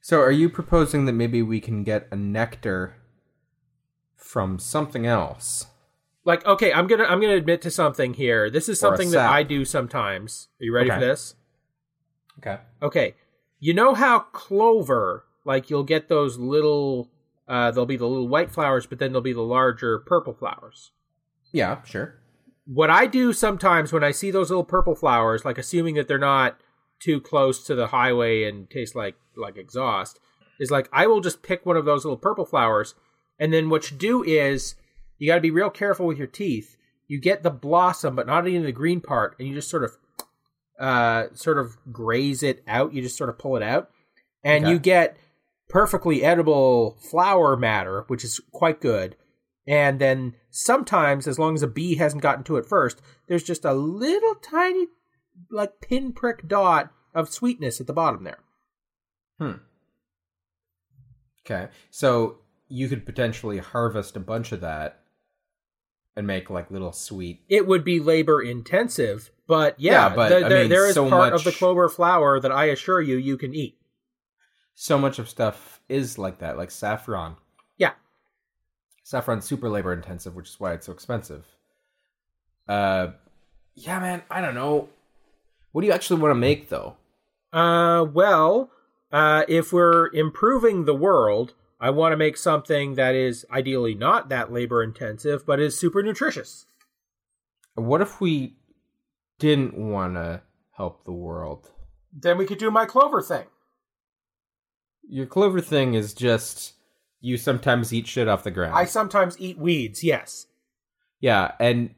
So, 0.00 0.20
are 0.20 0.32
you 0.32 0.48
proposing 0.48 1.04
that 1.04 1.12
maybe 1.12 1.40
we 1.40 1.60
can 1.60 1.84
get 1.84 2.08
a 2.10 2.16
nectar 2.16 2.96
from 4.16 4.58
something 4.58 5.06
else? 5.06 5.66
Like 6.28 6.44
okay, 6.44 6.74
I'm 6.74 6.86
to 6.88 7.10
I'm 7.10 7.22
to 7.22 7.32
admit 7.32 7.62
to 7.62 7.70
something 7.70 8.12
here. 8.12 8.50
This 8.50 8.68
is 8.68 8.78
something 8.78 9.12
that. 9.12 9.30
I 9.30 9.42
do 9.42 9.64
sometimes. 9.64 10.48
Are 10.60 10.64
you 10.64 10.74
ready 10.74 10.90
Okay. 10.90 11.00
for 11.00 11.06
this? 11.06 11.34
Okay. 12.38 12.58
Okay. 12.82 13.14
You 13.60 13.72
know 13.72 13.94
how 13.94 14.18
clover, 14.18 15.24
like 15.46 15.70
you'll 15.70 15.84
get 15.84 16.08
those 16.10 16.36
little 16.36 17.10
uh 17.48 17.70
there'll 17.70 17.86
be 17.86 17.96
the 17.96 18.06
little 18.06 18.28
white 18.28 18.50
flowers, 18.50 18.84
but 18.84 18.98
then 18.98 19.10
there'll 19.12 19.22
be 19.22 19.32
the 19.32 19.40
larger 19.40 20.00
purple 20.00 20.34
flowers. 20.34 20.92
Yeah, 21.50 21.82
sure. 21.84 22.20
What 22.66 22.90
I 22.90 23.06
do 23.06 23.32
sometimes 23.32 23.90
when 23.90 24.04
I 24.04 24.10
see 24.10 24.30
those 24.30 24.50
little 24.50 24.64
purple 24.64 24.94
flowers, 24.94 25.46
like 25.46 25.56
assuming 25.56 25.94
that 25.94 26.08
they're 26.08 26.18
not 26.18 26.60
too 27.00 27.22
close 27.22 27.64
to 27.64 27.74
the 27.74 27.86
highway 27.86 28.44
and 28.44 28.68
taste 28.68 28.94
like 28.94 29.14
like 29.34 29.56
exhaust, 29.56 30.20
is 30.60 30.70
like 30.70 30.90
I 30.92 31.06
will 31.06 31.22
just 31.22 31.42
pick 31.42 31.64
one 31.64 31.78
of 31.78 31.86
those 31.86 32.04
little 32.04 32.18
purple 32.18 32.44
flowers, 32.44 32.94
and 33.38 33.50
then 33.50 33.70
what 33.70 33.90
you 33.90 33.96
do 33.96 34.22
is 34.22 34.74
you 35.18 35.26
got 35.26 35.36
to 35.36 35.40
be 35.40 35.50
real 35.50 35.70
careful 35.70 36.06
with 36.06 36.18
your 36.18 36.26
teeth. 36.26 36.76
You 37.06 37.20
get 37.20 37.42
the 37.42 37.50
blossom, 37.50 38.14
but 38.16 38.26
not 38.26 38.46
even 38.46 38.62
the 38.64 38.72
green 38.72 39.00
part, 39.00 39.36
and 39.38 39.48
you 39.48 39.54
just 39.54 39.70
sort 39.70 39.84
of 39.84 39.96
uh 40.78 41.26
sort 41.34 41.58
of 41.58 41.76
graze 41.92 42.42
it 42.42 42.62
out. 42.68 42.92
You 42.92 43.02
just 43.02 43.16
sort 43.16 43.30
of 43.30 43.38
pull 43.38 43.56
it 43.56 43.62
out, 43.62 43.90
and 44.44 44.64
Okay. 44.64 44.72
you 44.72 44.78
get 44.78 45.16
perfectly 45.68 46.22
edible 46.22 46.96
flower 47.10 47.56
matter, 47.56 48.04
which 48.08 48.24
is 48.24 48.40
quite 48.52 48.80
good. 48.80 49.16
And 49.66 50.00
then 50.00 50.34
sometimes, 50.50 51.26
as 51.26 51.38
long 51.38 51.54
as 51.54 51.62
a 51.62 51.66
bee 51.66 51.96
hasn't 51.96 52.22
gotten 52.22 52.44
to 52.44 52.56
it 52.56 52.64
first, 52.64 53.02
there's 53.26 53.42
just 53.42 53.66
a 53.66 53.74
little 53.74 54.34
tiny, 54.36 54.86
like 55.50 55.80
pinprick 55.82 56.48
dot 56.48 56.90
of 57.14 57.28
sweetness 57.28 57.80
at 57.80 57.86
the 57.86 57.92
bottom 57.92 58.24
there. 58.24 58.38
Hmm. 59.38 59.58
Okay. 61.44 61.68
So 61.90 62.38
you 62.68 62.88
could 62.88 63.04
potentially 63.06 63.58
harvest 63.58 64.16
a 64.16 64.20
bunch 64.20 64.52
of 64.52 64.60
that 64.60 65.00
and 66.18 66.26
make 66.26 66.50
like 66.50 66.70
little 66.70 66.92
sweet. 66.92 67.40
It 67.48 67.66
would 67.66 67.84
be 67.84 68.00
labor 68.00 68.42
intensive, 68.42 69.30
but 69.46 69.78
yeah, 69.78 70.08
Yeah, 70.08 70.14
but, 70.16 70.28
the- 70.30 70.36
I 70.44 70.48
there, 70.48 70.60
mean, 70.62 70.68
there 70.68 70.86
is 70.88 70.94
so 70.94 71.08
part 71.08 71.32
of 71.32 71.44
the 71.44 71.52
clover 71.52 71.88
flower 71.88 72.40
that 72.40 72.50
I 72.52 72.66
assure 72.66 73.00
you 73.00 73.16
you 73.16 73.38
can 73.38 73.54
eat. 73.54 73.78
So 74.74 74.98
much 74.98 75.18
of 75.20 75.28
stuff 75.28 75.80
is 75.88 76.18
like 76.18 76.40
that, 76.40 76.58
like 76.58 76.70
saffron. 76.72 77.36
Yeah. 77.76 77.92
Saffron's 79.04 79.44
super 79.44 79.68
labor 79.68 79.92
intensive, 79.92 80.34
which 80.34 80.48
is 80.48 80.58
why 80.60 80.72
it's 80.72 80.86
so 80.86 80.92
expensive. 80.92 81.46
Uh, 82.68 83.12
yeah, 83.74 84.00
man. 84.00 84.22
I 84.30 84.40
don't 84.40 84.54
know. 84.56 84.88
What 85.72 85.82
do 85.82 85.86
you 85.86 85.92
actually 85.92 86.20
want 86.20 86.32
to 86.32 86.38
make 86.38 86.68
though? 86.68 86.96
Uh, 87.52 88.04
well, 88.12 88.70
uh, 89.12 89.44
if 89.48 89.72
we're 89.72 90.08
improving 90.12 90.84
the 90.84 90.94
world, 90.94 91.54
I 91.80 91.90
want 91.90 92.12
to 92.12 92.16
make 92.16 92.36
something 92.36 92.94
that 92.96 93.14
is 93.14 93.46
ideally 93.50 93.94
not 93.94 94.28
that 94.30 94.52
labor 94.52 94.82
intensive, 94.82 95.46
but 95.46 95.60
is 95.60 95.78
super 95.78 96.02
nutritious. 96.02 96.66
What 97.74 98.00
if 98.00 98.20
we 98.20 98.56
didn't 99.38 99.78
want 99.78 100.14
to 100.14 100.42
help 100.76 101.04
the 101.04 101.12
world? 101.12 101.70
Then 102.12 102.36
we 102.36 102.46
could 102.46 102.58
do 102.58 102.70
my 102.70 102.84
clover 102.84 103.22
thing. 103.22 103.46
Your 105.08 105.26
clover 105.26 105.60
thing 105.60 105.94
is 105.94 106.14
just 106.14 106.74
you 107.20 107.36
sometimes 107.36 107.92
eat 107.92 108.06
shit 108.06 108.28
off 108.28 108.44
the 108.44 108.50
ground. 108.50 108.74
I 108.74 108.84
sometimes 108.84 109.36
eat 109.38 109.58
weeds, 109.58 110.02
yes. 110.02 110.46
yeah, 111.20 111.52
and 111.60 111.94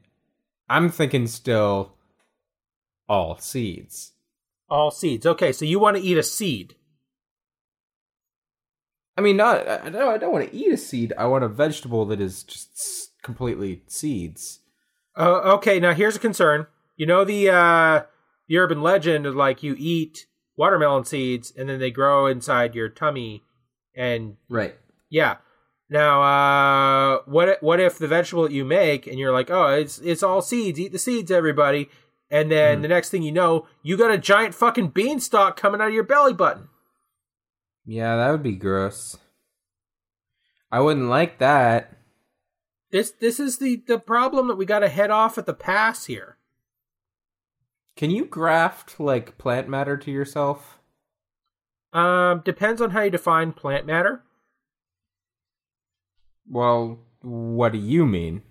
I'm 0.69 0.89
thinking 0.89 1.27
still 1.27 1.93
all 3.09 3.37
seeds. 3.37 4.13
All 4.69 4.91
seeds. 4.91 5.25
Okay, 5.25 5.51
so 5.51 5.65
you 5.65 5.79
want 5.79 5.97
to 5.97 6.03
eat 6.03 6.17
a 6.17 6.23
seed. 6.23 6.75
I 9.17 9.21
mean, 9.21 9.37
not. 9.37 9.67
I 9.67 9.89
don't. 9.89 10.07
I 10.07 10.17
don't 10.17 10.31
want 10.31 10.49
to 10.49 10.55
eat 10.55 10.71
a 10.71 10.77
seed. 10.77 11.13
I 11.17 11.25
want 11.27 11.43
a 11.43 11.47
vegetable 11.49 12.05
that 12.07 12.21
is 12.21 12.43
just 12.43 13.11
completely 13.23 13.83
seeds. 13.87 14.59
Uh, 15.17 15.53
okay, 15.55 15.79
now 15.79 15.93
here's 15.93 16.15
a 16.15 16.19
concern. 16.19 16.67
You 16.95 17.05
know 17.05 17.23
the 17.25 17.49
uh, 17.49 18.03
the 18.47 18.57
urban 18.57 18.81
legend 18.81 19.25
of 19.25 19.35
like 19.35 19.63
you 19.63 19.75
eat 19.77 20.25
watermelon 20.57 21.03
seeds 21.05 21.51
and 21.57 21.67
then 21.67 21.79
they 21.79 21.91
grow 21.91 22.27
inside 22.27 22.75
your 22.75 22.87
tummy, 22.89 23.43
and 23.95 24.37
Right. 24.49 24.75
yeah. 25.09 25.37
Now, 25.89 26.21
uh, 26.21 27.21
what 27.25 27.49
if- 27.49 27.61
what 27.61 27.79
if 27.81 27.97
the 27.97 28.07
vegetable 28.07 28.43
that 28.43 28.53
you 28.53 28.63
make 28.63 29.07
and 29.07 29.19
you're 29.19 29.33
like, 29.33 29.51
oh, 29.51 29.67
it's 29.67 29.99
it's 29.99 30.23
all 30.23 30.41
seeds. 30.41 30.79
Eat 30.79 30.93
the 30.93 30.99
seeds, 30.99 31.29
everybody. 31.31 31.89
And 32.29 32.49
then 32.49 32.81
the 32.81 32.87
next 32.87 33.09
thing 33.09 33.23
you 33.23 33.31
know, 33.33 33.67
you 33.83 33.97
got 33.97 34.09
a 34.09 34.17
giant 34.17 34.55
fucking 34.55 34.89
beanstalk 34.91 35.57
coming 35.57 35.81
out 35.81 35.89
of 35.89 35.93
your 35.93 36.03
belly 36.05 36.31
button. 36.31 36.69
Yeah, 37.85 38.15
that 38.15 38.31
would 38.31 38.43
be 38.43 38.55
gross. 38.55 39.17
I 40.71 40.79
wouldn't 40.79 41.09
like 41.09 41.39
that. 41.39 41.97
This 42.91 43.11
this 43.11 43.39
is 43.39 43.57
the 43.57 43.83
the 43.87 43.99
problem 43.99 44.47
that 44.47 44.57
we 44.57 44.65
got 44.65 44.79
to 44.79 44.89
head 44.89 45.11
off 45.11 45.37
at 45.37 45.45
the 45.45 45.53
pass 45.53 46.05
here. 46.05 46.37
Can 47.95 48.09
you 48.09 48.25
graft 48.25 48.99
like 48.99 49.37
plant 49.37 49.67
matter 49.69 49.97
to 49.97 50.11
yourself? 50.11 50.79
Um, 51.93 52.41
depends 52.45 52.81
on 52.81 52.91
how 52.91 53.01
you 53.01 53.09
define 53.09 53.51
plant 53.51 53.85
matter. 53.85 54.23
Well, 56.49 56.99
what 57.21 57.71
do 57.71 57.77
you 57.77 58.05
mean? 58.05 58.43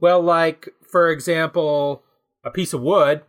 Well, 0.00 0.20
like 0.20 0.68
for 0.82 1.10
example, 1.10 2.04
a 2.44 2.50
piece 2.50 2.72
of 2.72 2.82
wood, 2.82 3.22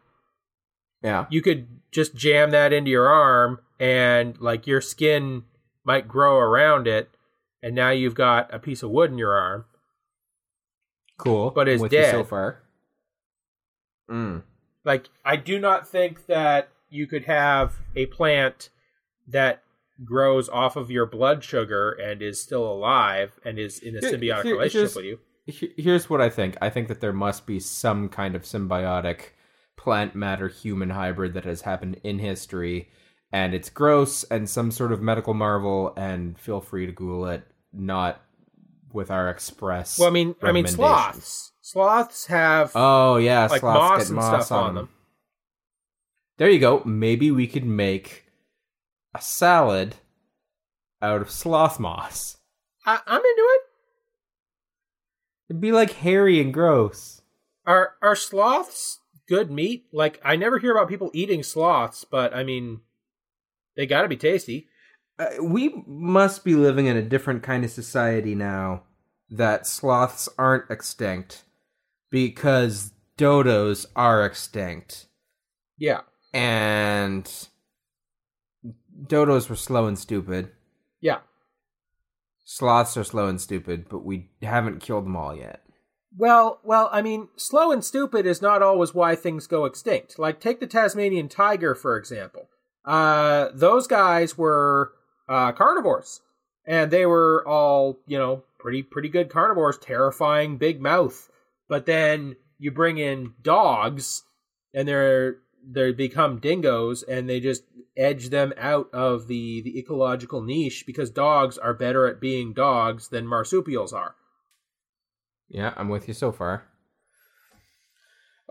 Yeah. 1.04 1.26
you 1.30 1.42
could 1.42 1.68
just 1.92 2.16
jam 2.16 2.52
that 2.52 2.74
into 2.74 2.90
your 2.90 3.08
arm, 3.10 3.60
and 3.80 4.40
like 4.40 4.66
your 4.66 4.82
skin 4.82 5.44
might 5.84 6.08
grow 6.08 6.38
around 6.38 6.88
it, 6.88 7.10
and 7.62 7.76
now 7.76 7.90
you've 7.90 8.16
got 8.16 8.54
a 8.54 8.60
piece 8.60 8.84
of 8.84 8.90
wood 8.90 9.12
in 9.12 9.18
your 9.18 9.34
arm. 9.34 9.66
Cool. 11.18 11.52
But 11.52 11.68
it's 11.68 11.84
you 11.84 12.06
so 12.06 12.24
far. 12.24 12.64
Mm. 14.10 14.44
Like, 14.84 15.10
I 15.24 15.36
do 15.36 15.60
not 15.60 15.88
think 15.88 16.26
that 16.26 16.70
you 16.90 17.08
could 17.08 17.26
have 17.26 17.76
a 17.96 18.06
plant 18.08 18.70
that 19.28 19.64
grows 20.04 20.50
off 20.50 20.76
of 20.76 20.92
your 20.92 21.06
blood 21.06 21.44
sugar 21.44 21.92
and 21.92 22.22
is 22.22 22.42
still 22.42 22.66
alive 22.70 23.40
and 23.46 23.58
is 23.60 23.80
in 23.80 23.96
a 23.96 24.02
symbiotic 24.02 24.44
here- 24.44 24.56
relationship 24.56 24.96
with 24.96 25.06
you. 25.06 25.20
Here's 25.78 26.10
what 26.10 26.22
I 26.22 26.30
think. 26.30 26.58
I 26.62 26.70
think 26.70 26.88
that 26.88 27.02
there 27.02 27.12
must 27.14 27.46
be 27.46 27.60
some 27.60 28.08
kind 28.08 28.34
of 28.34 28.44
symbiotic 28.44 29.32
plant 29.84 30.16
matter 30.16 30.48
human 30.48 30.92
hybrid 30.92 31.34
that 31.34 31.44
has 31.44 31.62
happened 31.62 32.00
in 32.04 32.20
history, 32.20 32.90
and 33.34 33.54
it's 33.54 33.70
gross 33.70 34.24
and 34.24 34.50
some 34.50 34.72
sort 34.72 34.94
of 34.94 35.02
medical 35.02 35.34
marvel. 35.34 35.94
And 35.98 36.40
feel 36.40 36.62
free 36.62 36.86
to 36.86 36.92
Google 36.94 37.28
it, 37.28 37.44
not 37.74 38.22
with 38.94 39.12
our 39.12 39.30
express. 39.30 40.00
Well, 40.00 40.08
I 40.08 40.12
mean, 40.12 40.36
I 40.42 40.54
mean, 40.54 40.68
sloths. 40.68 41.52
Sloths 41.62 42.28
have 42.28 42.72
Oh 42.76 43.18
yeah, 43.18 43.48
like 43.48 43.60
sloths 43.60 43.80
moss 43.80 44.08
and 44.10 44.16
moss 44.16 44.46
stuff 44.48 44.58
on 44.58 44.76
them. 44.76 44.90
There 46.38 46.50
you 46.50 46.60
go. 46.60 46.82
Maybe 46.86 47.30
we 47.30 47.46
could 47.46 47.66
make 47.66 48.26
a 49.14 49.22
salad 49.22 49.96
out 51.02 51.22
of 51.22 51.30
sloth 51.30 51.80
moss. 51.80 52.38
I, 52.86 53.02
I'm 53.06 53.20
into 53.20 53.28
it. 53.28 53.62
It'd 55.50 55.62
be 55.62 55.74
like 55.74 55.92
hairy 55.92 56.40
and 56.40 56.54
gross. 56.54 57.22
Are 57.66 57.96
are 58.02 58.16
sloths 58.16 59.00
good 59.34 59.50
meat? 59.52 59.88
Like 59.92 60.22
I 60.24 60.36
never 60.36 60.60
hear 60.60 60.72
about 60.72 60.90
people 60.90 61.10
eating 61.14 61.42
sloths, 61.42 62.04
but 62.04 62.36
I 62.36 62.44
mean, 62.44 62.82
they 63.76 63.86
got 63.88 64.04
to 64.04 64.08
be 64.08 64.18
tasty. 64.18 64.68
Uh, 65.18 65.28
we 65.42 65.84
must 65.88 66.44
be 66.44 66.56
living 66.56 66.86
in 66.86 66.98
a 66.98 67.02
different 67.02 67.44
kind 67.44 67.64
of 67.64 67.72
society 67.72 68.36
now 68.36 68.84
that 69.30 69.66
sloths 69.66 70.30
aren't 70.38 70.70
extinct 70.70 71.44
because 72.12 72.94
dodos 73.18 73.86
are 73.96 74.26
extinct 74.26 75.08
Yeah, 75.78 76.02
and 76.34 77.26
dodos 79.08 79.50
were 79.50 79.56
slow 79.56 79.88
and 79.88 79.98
stupid 79.98 80.52
yeah. 81.02 81.20
sloths 82.44 82.96
are 82.96 83.04
slow 83.04 83.28
and 83.28 83.42
stupid 83.42 83.88
but 83.90 84.04
we 84.04 84.30
haven't 84.42 84.80
killed 84.80 85.06
them 85.06 85.16
all 85.16 85.36
yet 85.36 85.63
Well, 86.16 86.60
well, 86.64 86.90
I 86.92 87.02
mean, 87.02 87.30
slow 87.38 87.72
and 87.72 87.84
stupid 87.84 88.26
is 88.26 88.42
not 88.42 88.62
always 88.62 88.94
why 88.94 89.16
things 89.16 89.48
go 89.48 89.66
extinct. 89.66 90.20
Like 90.20 90.40
take 90.40 90.60
the 90.60 90.68
Tasmanian 90.68 91.28
tiger 91.28 91.74
for 91.74 91.98
example. 91.98 92.50
Uh, 92.86 93.50
those 93.54 93.88
guys 93.88 94.38
were 94.38 94.92
uh, 95.28 95.54
carnivores, 95.54 96.22
and 96.68 96.92
they 96.92 97.06
were 97.06 97.44
all 97.48 98.00
you 98.06 98.18
know 98.18 98.44
pretty 98.60 98.84
pretty 98.84 99.10
good 99.10 99.30
carnivores, 99.30 99.78
terrifying 99.78 100.58
big 100.58 100.82
mouth. 100.82 101.30
But 101.68 101.86
then 101.86 102.36
you 102.60 102.72
bring 102.72 102.98
in 102.98 103.34
dogs, 103.42 104.24
and 104.74 104.88
they're 104.88 105.38
they 105.66 105.94
become 105.94 106.40
dingoes, 106.40 107.04
and 107.04 107.28
they 107.28 107.40
just 107.40 107.64
edge 107.98 108.30
them 108.30 108.54
out 108.58 108.90
of 108.94 109.28
the 109.28 109.62
the 109.62 109.80
ecological 109.80 110.42
niche 110.42 110.84
because 110.86 111.10
dogs 111.10 111.58
are 111.58 111.74
better 111.74 112.06
at 112.06 112.22
being 112.22 112.54
dogs 112.54 113.08
than 113.08 113.26
marsupials 113.26 113.94
are. 113.94 114.16
Yeah 115.50 115.74
i'm 115.78 115.90
with 115.90 116.08
you 116.08 116.14
so 116.14 116.32
far 116.32 116.66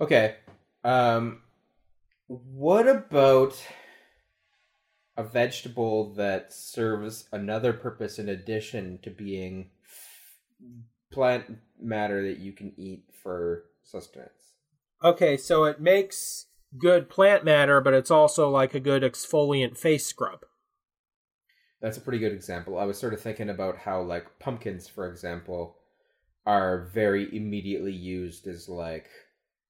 okay 0.01 0.37
um 0.85 1.43
what 2.27 2.89
about 2.89 3.63
a 5.17 5.23
vegetable 5.23 6.15
that 6.15 6.53
serves 6.53 7.29
another 7.33 7.73
purpose 7.73 8.19
in 8.19 8.29
addition 8.29 8.99
to 9.03 9.11
being 9.11 9.71
plant 11.11 11.59
matter 11.79 12.23
that 12.23 12.39
you 12.39 12.53
can 12.53 12.73
eat 12.77 13.05
for 13.23 13.65
sustenance 13.83 14.53
Okay, 15.05 15.37
so 15.37 15.65
it 15.65 15.81
makes 15.81 16.47
good 16.79 17.11
plant 17.11 17.45
matter, 17.45 17.81
but 17.81 17.93
it's 17.93 18.11
also 18.11 18.49
like 18.49 18.75
a 18.75 18.81
good 18.81 19.03
exfoliant 19.03 19.77
face 19.77 20.07
scrub. 20.07 20.45
That's 21.81 21.97
a 21.97 22.01
pretty 22.01 22.21
good 22.21 22.33
example. 22.33 22.79
I 22.79 22.85
was 22.85 22.99
sort 22.99 23.13
of 23.13 23.21
thinking 23.21 23.51
about 23.51 23.79
how 23.79 24.01
like 24.01 24.39
pumpkins, 24.39 24.87
for 24.87 25.11
example, 25.11 25.77
are 26.47 26.91
very 26.93 27.35
immediately 27.35 27.93
used 27.93 28.47
as 28.47 28.69
like 28.69 29.09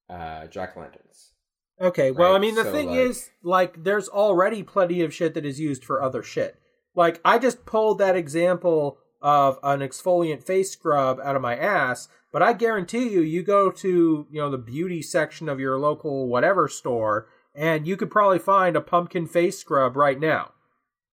uh 0.09 0.47
jack 0.47 0.75
lanterns. 0.75 1.33
Okay, 1.81 2.11
well, 2.11 2.35
I 2.35 2.39
mean, 2.39 2.55
the 2.55 2.63
so, 2.63 2.71
thing 2.71 2.89
like- 2.89 2.99
is, 2.99 3.31
like, 3.41 3.83
there's 3.83 4.07
already 4.07 4.63
plenty 4.63 5.01
of 5.01 5.13
shit 5.13 5.33
that 5.33 5.45
is 5.45 5.59
used 5.59 5.83
for 5.83 6.01
other 6.01 6.21
shit. 6.21 6.55
Like, 6.95 7.19
I 7.25 7.39
just 7.39 7.65
pulled 7.65 7.97
that 7.97 8.15
example 8.15 8.99
of 9.21 9.57
an 9.63 9.79
exfoliant 9.79 10.43
face 10.43 10.71
scrub 10.71 11.19
out 11.21 11.35
of 11.35 11.41
my 11.41 11.55
ass, 11.57 12.07
but 12.31 12.43
I 12.43 12.53
guarantee 12.53 13.09
you, 13.09 13.21
you 13.21 13.41
go 13.41 13.71
to, 13.71 14.27
you 14.29 14.41
know, 14.41 14.51
the 14.51 14.57
beauty 14.57 15.01
section 15.01 15.49
of 15.49 15.59
your 15.59 15.79
local 15.79 16.27
whatever 16.27 16.67
store, 16.67 17.27
and 17.55 17.87
you 17.87 17.97
could 17.97 18.11
probably 18.11 18.39
find 18.39 18.75
a 18.75 18.81
pumpkin 18.81 19.27
face 19.27 19.57
scrub 19.57 19.95
right 19.95 20.19
now. 20.19 20.51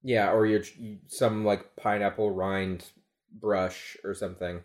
Yeah, 0.03 0.33
or 0.33 0.47
your 0.47 0.63
some 1.09 1.45
like 1.45 1.77
pineapple 1.77 2.31
rind 2.31 2.91
brush 3.33 3.97
or 4.05 4.15
something. 4.15 4.63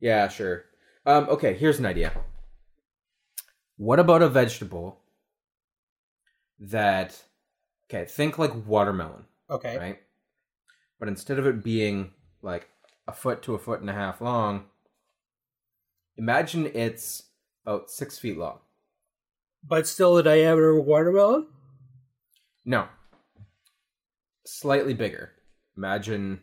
Yeah, 0.00 0.28
sure. 0.28 0.64
Um 1.06 1.28
okay, 1.28 1.54
here's 1.54 1.78
an 1.78 1.86
idea. 1.86 2.12
What 3.76 3.98
about 3.98 4.22
a 4.22 4.28
vegetable 4.28 5.00
that 6.60 7.22
okay, 7.88 8.04
think 8.04 8.38
like 8.38 8.66
watermelon. 8.66 9.24
Okay. 9.48 9.76
right? 9.76 9.98
But 10.98 11.08
instead 11.08 11.38
of 11.38 11.46
it 11.46 11.64
being 11.64 12.12
like 12.42 12.68
a 13.08 13.12
foot 13.12 13.42
to 13.42 13.54
a 13.54 13.58
foot 13.58 13.80
and 13.80 13.90
a 13.90 13.94
half 13.94 14.20
long, 14.20 14.66
imagine 16.16 16.70
it's 16.74 17.24
about 17.64 17.90
six 17.90 18.18
feet 18.18 18.36
long. 18.36 18.58
But 19.66 19.86
still 19.86 20.14
the 20.14 20.22
diameter 20.22 20.70
of 20.70 20.78
a 20.78 20.80
watermelon? 20.82 21.46
No, 22.64 22.86
slightly 24.46 24.94
bigger. 24.94 25.32
Imagine 25.76 26.40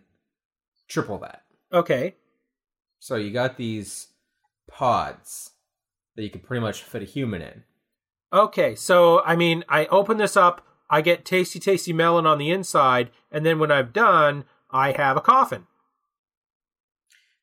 triple 0.88 1.20
that. 1.20 1.44
Okay. 1.72 2.16
So 3.00 3.16
you 3.16 3.32
got 3.32 3.58
these 3.58 4.08
pods 4.68 5.52
that 6.16 6.24
you 6.24 6.30
could 6.30 6.44
pretty 6.44 6.62
much 6.62 6.84
fit 6.84 7.02
a 7.04 7.06
human 7.06 7.42
in. 7.42 7.64
Okay, 8.34 8.76
so 8.76 9.22
I 9.24 9.36
mean, 9.36 9.64
I 9.70 9.86
open 9.86 10.18
this 10.18 10.36
up, 10.36 10.66
I 10.90 11.02
get 11.02 11.24
tasty, 11.26 11.60
tasty 11.60 11.94
melon 11.94 12.26
on 12.26 12.38
the 12.38 12.50
inside, 12.50 13.12
and 13.32 13.46
then 13.46 13.60
when 13.60 13.72
I'm 13.72 13.92
done, 13.92 14.44
I 14.72 14.92
have 14.92 15.16
a 15.16 15.22
coffin. 15.22 15.68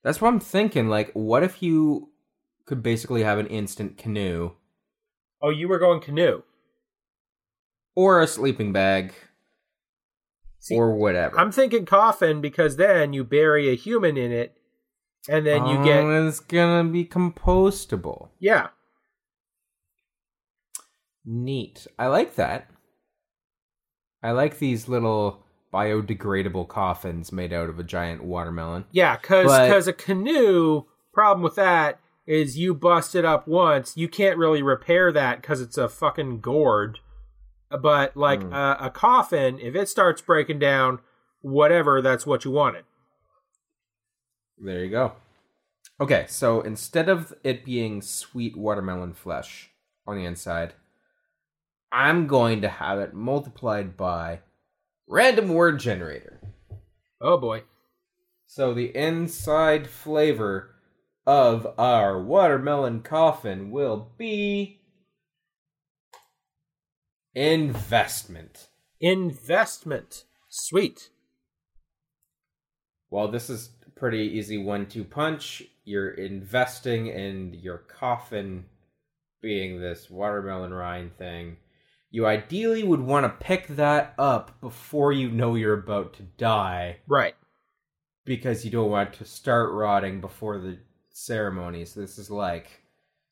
That's 0.02 0.20
what 0.20 0.28
I'm 0.28 0.40
thinking. 0.40 0.88
Like, 0.88 1.10
what 1.14 1.42
if 1.42 1.62
you 1.62 2.10
could 2.66 2.82
basically 2.82 3.22
have 3.22 3.38
an 3.38 3.46
instant 3.46 3.96
canoe 3.96 4.52
Oh, 5.42 5.50
you 5.50 5.68
were 5.68 5.78
going 5.78 6.00
canoe. 6.00 6.42
or 7.94 8.20
a 8.22 8.26
sleeping 8.26 8.72
bag 8.72 9.14
See, 10.58 10.74
or 10.74 10.94
whatever? 10.94 11.38
I'm 11.38 11.52
thinking 11.52 11.84
coffin 11.86 12.40
because 12.40 12.76
then 12.76 13.12
you 13.12 13.24
bury 13.24 13.68
a 13.70 13.74
human 13.76 14.16
in 14.16 14.32
it, 14.32 14.56
and 15.28 15.46
then 15.46 15.66
you 15.66 15.82
get 15.84 16.04
Oh, 16.04 16.26
it's 16.28 16.40
gonna 16.40 16.88
be 16.88 17.04
compostable. 17.04 18.28
yeah. 18.38 18.68
Neat. 21.24 21.86
I 21.98 22.08
like 22.08 22.34
that. 22.36 22.68
I 24.22 24.32
like 24.32 24.58
these 24.58 24.88
little 24.88 25.42
biodegradable 25.72 26.68
coffins 26.68 27.32
made 27.32 27.52
out 27.52 27.68
of 27.68 27.78
a 27.78 27.82
giant 27.84 28.22
watermelon. 28.22 28.84
Yeah, 28.92 29.16
because 29.16 29.46
But- 29.46 29.88
a 29.88 29.92
canoe 29.92 30.84
problem 31.12 31.42
with 31.42 31.54
that 31.56 31.98
is 32.26 32.58
you 32.58 32.74
bust 32.74 33.14
it 33.14 33.24
up 33.24 33.46
once, 33.46 33.96
you 33.96 34.08
can't 34.08 34.38
really 34.38 34.62
repair 34.62 35.12
that 35.12 35.40
because 35.40 35.60
it's 35.60 35.76
a 35.78 35.88
fucking 35.88 36.40
gourd. 36.40 37.00
But 37.70 38.16
like 38.16 38.42
Hmm. 38.42 38.52
a, 38.52 38.76
a 38.82 38.90
coffin, 38.90 39.58
if 39.58 39.74
it 39.74 39.88
starts 39.88 40.22
breaking 40.22 40.58
down, 40.58 41.00
whatever, 41.40 42.00
that's 42.00 42.26
what 42.26 42.44
you 42.44 42.50
wanted. 42.50 42.84
There 44.64 44.82
you 44.82 44.90
go. 44.90 45.12
Okay, 46.00 46.24
so 46.26 46.62
instead 46.62 47.10
of 47.10 47.34
it 47.44 47.66
being 47.66 48.00
sweet 48.00 48.56
watermelon 48.56 49.12
flesh 49.12 49.70
on 50.06 50.16
the 50.16 50.24
inside, 50.24 50.72
I'm 51.92 52.26
going 52.26 52.62
to 52.62 52.68
have 52.68 52.98
it 52.98 53.12
multiplied 53.12 53.94
by 53.94 54.40
random 55.06 55.50
word 55.50 55.80
generator. 55.80 56.40
Oh 57.20 57.36
boy. 57.36 57.64
So 58.46 58.72
the 58.72 58.96
inside 58.96 59.86
flavor 59.86 60.74
of 61.26 61.66
our 61.78 62.22
watermelon 62.22 63.02
coffin 63.02 63.70
will 63.70 64.12
be 64.16 64.80
investment. 67.34 68.68
Investment. 68.98 70.24
Sweet. 70.48 71.10
Well, 73.10 73.28
this 73.28 73.50
is 73.50 73.70
pretty 74.04 74.36
easy 74.36 74.58
one-two 74.58 75.02
punch. 75.02 75.62
You're 75.86 76.10
investing 76.10 77.06
in 77.06 77.54
your 77.54 77.78
coffin 77.78 78.66
being 79.40 79.80
this 79.80 80.10
watermelon 80.10 80.74
rind 80.74 81.16
thing. 81.16 81.56
You 82.10 82.26
ideally 82.26 82.82
would 82.84 83.00
want 83.00 83.24
to 83.24 83.46
pick 83.46 83.66
that 83.68 84.12
up 84.18 84.60
before 84.60 85.12
you 85.12 85.30
know 85.30 85.54
you're 85.54 85.72
about 85.80 86.12
to 86.14 86.22
die 86.22 86.98
Right. 87.08 87.34
because 88.26 88.62
you 88.62 88.70
don't 88.70 88.90
want 88.90 89.14
to 89.14 89.24
start 89.24 89.72
rotting 89.72 90.20
before 90.20 90.58
the 90.58 90.76
ceremony. 91.08 91.86
So 91.86 92.00
this 92.00 92.18
is 92.18 92.30
like 92.30 92.82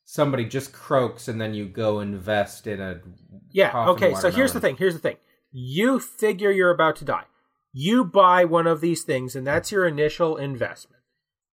somebody 0.06 0.46
just 0.46 0.72
croaks 0.72 1.28
and 1.28 1.38
then 1.38 1.52
you 1.52 1.66
go 1.66 2.00
invest 2.00 2.66
in 2.66 2.80
a 2.80 3.02
Yeah. 3.50 3.90
Okay. 3.90 4.14
So 4.14 4.30
here's 4.30 4.54
the 4.54 4.60
thing. 4.60 4.78
Here's 4.78 4.94
the 4.94 5.00
thing. 5.00 5.18
You 5.52 6.00
figure 6.00 6.50
you're 6.50 6.70
about 6.70 6.96
to 6.96 7.04
die. 7.04 7.24
You 7.72 8.04
buy 8.04 8.44
one 8.44 8.66
of 8.66 8.80
these 8.80 9.02
things, 9.02 9.34
and 9.34 9.46
that's 9.46 9.72
your 9.72 9.86
initial 9.86 10.36
investment. 10.36 11.02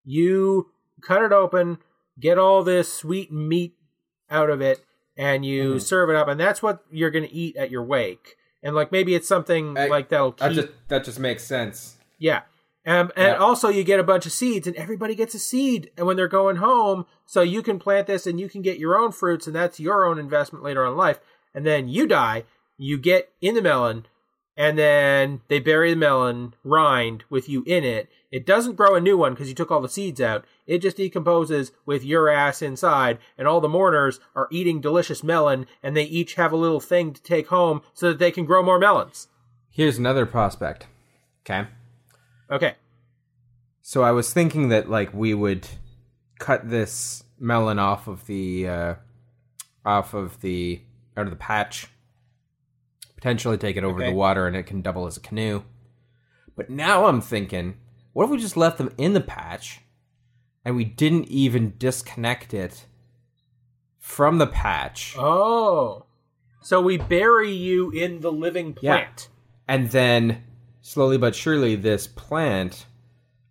You 0.04 0.70
cut 1.02 1.22
it 1.22 1.32
open, 1.32 1.78
get 2.18 2.38
all 2.38 2.62
this 2.62 2.92
sweet 2.92 3.32
meat 3.32 3.74
out 4.28 4.50
of 4.50 4.60
it, 4.60 4.84
and 5.16 5.44
you 5.44 5.74
Mhm. 5.74 5.80
serve 5.82 6.10
it 6.10 6.16
up, 6.16 6.28
and 6.28 6.38
that's 6.38 6.62
what 6.62 6.84
you're 6.90 7.10
going 7.10 7.26
to 7.26 7.32
eat 7.34 7.56
at 7.56 7.70
your 7.70 7.82
wake. 7.82 8.36
And 8.62 8.74
like 8.74 8.92
maybe 8.92 9.14
it's 9.14 9.26
something 9.28 9.76
I- 9.78 9.86
like 9.88 10.10
that'll 10.10 10.32
keep. 10.32 10.40
That 10.40 10.52
just 10.52 10.68
that 10.88 11.04
just 11.04 11.18
makes 11.18 11.42
sense. 11.44 11.96
Yeah. 12.18 12.42
Um, 12.86 13.10
and 13.16 13.28
Yeah. 13.28 13.36
also 13.36 13.68
you 13.68 13.84
get 13.84 14.00
a 14.00 14.04
bunch 14.04 14.24
of 14.26 14.32
seeds 14.32 14.66
and 14.66 14.74
everybody 14.76 15.14
gets 15.14 15.34
a 15.34 15.38
seed 15.38 15.90
and 15.96 16.06
when 16.06 16.16
they're 16.16 16.28
going 16.28 16.56
home 16.56 17.06
so 17.26 17.40
you 17.42 17.62
can 17.62 17.78
plant 17.78 18.06
this 18.06 18.26
and 18.26 18.40
you 18.40 18.48
can 18.48 18.62
get 18.62 18.78
your 18.78 18.98
own 18.98 19.12
fruits 19.12 19.46
and 19.46 19.54
that's 19.54 19.78
your 19.80 20.04
own 20.06 20.18
investment 20.18 20.64
later 20.64 20.84
on 20.84 20.92
in 20.92 20.96
life 20.98 21.20
and 21.54 21.66
then 21.66 21.88
you 21.88 22.06
die 22.06 22.44
you 22.78 22.96
get 22.96 23.30
in 23.42 23.54
the 23.54 23.60
melon 23.60 24.06
and 24.56 24.78
then 24.78 25.40
they 25.48 25.58
bury 25.58 25.90
the 25.90 25.96
melon 25.96 26.54
rind 26.64 27.24
with 27.30 27.48
you 27.48 27.62
in 27.66 27.84
it 27.84 28.08
it 28.30 28.46
doesn't 28.46 28.76
grow 28.76 28.94
a 28.94 29.00
new 29.00 29.16
one 29.16 29.32
because 29.32 29.48
you 29.48 29.54
took 29.54 29.70
all 29.70 29.80
the 29.80 29.88
seeds 29.88 30.20
out 30.20 30.44
it 30.66 30.78
just 30.78 30.96
decomposes 30.96 31.72
with 31.86 32.04
your 32.04 32.28
ass 32.28 32.62
inside 32.62 33.18
and 33.38 33.46
all 33.46 33.60
the 33.60 33.68
mourners 33.68 34.20
are 34.34 34.48
eating 34.50 34.80
delicious 34.80 35.22
melon 35.22 35.66
and 35.82 35.96
they 35.96 36.04
each 36.04 36.34
have 36.34 36.52
a 36.52 36.56
little 36.56 36.80
thing 36.80 37.12
to 37.12 37.22
take 37.22 37.48
home 37.48 37.80
so 37.94 38.08
that 38.08 38.18
they 38.18 38.30
can 38.30 38.44
grow 38.44 38.62
more 38.62 38.78
melons 38.78 39.28
Here's 39.70 39.98
another 39.98 40.26
prospect. 40.26 40.88
Okay. 41.42 41.68
okay 42.50 42.74
So 43.82 44.02
I 44.02 44.10
was 44.10 44.32
thinking 44.32 44.68
that 44.68 44.90
like 44.90 45.14
we 45.14 45.32
would 45.32 45.66
cut 46.38 46.68
this 46.68 47.24
melon 47.38 47.78
off 47.78 48.08
of 48.08 48.26
the 48.26 48.68
uh 48.68 48.94
off 49.84 50.12
of 50.12 50.40
the 50.40 50.80
out 51.16 51.26
of 51.26 51.30
the 51.30 51.36
patch. 51.36 51.86
Potentially 53.20 53.58
take 53.58 53.76
it 53.76 53.84
over 53.84 54.00
Okay. 54.00 54.10
the 54.10 54.16
water 54.16 54.46
and 54.46 54.56
it 54.56 54.62
can 54.64 54.80
double 54.80 55.06
as 55.06 55.18
a 55.18 55.20
canoe. 55.20 55.62
But 56.56 56.70
now 56.70 57.04
I'm 57.04 57.20
thinking, 57.20 57.76
what 58.14 58.24
if 58.24 58.30
we 58.30 58.38
just 58.38 58.56
left 58.56 58.78
them 58.78 58.92
in 58.96 59.12
the 59.12 59.20
patch 59.20 59.80
and 60.64 60.74
we 60.74 60.84
didn't 60.84 61.26
even 61.28 61.74
disconnect 61.76 62.54
it 62.54 62.86
from 63.98 64.38
the 64.38 64.46
patch? 64.46 65.14
Oh. 65.18 66.06
So 66.62 66.80
we 66.80 66.96
bury 66.96 67.52
you 67.52 67.90
in 67.90 68.20
the 68.20 68.32
living 68.32 68.76
Yeah. 68.80 68.96
plant. 68.96 69.28
And 69.68 69.90
then 69.90 70.42
slowly 70.80 71.18
but 71.18 71.34
surely 71.34 71.76
this 71.76 72.06
plant 72.06 72.86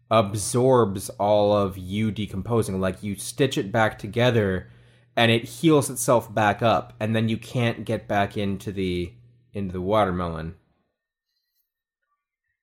absorbs 0.10 1.10
all 1.12 1.54
of 1.56 1.78
you 1.78 2.10
decomposing 2.12 2.82
like 2.82 3.04
you 3.04 3.16
stitch 3.16 3.56
it 3.58 3.72
back 3.72 4.00
together 4.00 4.68
and 5.16 5.32
it 5.32 5.44
heals 5.44 5.90
itself 5.92 6.34
back 6.34 6.64
up 6.64 6.94
and 7.00 7.16
then 7.16 7.30
you 7.30 7.38
can't 7.38 7.86
get 7.86 8.08
back 8.08 8.36
into 8.36 8.72
the 8.72 9.14
into 9.54 9.74
the 9.74 9.82
watermelon. 9.82 10.56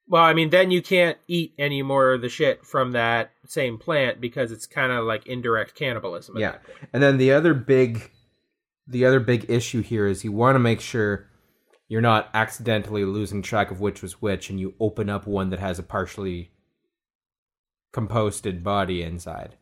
Well, 0.09 0.23
I 0.23 0.35
mean, 0.35 0.51
then 0.51 0.71
you 0.71 0.83
can't 0.83 1.19
eat 1.27 1.55
any 1.59 1.83
more 1.83 2.13
of 2.13 2.21
the 2.21 2.29
shit 2.29 2.65
from 2.65 2.93
that 2.93 3.33
same 3.47 3.77
plant 3.77 4.21
because 4.21 4.53
it's 4.53 4.67
kind 4.67 4.93
of 4.93 5.05
like 5.05 5.27
indirect 5.27 5.75
cannibalism. 5.75 6.39
Yeah. 6.39 6.57
and 6.93 7.03
then 7.03 7.19
the 7.19 7.33
other 7.33 7.55
big 7.55 8.11
the 8.87 9.05
other 9.05 9.19
big 9.19 9.51
issue 9.51 9.83
here 9.83 10.07
is 10.07 10.23
you 10.23 10.31
want 10.31 10.55
to 10.55 10.61
make 10.61 10.81
sure 10.81 11.27
you're 11.89 12.01
not 12.01 12.31
accidentally 12.35 13.05
losing 13.05 13.43
track 13.43 13.73
of 13.73 13.81
which 13.81 14.01
was 14.01 14.23
which 14.23 14.49
and 14.49 14.61
you 14.61 14.75
open 14.79 15.09
up 15.09 15.27
one 15.27 15.51
that 15.51 15.59
has 15.59 15.79
a 15.79 15.83
partially 15.83 16.53
composted 17.93 18.63
body 18.63 19.03
inside. 19.03 19.57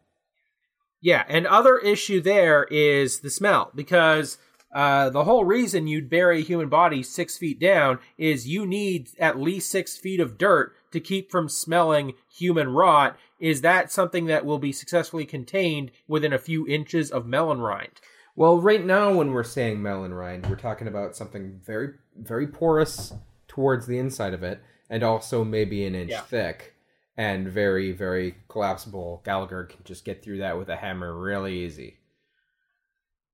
Yeah, 1.00 1.24
and 1.28 1.46
other 1.46 1.78
issue 1.78 2.20
there 2.20 2.64
is 2.64 3.20
the 3.20 3.30
smell 3.30 3.70
because 3.74 4.38
uh, 4.74 5.08
the 5.08 5.24
whole 5.24 5.44
reason 5.44 5.86
you'd 5.86 6.10
bury 6.10 6.40
a 6.40 6.44
human 6.44 6.68
body 6.68 7.02
six 7.02 7.38
feet 7.38 7.60
down 7.60 8.00
is 8.18 8.48
you 8.48 8.66
need 8.66 9.08
at 9.18 9.38
least 9.38 9.70
six 9.70 9.96
feet 9.96 10.18
of 10.20 10.36
dirt 10.36 10.74
to 10.90 11.00
keep 11.00 11.30
from 11.30 11.48
smelling 11.48 12.12
human 12.28 12.68
rot. 12.68 13.16
Is 13.38 13.60
that 13.60 13.92
something 13.92 14.26
that 14.26 14.44
will 14.44 14.58
be 14.58 14.72
successfully 14.72 15.24
contained 15.26 15.92
within 16.08 16.32
a 16.32 16.38
few 16.38 16.66
inches 16.66 17.10
of 17.10 17.24
melon 17.26 17.60
rind? 17.60 18.00
Well, 18.36 18.60
right 18.60 18.84
now, 18.84 19.12
when 19.14 19.30
we're 19.32 19.44
saying 19.44 19.80
melon 19.80 20.12
rind, 20.12 20.46
we're 20.46 20.56
talking 20.56 20.88
about 20.88 21.14
something 21.14 21.60
very, 21.64 21.90
very 22.16 22.48
porous 22.48 23.12
towards 23.46 23.86
the 23.86 23.98
inside 23.98 24.34
of 24.34 24.42
it, 24.42 24.60
and 24.90 25.04
also 25.04 25.44
maybe 25.44 25.84
an 25.86 25.94
inch 25.94 26.10
Yeah. 26.10 26.22
thick, 26.22 26.74
and 27.16 27.46
very, 27.48 27.92
very 27.92 28.34
collapsible. 28.48 29.22
Gallagher 29.24 29.64
can 29.64 29.84
just 29.84 30.04
get 30.04 30.24
through 30.24 30.38
that 30.38 30.58
with 30.58 30.68
a 30.68 30.74
hammer 30.76 31.16
really 31.16 31.64
easy. 31.64 31.98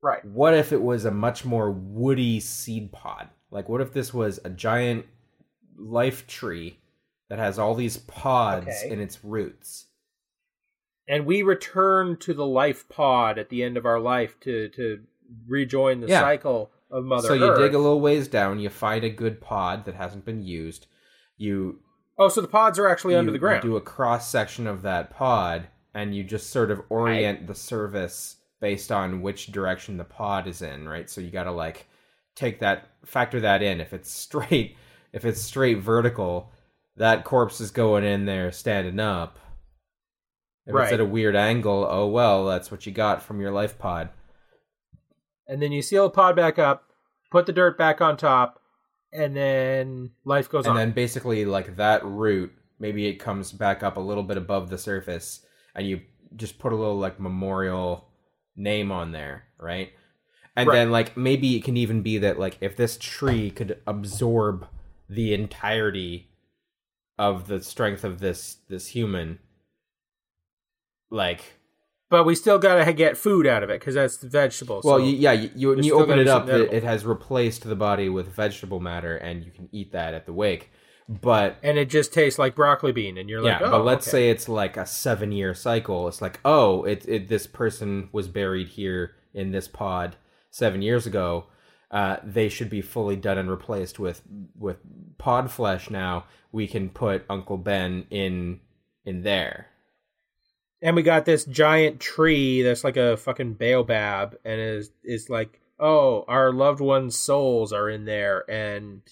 Right. 0.03 0.25
What 0.25 0.55
if 0.55 0.73
it 0.73 0.81
was 0.83 1.05
a 1.05 1.11
much 1.11 1.45
more 1.45 1.71
woody 1.71 2.41
seed 2.41 2.91
pod? 2.93 3.29
Like, 3.51 3.69
what 3.69 3.81
if 3.81 3.93
this 3.93 4.15
was 4.15 4.39
a 4.45 4.51
giant 4.51 5.07
life 5.77 6.27
tree 6.27 6.79
that 7.29 7.39
has 7.39 7.59
all 7.59 7.75
these 7.75 7.97
pods 7.99 8.67
Okay. 8.69 8.91
in 8.93 9.01
its 9.01 9.25
roots? 9.25 9.87
and 11.09 11.27
we 11.27 11.43
return 11.43 12.17
to 12.17 12.33
the 12.33 12.47
life 12.47 12.89
pod 12.89 13.37
at 13.37 13.49
the 13.49 13.65
end 13.65 13.77
of 13.77 13.85
our 13.85 13.99
life 13.99 14.39
to 14.39 14.69
to 14.69 15.01
rejoin 15.49 16.01
the 16.01 16.07
Yeah. 16.07 16.21
cycle 16.21 16.71
of 16.89 17.05
Mother 17.05 17.27
so 17.27 17.35
you 17.35 17.57
dig 17.57 17.75
a 17.75 17.79
little 17.79 18.01
ways 18.01 18.29
down, 18.29 18.61
you 18.61 18.69
find 18.71 19.03
a 19.03 19.11
good 19.11 19.41
pod 19.41 19.87
that 19.87 19.97
hasn't 19.97 20.25
been 20.25 20.43
used. 20.43 20.87
You 21.37 21.81
oh, 22.17 22.29
so 22.29 22.41
the 22.41 22.47
pods 22.49 22.79
are 22.79 22.89
actually 22.89 23.17
under 23.17 23.33
the 23.33 23.39
ground. 23.39 23.65
You 23.65 23.71
do 23.71 23.77
a 23.77 23.81
cross 23.81 24.29
section 24.31 24.69
of 24.69 24.83
that 24.83 25.11
pod, 25.11 25.67
and 25.95 26.15
you 26.15 26.23
just 26.23 26.51
sort 26.51 26.71
of 26.71 26.83
orient 26.89 27.47
the 27.49 27.55
service 27.57 28.37
based 28.61 28.93
on 28.93 29.23
which 29.23 29.53
direction 29.53 29.97
the 29.97 30.05
pod 30.05 30.47
is 30.47 30.63
in, 30.63 30.89
right? 30.89 31.09
So 31.09 31.21
you 31.21 31.31
got 31.31 31.45
to 31.45 31.53
like 31.53 31.87
take 32.35 32.61
that, 32.61 32.89
factor 33.05 33.41
that 33.41 33.63
in. 33.63 33.81
If 33.81 33.93
it's 33.93 34.11
straight, 34.11 34.77
if 35.13 35.25
it's 35.25 35.41
straight 35.41 35.79
vertical, 35.79 36.53
that 36.97 37.25
corpse 37.25 37.61
is 37.61 37.71
going 37.71 38.05
in 38.05 38.27
there 38.27 38.53
standing 38.53 39.01
up. 39.01 39.39
If 40.67 40.77
it's 40.77 40.93
at 40.93 41.01
a 41.01 41.05
weird 41.05 41.35
angle, 41.35 41.87
oh 41.89 42.07
well, 42.07 42.47
that's 42.47 42.71
what 42.71 42.87
you 42.87 42.93
got 42.93 43.23
from 43.23 43.41
your 43.41 43.51
life 43.51 43.79
pod. 43.79 44.11
and 45.49 45.61
then 45.61 45.73
you 45.73 45.83
seal 45.83 46.05
the 46.05 46.11
pod 46.11 46.37
back 46.37 46.61
up, 46.61 46.91
put 47.33 47.47
the 47.47 47.53
dirt 47.53 47.77
back 47.77 48.01
on 48.01 48.17
top, 48.17 48.61
and 49.13 49.35
then 49.35 50.11
life 50.25 50.49
goes 50.49 50.67
and 50.67 50.73
on. 50.73 50.77
And 50.81 50.91
then 50.91 50.95
basically 50.95 51.45
like 51.45 51.77
that 51.77 52.05
root 52.05 52.53
maybe 52.81 53.07
it 53.07 53.17
comes 53.17 53.53
back 53.53 53.83
up 53.83 53.97
a 53.97 54.01
little 54.01 54.23
bit 54.25 54.39
above 54.39 54.71
the 54.71 54.79
surface 54.79 55.45
and 55.77 55.87
you 55.87 56.01
just 56.35 56.59
put 56.59 56.73
a 56.73 56.77
little 56.77 56.99
like 56.99 57.21
memorial 57.21 58.09
name 58.57 58.91
on 58.93 59.13
there 59.13 59.45
right 59.59 59.91
and 60.57 60.69
Right. 60.69 60.75
then 60.77 60.91
like 60.91 61.17
maybe 61.17 61.57
it 61.57 61.65
can 61.65 61.77
even 61.77 62.03
be 62.03 62.19
that 62.19 62.39
like 62.39 62.59
if 62.61 62.77
this 62.77 62.97
tree 62.99 63.51
could 63.51 63.81
absorb 63.87 64.67
the 65.09 65.33
entirety 65.35 66.29
of 67.19 67.47
the 67.49 67.61
strength 67.63 68.05
of 68.05 68.21
this 68.21 68.59
this 68.69 68.89
human 68.89 69.39
like 71.11 71.41
but 72.09 72.25
we 72.25 72.35
still 72.35 72.59
gotta 72.59 72.93
get 72.93 73.17
food 73.17 73.47
out 73.47 73.63
of 73.63 73.71
it 73.71 73.79
because 73.79 73.95
that's 73.95 74.17
the 74.17 74.29
vegetables. 74.29 74.85
well 74.85 74.99
so- 74.99 75.05
you, 75.05 75.17
yeah 75.17 75.33
you, 75.33 75.51
you 75.55 75.81
you 75.81 75.95
open 75.95 76.19
it 76.19 76.29
up 76.29 76.49
it, 76.49 76.73
it 76.73 76.83
has 76.85 77.05
replaced 77.05 77.65
the 77.65 77.77
body 77.77 78.09
with 78.09 78.29
vegetable 78.29 78.81
matter 78.81 79.17
and 79.17 79.45
you 79.45 79.51
can 79.51 79.69
eat 79.73 79.93
that 79.93 80.15
at 80.15 80.27
the 80.27 80.33
wake 80.33 80.71
but 81.11 81.57
and 81.65 81.77
it 81.77 81.91
just 81.91 82.13
tastes 82.15 82.39
like 82.39 82.55
broccoli 82.55 82.93
bean, 82.93 83.19
and 83.19 83.29
you're 83.29 83.43
like, 83.43 83.61
yeah, 83.61 83.67
oh, 83.67 83.71
but 83.73 83.85
let's 83.85 84.07
okay. 84.07 84.13
say 84.13 84.31
it's 84.31 84.49
like 84.49 84.77
a 84.77 84.87
seven 84.87 85.33
year 85.33 85.55
cycle. 85.55 86.07
It's 86.07 86.23
like, 86.23 86.39
oh, 86.45 86.85
it, 86.85 87.05
it 87.09 87.29
this 87.29 87.49
person 87.49 88.09
was 88.13 88.29
buried 88.29 88.69
here 88.69 89.17
in 89.35 89.51
this 89.51 89.67
pod 89.67 90.15
seven 90.53 90.83
years 90.83 91.07
ago. 91.07 91.47
Uh, 91.91 92.19
they 92.23 92.49
should 92.49 92.71
be 92.71 92.81
fully 92.81 93.17
done 93.17 93.39
and 93.39 93.51
replaced 93.51 93.99
with 93.99 94.23
with 94.57 94.77
pod 95.19 95.51
flesh 95.51 95.91
now. 95.91 96.27
We 96.53 96.69
can 96.69 96.89
put 96.91 97.25
Uncle 97.29 97.59
Ben 97.59 98.07
in 98.11 98.61
in 99.05 99.23
there. 99.23 99.67
and 100.83 100.97
we 100.97 101.03
got 101.03 101.25
this 101.25 101.45
giant 101.45 102.01
tree 102.01 102.63
that's 102.63 102.85
like 102.85 102.97
a 102.97 103.17
fucking 103.17 103.55
baobab, 103.55 104.37
and 104.45 104.61
is 104.61 104.91
is 105.03 105.29
like, 105.29 105.61
oh, 105.79 106.25
our 106.29 106.53
loved 106.53 106.81
ones' 106.81 107.19
souls 107.19 107.73
are 107.73 107.91
in 107.91 108.05
there, 108.05 108.49
and 108.49 109.03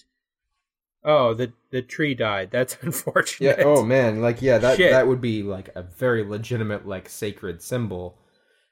oh, 1.03 1.33
the 1.33 1.51
the 1.71 1.81
tree 1.81 2.13
died. 2.15 2.49
That's 2.51 2.77
unfortunate. 2.81 3.57
Yeah. 3.59 3.63
Oh 3.65 3.83
man. 3.83 4.21
Like 4.21 4.41
yeah. 4.41 4.57
That 4.57 4.77
Shit. 4.77 4.91
that 4.91 5.07
would 5.07 5.21
be 5.21 5.43
like 5.43 5.69
a 5.75 5.83
very 5.83 6.23
legitimate 6.23 6.87
like 6.87 7.09
sacred 7.09 7.61
symbol, 7.61 8.17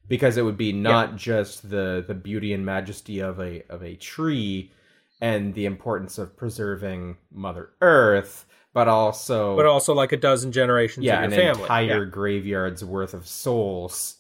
because 0.08 0.38
it 0.38 0.44
would 0.44 0.58
be 0.58 0.72
not 0.74 1.16
just 1.16 1.70
the 1.70 2.04
the 2.08 2.16
beauty 2.16 2.54
and 2.54 2.66
majesty 2.66 3.20
of 3.20 3.40
a 3.40 3.64
of 3.70 3.84
a 3.84 3.96
tree, 3.96 4.72
and 5.22 5.54
the 5.54 5.66
importance 5.66 6.18
of 6.18 6.36
preserving 6.38 7.18
Mother 7.32 7.70
Earth, 7.82 8.46
but 8.74 8.88
also 8.88 9.56
but 9.56 9.66
also 9.66 9.94
like 9.94 10.12
a 10.12 10.18
dozen 10.18 10.52
generations 10.52 11.06
yeah, 11.06 11.20
of 11.24 11.32
an 11.32 11.32
your 11.32 11.42
family. 11.54 11.62
entire 11.64 12.04
Yeah. 12.04 12.10
graveyard's 12.10 12.84
worth 12.84 13.14
of 13.14 13.28
souls 13.28 14.16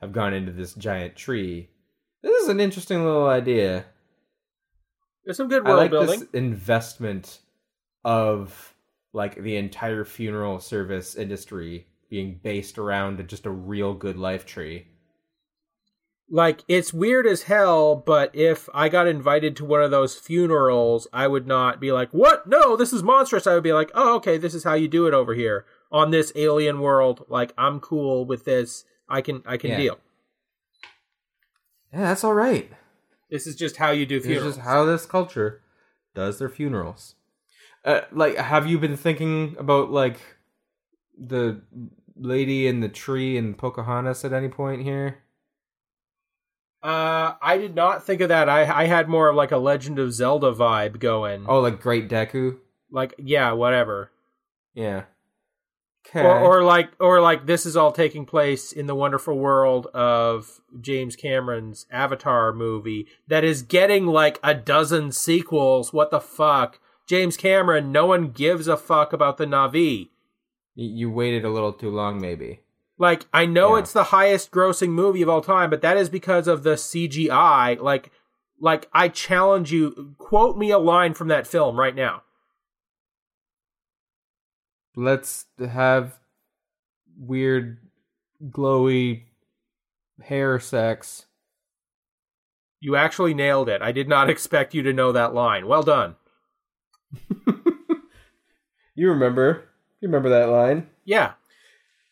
have 0.00 0.12
gone 0.12 0.34
into 0.34 0.52
this 0.52 0.74
giant 0.74 1.16
tree. 1.16 1.68
This 2.22 2.42
is 2.42 2.48
an 2.48 2.60
interesting 2.60 3.04
little 3.04 3.26
idea. 3.26 3.84
There's 5.24 5.36
some 5.38 5.48
good 5.48 5.64
I 5.64 5.68
world 5.68 5.78
like 5.78 5.90
building. 5.90 6.20
this 6.20 6.28
investment 6.34 7.38
of 8.04 8.74
like 9.12 9.36
the 9.36 9.56
entire 9.56 10.04
funeral 10.04 10.58
service 10.60 11.14
industry 11.16 11.86
being 12.10 12.38
based 12.42 12.78
around 12.78 13.26
just 13.28 13.46
a 13.46 13.50
real 13.50 13.94
good 13.94 14.16
life 14.16 14.44
tree. 14.46 14.86
like 16.30 16.64
it's 16.68 16.92
weird 16.94 17.26
as 17.26 17.42
hell 17.44 17.94
but 17.94 18.34
if 18.34 18.68
i 18.74 18.88
got 18.88 19.06
invited 19.06 19.54
to 19.54 19.64
one 19.64 19.82
of 19.82 19.90
those 19.90 20.14
funerals 20.14 21.06
i 21.12 21.26
would 21.26 21.46
not 21.46 21.78
be 21.80 21.92
like 21.92 22.08
what 22.12 22.46
no 22.46 22.76
this 22.76 22.92
is 22.94 23.02
monstrous 23.02 23.46
i 23.46 23.52
would 23.54 23.62
be 23.62 23.72
like 23.74 23.90
oh 23.94 24.16
okay 24.16 24.38
this 24.38 24.54
is 24.54 24.64
how 24.64 24.72
you 24.74 24.88
do 24.88 25.06
it 25.06 25.12
over 25.14 25.34
here 25.34 25.66
on 25.92 26.10
this 26.10 26.32
alien 26.34 26.80
world 26.80 27.24
like 27.28 27.52
i'm 27.58 27.78
cool 27.78 28.24
with 28.24 28.44
this 28.46 28.84
i 29.08 29.20
can 29.20 29.42
i 29.46 29.56
can 29.58 29.70
Yeah. 29.72 29.76
deal 29.76 29.98
Yeah, 31.92 32.00
that's 32.00 32.24
all 32.24 32.34
right. 32.34 32.70
this 33.30 33.46
is 33.46 33.54
just 33.54 33.76
how 33.76 33.90
you 33.90 34.06
do 34.06 34.18
This 34.18 34.26
funerals 34.26 34.56
is 34.56 34.62
how 34.62 34.84
this 34.84 35.06
culture 35.06 35.60
does 36.14 36.38
their 36.38 36.48
funerals. 36.48 37.16
Uh, 37.84 38.00
like, 38.12 38.36
have 38.36 38.66
you 38.66 38.78
been 38.78 38.96
thinking 38.96 39.56
about 39.58 39.90
like 39.90 40.18
the 41.18 41.60
lady 42.16 42.66
in 42.66 42.80
the 42.80 42.88
tree 42.88 43.36
in 43.36 43.54
Pocahontas 43.54 44.24
at 44.24 44.32
any 44.32 44.48
point 44.48 44.82
here? 44.82 45.18
uh 46.82 47.32
i 47.40 47.56
did 47.56 47.74
not 47.74 48.04
think 48.04 48.20
of 48.20 48.28
that 48.28 48.46
i 48.46 48.82
i 48.82 48.84
had 48.84 49.08
more 49.08 49.28
of 49.30 49.34
like 49.36 49.50
a 49.52 49.56
legend 49.56 49.98
of 49.98 50.12
zelda 50.12 50.52
vibe 50.52 50.98
going 50.98 51.46
Oh, 51.48 51.60
like 51.60 51.80
Great 51.80 52.10
Deku. 52.10 52.58
like 52.90 53.14
yeah 53.16 53.52
whatever 53.52 54.10
Yeah. 54.74 55.04
Okay. 56.06 56.20
or, 56.22 56.38
or 56.58 56.62
like 56.62 56.90
or 57.00 57.22
like 57.22 57.46
this 57.46 57.64
is 57.64 57.74
all 57.74 57.90
taking 57.90 58.26
place 58.26 58.70
in 58.70 58.84
the 58.86 58.94
wonderful 58.94 59.38
world 59.38 59.86
of 59.94 60.60
James 60.78 61.16
Cameron's 61.16 61.86
Avatar 61.90 62.52
movie 62.52 63.06
that 63.28 63.42
is 63.44 63.62
getting 63.62 64.04
like 64.06 64.38
a 64.42 64.52
dozen 64.52 65.10
sequels. 65.12 65.94
What 65.94 66.10
the 66.10 66.20
fuck? 66.20 66.78
James 67.06 67.36
Cameron, 67.36 67.92
no 67.92 68.06
one 68.06 68.30
gives 68.30 68.66
a 68.66 68.76
fuck 68.76 69.12
about 69.12 69.36
the 69.36 69.44
Navi. 69.46 70.08
You 70.74 71.10
waited 71.10 71.44
a 71.44 71.50
little 71.50 71.72
too 71.72 71.90
long, 71.90 72.20
maybe. 72.20 72.60
Like 72.98 73.26
I 73.32 73.46
know 73.46 73.74
Yeah. 73.74 73.80
it's 73.80 73.92
the 73.92 74.04
highest 74.04 74.50
grossing 74.50 74.90
movie 74.90 75.22
of 75.22 75.28
all 75.28 75.40
time, 75.40 75.68
but 75.70 75.82
that 75.82 75.96
is 75.96 76.08
because 76.08 76.48
of 76.48 76.62
the 76.62 76.74
CGI. 76.76 77.80
Like 77.80 78.10
like 78.60 78.88
I 78.92 79.08
challenge 79.08 79.72
you 79.72 80.14
quote 80.18 80.56
me 80.56 80.70
a 80.70 80.78
line 80.78 81.12
from 81.14 81.28
that 81.28 81.46
film 81.46 81.78
right 81.78 81.94
now. 81.94 82.22
Let's 84.96 85.46
have 85.58 86.18
weird, 87.18 87.78
glowy 88.42 89.24
hair 90.22 90.58
sex. 90.60 91.26
You 92.80 92.94
actually 92.96 93.34
nailed 93.34 93.68
it. 93.68 93.82
I 93.82 93.92
did 93.92 94.08
not 94.08 94.30
expect 94.30 94.72
you 94.74 94.82
to 94.82 94.92
know 94.92 95.10
that 95.12 95.34
line. 95.34 95.66
Well 95.66 95.82
done. 95.82 96.16
You 98.94 99.10
remember? 99.10 99.64
You 100.00 100.08
remember 100.08 100.28
that 100.30 100.48
line? 100.50 100.88
Yeah. 101.04 101.32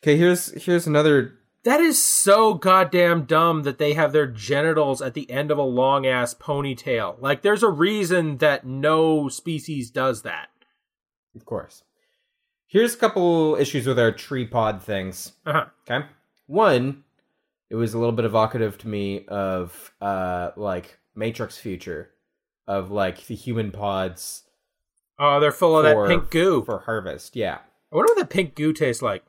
Okay, 0.02 0.16
here's 0.16 0.64
here's 0.64 0.86
another. 0.86 1.38
That 1.64 1.80
is 1.80 2.02
so 2.02 2.54
goddamn 2.54 3.24
dumb 3.24 3.62
that 3.62 3.78
they 3.78 3.92
have 3.92 4.12
their 4.12 4.26
genitals 4.26 5.00
at 5.00 5.14
the 5.14 5.30
end 5.30 5.52
of 5.52 5.58
a 5.58 5.62
long 5.62 6.06
ass 6.06 6.34
ponytail. 6.34 7.20
Like, 7.20 7.42
there's 7.42 7.62
a 7.62 7.68
reason 7.68 8.38
that 8.38 8.66
no 8.66 9.28
species 9.28 9.92
does 9.92 10.22
that. 10.22 10.48
Of 11.36 11.44
course. 11.44 11.84
Here's 12.66 12.94
a 12.94 12.98
couple 12.98 13.54
issues 13.54 13.86
with 13.86 14.00
our 14.00 14.10
tree 14.10 14.44
pod 14.44 14.82
things. 14.82 15.34
Uh-huh. 15.46 15.66
Okay. 15.88 16.04
One, 16.46 17.04
it 17.70 17.76
was 17.76 17.94
a 17.94 17.98
little 17.98 18.14
bit 18.14 18.24
evocative 18.24 18.76
to 18.78 18.88
me 18.88 19.24
of 19.26 19.92
uh 20.00 20.50
like 20.56 20.98
Matrix 21.14 21.58
future 21.58 22.10
of 22.66 22.90
like 22.90 23.26
the 23.26 23.36
human 23.36 23.70
pods 23.70 24.42
Oh, 25.18 25.40
they're 25.40 25.52
full 25.52 25.78
of 25.78 25.84
for- 25.84 26.06
that 26.08 26.12
pink 26.14 26.30
goo. 26.30 26.62
for 26.64 26.80
harvest. 26.80 27.36
Yeah. 27.36 27.58
I 27.92 27.96
wonder 27.96 28.12
what 28.12 28.18
that 28.18 28.30
pink 28.30 28.54
goo 28.54 28.72
tastes 28.72 29.02
like. 29.02 29.24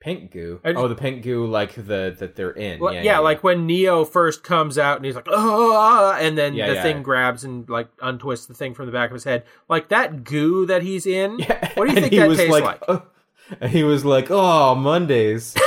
Pink 0.00 0.30
goo. 0.30 0.60
Just- 0.64 0.76
oh, 0.78 0.86
the 0.86 0.94
pink 0.94 1.22
goo 1.24 1.44
like 1.46 1.74
the 1.74 2.14
that 2.20 2.36
they're 2.36 2.52
in. 2.52 2.78
Well, 2.78 2.94
yeah, 2.94 3.02
yeah, 3.02 3.18
like 3.18 3.42
when 3.42 3.66
Neo 3.66 4.04
first 4.04 4.44
comes 4.44 4.78
out 4.78 4.96
and 4.96 5.04
he's 5.04 5.16
like, 5.16 5.26
oh, 5.28 6.16
and 6.20 6.38
then 6.38 6.54
Yeah, 6.54 6.68
the 6.68 6.74
yeah. 6.74 6.82
thing 6.82 7.02
grabs 7.02 7.42
and 7.42 7.68
like 7.68 7.88
untwists 7.98 8.46
the 8.46 8.54
thing 8.54 8.74
from 8.74 8.86
the 8.86 8.92
back 8.92 9.10
of 9.10 9.14
his 9.14 9.24
head. 9.24 9.42
Like 9.68 9.88
that 9.88 10.22
goo 10.22 10.66
that 10.66 10.82
he's 10.82 11.04
in. 11.06 11.40
Yeah. 11.40 11.72
What 11.74 11.88
do 11.88 11.94
you 11.94 12.00
think 12.00 12.12
he 12.12 12.18
that 12.20 12.28
was 12.28 12.38
tastes 12.38 12.52
like? 12.52 12.64
like? 12.64 12.82
"Oh," 12.86 13.02
and 13.60 13.70
he 13.72 13.82
was 13.82 14.04
like, 14.04 14.30
"Oh, 14.30 14.74
Mondays." 14.76 15.54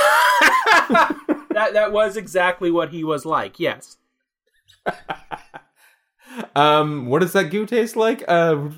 That 1.52 1.74
that 1.74 1.92
was 1.92 2.16
exactly 2.16 2.70
what 2.70 2.88
he 2.88 3.04
was 3.04 3.26
like. 3.26 3.60
Yes. 3.60 3.98
um, 6.56 7.06
what 7.06 7.20
does 7.20 7.32
that 7.34 7.50
goo 7.50 7.66
taste 7.66 7.94
like? 7.94 8.24
Uh, 8.26 8.70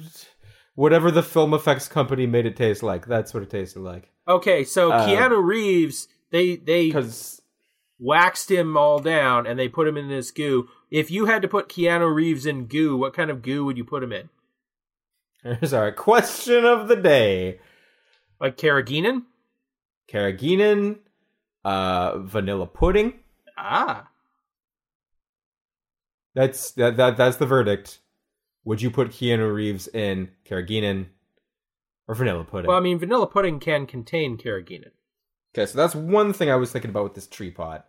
whatever 0.74 1.10
the 1.10 1.22
film 1.22 1.54
effects 1.54 1.88
company 1.88 2.26
made 2.26 2.46
it 2.46 2.56
taste 2.56 2.82
like. 2.82 3.06
That's 3.06 3.32
what 3.34 3.42
it 3.42 3.50
tasted 3.50 3.80
like. 3.80 4.10
Okay, 4.26 4.64
so 4.64 4.92
Uh, 4.92 5.06
Keanu 5.06 5.42
Reeves, 5.42 6.08
they 6.30 6.56
they 6.56 6.92
waxed 7.98 8.50
him 8.50 8.76
all 8.76 8.98
down 8.98 9.46
and 9.46 9.58
they 9.58 9.68
put 9.68 9.86
him 9.88 9.96
in 9.96 10.08
this 10.08 10.30
goo. 10.30 10.68
If 10.90 11.10
you 11.10 11.26
had 11.26 11.42
to 11.42 11.48
put 11.48 11.68
Keanu 11.68 12.12
Reeves 12.14 12.46
in 12.46 12.66
goo, 12.66 12.96
what 12.96 13.14
kind 13.14 13.30
of 13.30 13.42
goo 13.42 13.64
would 13.64 13.76
you 13.76 13.84
put 13.84 14.02
him 14.02 14.12
in? 14.12 14.28
here's 15.42 15.72
our 15.72 15.92
question 15.92 16.64
of 16.64 16.88
the 16.88 16.96
day: 16.96 17.60
Like 18.40 18.56
carrageenan? 18.56 19.24
carrageenan, 20.08 20.98
uh, 21.64 22.18
vanilla 22.18 22.66
pudding. 22.66 23.14
Ah. 23.56 24.08
That's 26.34 26.72
that, 26.72 26.96
that 26.96 27.16
that's 27.16 27.36
the 27.36 27.46
verdict. 27.46 28.00
Would 28.64 28.80
you 28.82 28.90
put 28.90 29.08
Keanu 29.10 29.52
Reeves 29.52 29.88
in 29.88 30.30
carrageenan 30.48 31.06
or 32.08 32.14
vanilla 32.14 32.44
pudding? 32.44 32.68
Well, 32.68 32.76
I 32.76 32.80
mean, 32.80 32.98
vanilla 32.98 33.26
pudding 33.26 33.60
can 33.60 33.86
contain 33.86 34.36
carrageenan. 34.38 34.90
Okay, 35.54 35.66
so 35.66 35.76
that's 35.76 35.94
one 35.94 36.32
thing 36.32 36.50
I 36.50 36.56
was 36.56 36.72
thinking 36.72 36.90
about 36.90 37.04
with 37.04 37.14
this 37.14 37.26
tree 37.26 37.50
pod. 37.50 37.82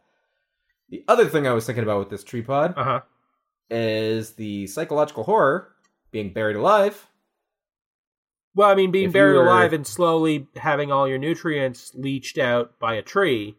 The 0.90 1.04
other 1.08 1.26
thing 1.28 1.48
I 1.48 1.54
was 1.54 1.66
thinking 1.66 1.84
about 1.84 2.00
with 2.00 2.10
this 2.10 2.24
tree 2.24 2.42
pod 2.44 2.74
Uh 2.78 2.84
huh. 2.84 3.02
is 3.70 4.34
the 4.34 4.68
psychological 4.68 5.24
horror 5.24 5.72
being 6.12 6.32
buried 6.34 6.56
alive. 6.58 7.08
Well, 8.54 8.70
I 8.70 8.76
mean, 8.76 8.92
being 8.92 9.08
If 9.08 9.14
buried 9.14 9.36
were- 9.36 9.46
alive 9.48 9.74
and 9.74 9.86
slowly 9.86 10.48
having 10.56 10.92
all 10.92 11.08
your 11.08 11.18
nutrients 11.18 11.92
leached 11.96 12.38
out 12.38 12.80
by 12.80 12.96
a 12.96 13.02
tree. 13.02 13.58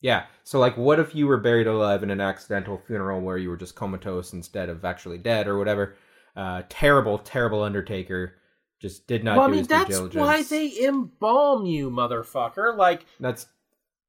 Yeah. 0.00 0.26
So 0.42 0.58
like 0.58 0.76
what 0.76 0.98
if 1.00 1.14
you 1.14 1.26
were 1.26 1.38
buried 1.38 1.66
alive 1.66 2.02
in 2.02 2.10
an 2.10 2.20
accidental 2.20 2.76
funeral 2.86 3.20
where 3.22 3.38
you 3.38 3.48
were 3.48 3.56
just 3.56 3.74
comatose 3.74 4.32
instead 4.34 4.68
of 4.68 4.84
actually 4.84 5.16
dead 5.18 5.46
or 5.48 5.56
whatever? 5.56 5.96
Uh 6.36 6.62
terrible, 6.68 7.18
terrible 7.18 7.62
undertaker. 7.62 8.34
Just 8.80 9.06
did 9.06 9.24
not 9.24 9.38
well, 9.38 9.46
I 9.46 9.48
do 9.48 9.54
mean, 9.56 9.64
that's 9.64 9.98
why 10.14 10.42
they 10.42 10.84
embalm 10.84 11.64
you, 11.64 11.90
motherfucker. 11.90 12.76
Like, 12.76 13.06
That's 13.18 13.46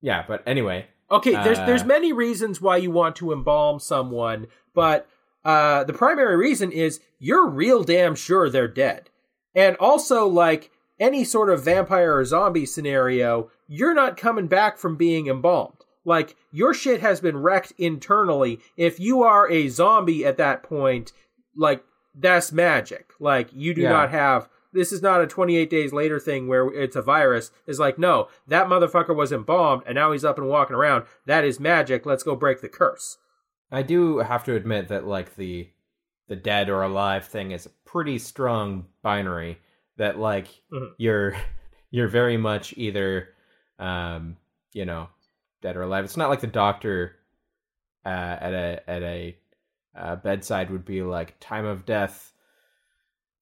yeah, 0.02 0.26
but 0.28 0.44
anyway. 0.46 0.88
Okay, 1.10 1.32
there's 1.32 1.60
Uh, 1.60 1.66
there's 1.66 1.86
many 1.86 2.12
reasons 2.12 2.60
why 2.60 2.78
you 2.78 2.92
want 2.92 3.16
to 3.18 3.32
embalm 3.32 3.80
someone, 3.80 4.48
but 4.74 5.08
uh, 5.46 5.84
the 5.84 5.94
primary 5.94 6.36
reason 6.36 6.72
is 6.72 7.00
you're 7.20 7.48
real 7.48 7.84
damn 7.84 8.16
sure 8.16 8.50
they're 8.50 8.68
dead, 8.68 9.10
and 9.54 9.78
also 9.78 10.28
like 10.28 10.72
any 11.00 11.24
sort 11.24 11.50
of 11.50 11.64
vampire 11.64 12.18
or 12.18 12.26
zombie 12.26 12.66
scenario, 12.66 13.50
you're 13.68 13.94
not 13.94 14.18
coming 14.18 14.48
back 14.48 14.78
from 14.78 14.96
being 14.96 15.28
embalmed. 15.28 15.86
Like 16.04 16.36
your 16.52 16.74
shit 16.74 17.02
has 17.02 17.22
been 17.22 17.38
wrecked 17.38 17.74
internally. 17.78 18.60
If 18.78 19.00
you 19.00 19.24
are 19.24 19.50
a 19.50 19.70
zombie 19.70 20.26
at 20.26 20.38
that 20.38 20.64
point, 20.64 21.14
like 21.56 21.84
that's 22.18 22.52
magic. 22.52 23.12
Like 23.20 23.50
you 23.54 23.74
do 23.74 23.82
Yeah. 23.82 23.90
not 23.92 24.12
have 24.12 24.50
this 24.74 24.92
is 24.92 25.02
not 25.02 25.22
a 25.22 25.28
28 25.28 25.70
days 25.70 25.94
later 25.94 26.20
thing 26.20 26.48
where 26.50 26.68
it's 26.68 26.98
a 26.98 27.02
virus. 27.02 27.50
It's 27.66 27.80
like, 27.80 27.98
no, 27.98 28.28
that 28.46 28.68
motherfucker 28.68 29.16
was 29.16 29.32
embalmed 29.32 29.84
and 29.86 29.96
now 29.96 30.12
he's 30.12 30.26
up 30.26 30.38
and 30.38 30.50
walking 30.50 30.76
around. 30.76 31.06
That 31.26 31.46
is 31.46 31.62
magic. 31.62 32.06
Let's 32.06 32.24
go 32.24 32.36
break 32.36 32.60
the 32.60 32.68
curse. 32.68 33.18
I 33.72 33.84
do 33.84 34.18
have 34.20 34.44
to 34.46 34.56
admit 34.56 34.90
that 34.90 35.08
like 35.08 35.36
the 35.36 35.70
the 36.28 36.36
dead 36.36 36.70
or 36.70 36.82
alive 36.82 37.26
thing 37.26 37.52
is 37.52 37.66
a 37.68 37.70
pretty 37.86 38.18
strong 38.18 38.88
binary 39.02 39.60
that 39.98 40.18
like 40.20 40.48
Mhm. 40.74 40.92
you're 40.98 41.36
you're 41.92 42.08
very 42.10 42.36
much 42.38 42.74
either 42.78 43.30
um 43.80 44.36
you 44.74 44.84
know 44.86 45.08
dead 45.62 45.78
or 45.78 45.84
alive. 45.84 46.04
It's 46.04 46.18
not 46.18 46.30
like 46.30 46.42
the 46.42 46.48
doctor 46.48 47.16
uh 48.06 48.10
at 48.10 48.54
a 48.54 48.90
at 48.90 49.04
a 49.04 49.38
uh, 49.98 50.16
bedside 50.18 50.70
would 50.70 50.86
be 50.86 51.02
like 51.02 51.40
time 51.40 51.66
of 51.66 51.86
death. 51.86 52.32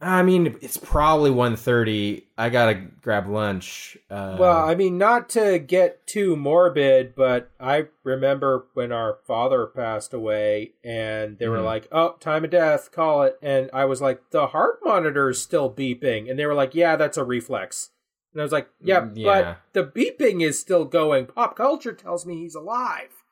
I 0.01 0.22
mean, 0.22 0.58
it's 0.62 0.76
probably 0.76 1.32
1.30. 1.32 2.24
I 2.38 2.49
gotta 2.49 2.74
grab 2.74 3.28
lunch. 3.30 3.95
Uh, 4.10 4.36
Well, 4.38 4.58
I 4.68 4.76
mean, 4.76 4.97
not 4.97 5.30
to 5.30 5.60
get 5.60 6.06
too 6.06 6.36
morbid, 6.36 7.16
but 7.16 7.51
I 7.58 7.88
remember 8.04 8.66
when 8.74 8.91
our 8.91 9.20
father 9.26 9.66
passed 9.66 10.14
away 10.14 10.74
and 10.84 11.38
they 11.39 11.47
were 11.47 11.60
Mhm. 11.60 11.64
like, 11.66 11.88
oh, 11.89 12.18
time 12.20 12.43
of 12.43 12.49
death, 12.49 12.91
call 12.91 13.24
it. 13.24 13.39
And 13.41 13.70
I 13.72 13.86
was 13.86 14.01
like, 14.01 14.32
the 14.32 14.47
heart 14.47 14.80
monitor 14.84 15.30
is 15.30 15.41
still 15.41 15.74
beeping. 15.74 16.30
And 16.30 16.38
they 16.38 16.45
were 16.45 16.54
like, 16.54 16.76
yeah, 16.76 16.97
that's 16.97 17.18
a 17.18 17.24
reflex. 17.24 17.91
And 18.34 18.41
I 18.41 18.43
was 18.43 18.51
like, 18.51 18.68
yeah, 18.82 19.01
Mm, 19.01 19.12
yeah. 19.16 19.56
but 19.74 19.86
the 19.86 19.86
beeping 19.89 20.43
is 20.43 20.60
still 20.60 20.84
going. 20.84 21.28
Pop 21.28 21.56
culture 21.56 21.93
tells 21.93 22.26
me 22.26 22.39
he's 22.39 22.56
alive. 22.56 23.24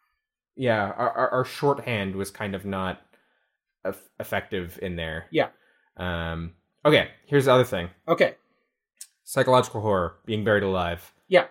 yeah, 0.55 0.91
our, 0.97 1.09
our 1.11 1.29
our 1.31 1.45
shorthand 1.45 2.15
was 2.15 2.29
kind 2.29 2.53
of 2.55 2.65
not 2.65 3.01
effective 4.19 4.79
in 4.81 4.95
there. 4.95 5.25
Yeah. 5.31 5.49
Um. 5.97 6.53
Okay. 6.85 7.09
Here's 7.25 7.45
the 7.45 7.53
other 7.53 7.63
thing: 7.63 7.89
Okay. 8.07 8.35
psychological 9.23 9.81
horror, 9.81 10.15
being 10.25 10.43
buried 10.43 10.63
alive. 10.63 11.13
Yeah. 11.27 11.45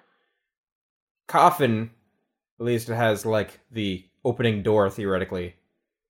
Coffin, 1.28 1.90
at 2.58 2.66
least 2.66 2.88
it 2.88 2.94
has 2.96 3.24
like 3.24 3.60
the 3.70 4.04
opening 4.24 4.62
door 4.62 4.90
theoretically, 4.90 5.54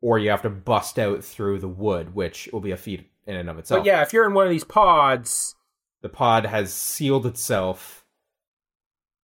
or 0.00 0.18
you 0.18 0.30
have 0.30 0.42
to 0.42 0.50
bust 0.50 0.98
out 0.98 1.22
through 1.22 1.58
the 1.58 1.68
wood, 1.68 2.14
which 2.14 2.48
will 2.52 2.60
be 2.60 2.70
a 2.70 2.76
feat 2.76 3.10
in 3.26 3.36
and 3.36 3.50
of 3.50 3.58
itself. 3.58 3.80
But 3.80 3.86
yeah, 3.86 4.02
if 4.02 4.12
you're 4.12 4.26
in 4.26 4.34
one 4.34 4.46
of 4.46 4.50
these 4.50 4.64
pods, 4.64 5.54
the 6.00 6.08
pod 6.08 6.46
has 6.46 6.72
sealed 6.72 7.26
itself, 7.26 8.04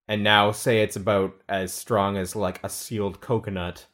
and 0.07 0.23
now 0.23 0.51
say 0.51 0.81
it's 0.81 0.97
about 0.97 1.33
as 1.47 1.73
strong 1.73 2.17
as 2.17 2.35
like 2.35 2.59
a 2.63 2.69
sealed 2.69 3.21
coconut. 3.21 3.85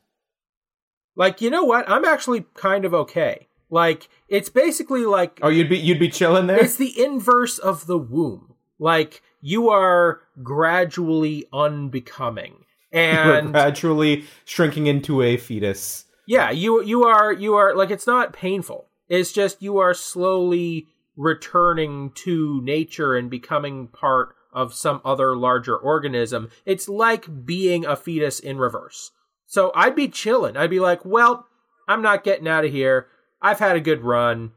Like, 1.16 1.42
you 1.42 1.50
know 1.50 1.64
what? 1.64 1.90
I'm 1.90 2.06
actually 2.06 2.46
kind 2.54 2.86
of 2.86 2.94
okay. 2.94 3.48
Like, 3.70 4.10
it's 4.28 4.50
basically 4.50 5.06
like 5.06 5.40
Oh, 5.42 5.50
you'd 5.50 5.70
be 5.70 5.78
you'd 5.78 6.00
be 6.00 6.10
chilling 6.10 6.48
there. 6.48 6.60
it's 6.64 6.76
the 6.76 6.94
inverse 7.02 7.58
of 7.58 7.86
the 7.88 7.98
womb. 7.98 8.56
Like 8.80 9.22
you 9.42 9.70
are 9.70 10.22
gradually 10.44 11.46
unbecoming. 11.54 12.66
And 12.94 13.54
gradually 13.54 14.26
shrinking 14.44 14.88
into 14.88 15.22
a 15.22 15.38
fetus. 15.38 16.04
yeah, 16.28 16.52
you 16.52 16.84
you 16.84 17.06
are 17.06 17.32
you 17.32 17.56
are 17.56 17.74
like 17.74 17.90
it's 17.90 18.06
not 18.06 18.34
painful. 18.34 18.90
It's 19.08 19.32
just 19.32 19.62
you 19.62 19.78
are 19.78 19.94
slowly 19.94 20.88
returning 21.16 22.12
to 22.16 22.62
nature 22.62 23.16
and 23.16 23.30
becoming 23.30 23.88
part 23.88 24.36
of 24.52 24.74
some 24.74 25.00
other 25.06 25.38
larger 25.38 25.78
organism. 25.78 26.50
It's 26.66 26.90
like 26.90 27.46
being 27.46 27.86
a 27.86 27.96
fetus 27.96 28.42
in 28.42 28.58
reverse. 28.58 29.12
So 29.52 29.74
I'd 29.76 29.98
be 29.98 30.08
chilling. 30.08 30.56
I'd 30.56 30.70
be 30.70 30.80
like, 30.80 31.04
"Well, 31.04 31.46
I'm 31.86 32.02
not 32.02 32.24
getting 32.24 32.48
out 32.48 32.64
of 32.64 32.72
here. 32.72 33.08
I've 33.42 33.60
had 33.60 33.76
a 33.76 33.82
good 33.82 34.02
run. 34.02 34.54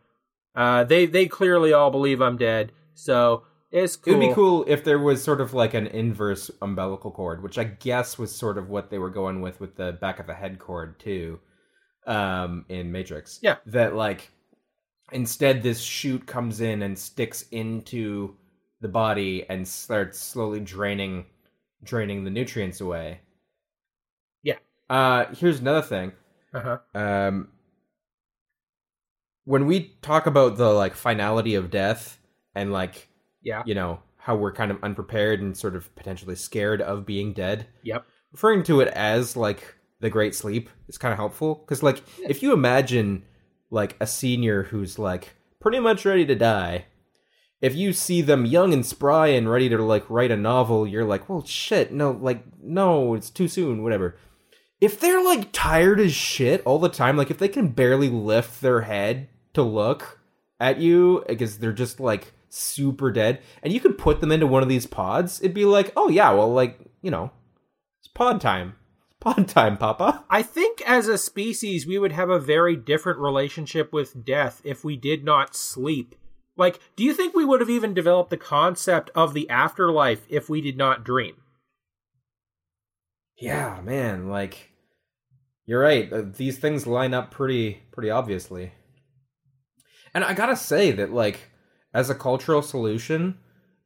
Uh, 0.54 0.84
they 0.84 1.04
they 1.04 1.26
clearly 1.26 1.72
all 1.72 1.90
believe 1.90 2.20
I'm 2.22 2.36
dead, 2.36 2.70
so 2.94 3.42
it's 3.72 3.96
cool. 3.96 4.14
It 4.14 4.18
would 4.18 4.28
be 4.28 4.34
cool 4.34 4.64
if 4.68 4.84
there 4.84 5.00
was 5.00 5.20
sort 5.20 5.40
of 5.40 5.52
like 5.52 5.74
an 5.74 5.88
inverse 5.88 6.48
umbilical 6.62 7.10
cord, 7.10 7.42
which 7.42 7.58
I 7.58 7.64
guess 7.64 8.18
was 8.18 8.32
sort 8.32 8.56
of 8.56 8.68
what 8.68 8.88
they 8.90 8.98
were 8.98 9.10
going 9.10 9.40
with 9.40 9.58
with 9.58 9.74
the 9.74 9.98
back 10.00 10.20
of 10.20 10.28
the 10.28 10.34
head 10.34 10.60
cord 10.60 11.00
too, 11.00 11.40
um, 12.06 12.64
in 12.68 12.92
Matrix. 12.92 13.40
Yeah. 13.42 13.56
that 13.66 13.96
like 13.96 14.30
instead 15.10 15.64
this 15.64 15.80
shoot 15.80 16.24
comes 16.24 16.60
in 16.60 16.82
and 16.82 16.96
sticks 16.96 17.46
into 17.50 18.36
the 18.80 18.86
body 18.88 19.44
and 19.48 19.66
starts 19.66 20.20
slowly 20.20 20.60
draining 20.60 21.26
draining 21.82 22.22
the 22.22 22.30
nutrients 22.30 22.80
away. 22.80 23.22
Yeah. 24.90 24.96
Uh, 24.96 25.34
here's 25.34 25.60
another 25.60 25.82
thing. 25.82 26.12
Uh-huh. 26.54 26.78
um 26.94 27.48
when 29.44 29.66
we 29.66 29.94
talk 30.02 30.26
about 30.26 30.56
the 30.56 30.70
like 30.70 30.94
finality 30.94 31.54
of 31.54 31.70
death 31.70 32.18
and 32.54 32.72
like 32.72 33.08
Yeah. 33.42 33.62
you 33.66 33.74
know 33.74 34.00
how 34.16 34.36
we're 34.36 34.52
kind 34.52 34.70
of 34.70 34.78
unprepared 34.82 35.40
and 35.40 35.56
sort 35.56 35.76
of 35.76 35.94
potentially 35.96 36.36
scared 36.36 36.80
of 36.80 37.04
being 37.04 37.32
dead 37.32 37.66
Yep. 37.82 38.06
referring 38.32 38.62
to 38.64 38.80
it 38.80 38.88
as 38.88 39.36
like 39.36 39.74
the 40.00 40.10
great 40.10 40.34
sleep 40.34 40.70
is 40.88 40.96
kind 40.96 41.12
of 41.12 41.18
helpful 41.18 41.56
because 41.56 41.82
like 41.82 42.02
if 42.28 42.42
you 42.42 42.52
imagine 42.52 43.24
like 43.70 43.96
a 44.00 44.06
senior 44.06 44.62
who's 44.64 44.98
like 44.98 45.34
pretty 45.60 45.80
much 45.80 46.04
ready 46.04 46.24
to 46.26 46.34
die 46.34 46.84
if 47.60 47.74
you 47.74 47.92
see 47.92 48.22
them 48.22 48.46
young 48.46 48.72
and 48.72 48.86
spry 48.86 49.26
and 49.28 49.50
ready 49.50 49.68
to 49.68 49.78
like 49.82 50.08
write 50.08 50.30
a 50.30 50.36
novel 50.36 50.86
you're 50.86 51.04
like 51.04 51.28
well 51.28 51.44
shit 51.44 51.92
no 51.92 52.12
like 52.12 52.42
no 52.62 53.14
it's 53.14 53.28
too 53.30 53.48
soon 53.48 53.82
whatever 53.82 54.16
if 54.84 55.00
they're 55.00 55.24
like 55.24 55.50
tired 55.52 55.98
as 56.00 56.12
shit 56.12 56.62
all 56.64 56.78
the 56.78 56.88
time 56.88 57.16
like 57.16 57.30
if 57.30 57.38
they 57.38 57.48
can 57.48 57.68
barely 57.68 58.08
lift 58.08 58.60
their 58.60 58.82
head 58.82 59.28
to 59.52 59.62
look 59.62 60.20
at 60.60 60.78
you 60.78 61.24
because 61.28 61.58
they're 61.58 61.72
just 61.72 62.00
like 62.00 62.32
super 62.48 63.10
dead 63.10 63.40
and 63.62 63.72
you 63.72 63.80
could 63.80 63.98
put 63.98 64.20
them 64.20 64.30
into 64.30 64.46
one 64.46 64.62
of 64.62 64.68
these 64.68 64.86
pods 64.86 65.40
it'd 65.40 65.54
be 65.54 65.64
like 65.64 65.92
oh 65.96 66.08
yeah 66.08 66.30
well 66.30 66.52
like 66.52 66.78
you 67.02 67.10
know 67.10 67.30
it's 68.04 68.12
pod 68.12 68.38
time. 68.38 68.76
It's 69.08 69.16
pod 69.18 69.48
time, 69.48 69.78
Papa. 69.78 70.24
I 70.28 70.42
think 70.42 70.82
as 70.86 71.08
a 71.08 71.16
species, 71.16 71.86
we 71.86 71.98
would 71.98 72.12
have 72.12 72.28
a 72.28 72.38
very 72.38 72.76
different 72.76 73.18
relationship 73.18 73.94
with 73.94 74.26
death 74.26 74.60
if 74.62 74.84
we 74.84 74.94
did 74.94 75.24
not 75.24 75.56
sleep. 75.56 76.14
Like, 76.54 76.78
do 76.96 77.02
you 77.02 77.14
think 77.14 77.34
we 77.34 77.46
would 77.46 77.60
have 77.60 77.70
even 77.70 77.94
developed 77.94 78.28
the 78.28 78.36
concept 78.36 79.10
of 79.14 79.32
the 79.32 79.48
afterlife 79.48 80.26
if 80.28 80.50
we 80.50 80.60
did 80.60 80.76
not 80.76 81.02
dream? 81.02 81.36
Yeah, 83.38 83.80
man, 83.82 84.28
like 84.28 84.70
you're 85.66 85.80
right. 85.80 86.12
uh, 86.12 86.22
These 86.36 86.58
things 86.58 86.86
line 86.86 87.14
up 87.14 87.30
pretty 87.30 87.82
pretty 87.92 88.10
obviously. 88.10 88.72
And 90.12 90.22
I 90.24 90.32
got 90.32 90.46
to 90.46 90.56
say 90.56 90.92
that 90.92 91.12
like 91.12 91.50
as 91.92 92.10
a 92.10 92.14
cultural 92.14 92.62
solution, 92.62 93.38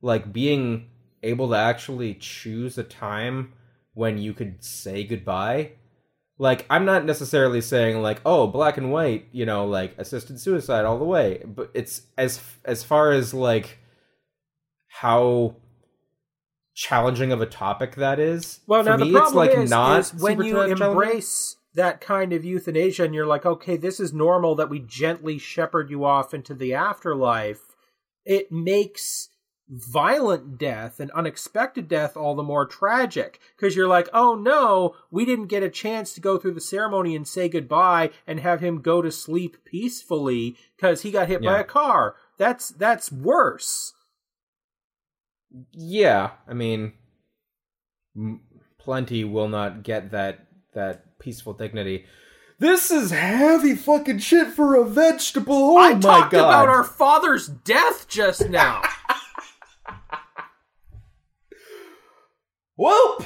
like 0.02 0.32
being 0.32 0.90
able 1.22 1.48
to 1.50 1.56
actually 1.56 2.14
choose 2.14 2.78
a 2.78 2.84
time 2.84 3.52
when 3.94 4.18
you 4.18 4.32
could 4.32 4.62
say 4.62 5.02
goodbye 5.02 5.72
like 6.38 6.64
i'm 6.70 6.84
not 6.84 7.04
necessarily 7.04 7.60
saying 7.60 8.00
like 8.00 8.20
oh 8.24 8.46
black 8.46 8.76
and 8.76 8.92
white 8.92 9.26
you 9.32 9.44
know 9.44 9.66
like 9.66 9.92
assisted 9.98 10.40
suicide 10.40 10.84
all 10.84 10.98
the 10.98 11.04
way 11.04 11.42
but 11.44 11.70
it's 11.74 12.02
as 12.16 12.40
as 12.64 12.84
far 12.84 13.10
as 13.10 13.34
like 13.34 13.78
how 14.86 15.56
challenging 16.74 17.32
of 17.32 17.40
a 17.40 17.46
topic 17.46 17.96
that 17.96 18.20
is 18.20 18.60
Well, 18.68 18.84
for 18.84 18.90
now 18.90 18.96
me 18.96 19.10
the 19.10 19.18
it's 19.18 19.32
problem 19.32 19.48
like 19.48 19.58
is, 19.58 19.70
not 19.70 20.00
is 20.00 20.14
when 20.14 20.40
you 20.42 20.60
embrace 20.62 21.56
that 21.78 22.00
kind 22.00 22.32
of 22.32 22.44
euthanasia 22.44 23.04
and 23.04 23.14
you're 23.14 23.24
like, 23.24 23.46
okay, 23.46 23.76
this 23.76 24.00
is 24.00 24.12
normal 24.12 24.56
that 24.56 24.68
we 24.68 24.80
gently 24.80 25.38
shepherd 25.38 25.88
you 25.90 26.04
off 26.04 26.34
into 26.34 26.52
the 26.52 26.74
afterlife, 26.74 27.76
it 28.24 28.50
makes 28.50 29.28
violent 29.70 30.58
death 30.58 30.98
and 30.98 31.10
unexpected 31.12 31.86
death 31.88 32.16
all 32.16 32.34
the 32.34 32.42
more 32.42 32.66
tragic 32.66 33.38
because 33.56 33.76
you're 33.76 33.86
like, 33.86 34.08
oh 34.12 34.34
no, 34.34 34.96
we 35.10 35.24
didn't 35.24 35.46
get 35.46 35.62
a 35.62 35.70
chance 35.70 36.12
to 36.14 36.20
go 36.20 36.36
through 36.36 36.54
the 36.54 36.60
ceremony 36.60 37.14
and 37.14 37.28
say 37.28 37.48
goodbye 37.48 38.10
and 38.26 38.40
have 38.40 38.60
him 38.60 38.80
go 38.80 39.00
to 39.00 39.12
sleep 39.12 39.56
peacefully 39.64 40.56
because 40.76 41.02
he 41.02 41.10
got 41.10 41.28
hit 41.28 41.42
by 41.42 41.60
a 41.60 41.64
car. 41.64 42.16
That's 42.38 42.70
that's 42.70 43.12
worse. 43.12 43.92
yeah 45.72 46.30
i 46.46 46.54
mean 46.54 46.92
m- 48.16 48.40
plenty 48.78 49.22
will 49.24 49.48
not 49.48 49.82
get 49.82 50.10
that 50.10 50.47
that 50.78 51.18
peaceful 51.18 51.52
dignity 51.52 52.06
this 52.60 52.90
is 52.90 53.10
heavy 53.10 53.74
fucking 53.76 54.18
shit 54.18 54.48
for 54.48 54.74
a 54.74 54.84
vegetable 54.84 55.54
oh 55.54 55.78
I 55.78 55.94
my 55.94 56.00
talked 56.00 56.32
god 56.32 56.40
about 56.40 56.68
our 56.68 56.82
father's 56.82 57.46
death 57.46 58.08
just 58.08 58.48
now. 58.48 58.82
Whoop! 62.76 63.24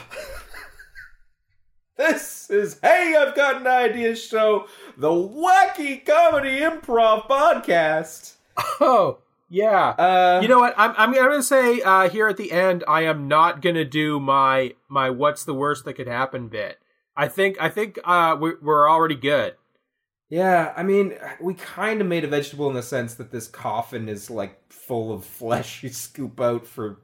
this 1.96 2.50
is 2.50 2.78
Hey, 2.80 3.14
I've 3.18 3.34
Got 3.34 3.62
an 3.62 3.66
Idea 3.66 4.16
Show, 4.16 4.66
the 4.98 5.09
wacky 5.09 6.05
comedy 6.05 6.61
improv 6.61 7.26
podcast. 7.26 8.34
oh, 8.80 9.18
yeah. 9.48 9.88
Uh, 9.90 10.40
you 10.42 10.48
know 10.48 10.59
what? 10.61 10.74
I'm 10.76 10.90
I'm, 10.90 11.09
I'm 11.09 11.12
going 11.14 11.40
to 11.40 11.42
say 11.42 11.80
uh, 11.80 12.11
here 12.11 12.28
at 12.28 12.36
the 12.36 12.53
end, 12.53 12.84
I 12.86 13.05
am 13.05 13.28
not 13.28 13.62
going 13.62 13.76
to 13.76 13.86
do 13.86 14.20
my 14.20 14.74
my 14.88 15.09
what's 15.09 15.44
the 15.44 15.55
worst 15.55 15.86
that 15.86 15.94
could 15.94 16.07
happen 16.07 16.48
bit. 16.48 16.82
I 17.17 17.29
think 17.29 17.57
I 17.61 17.69
think 17.69 17.99
uh, 18.05 18.37
we, 18.41 18.53
we're 18.61 18.89
already 18.89 19.17
good. 19.17 19.57
Yeah, 20.29 20.73
I 20.75 20.83
mean, 20.83 21.15
we 21.43 21.53
kind 21.53 22.01
of 22.01 22.07
made 22.07 22.25
a 22.25 22.29
vegetable 22.29 22.69
in 22.69 22.75
the 22.75 22.83
sense 22.83 23.15
that 23.15 23.31
this 23.31 23.49
coffin 23.49 24.09
is 24.09 24.31
like 24.31 24.73
full 24.73 25.13
of 25.13 25.25
flesh 25.25 25.83
you 25.83 25.91
scoop 25.91 26.41
out 26.41 26.67
for 26.67 27.01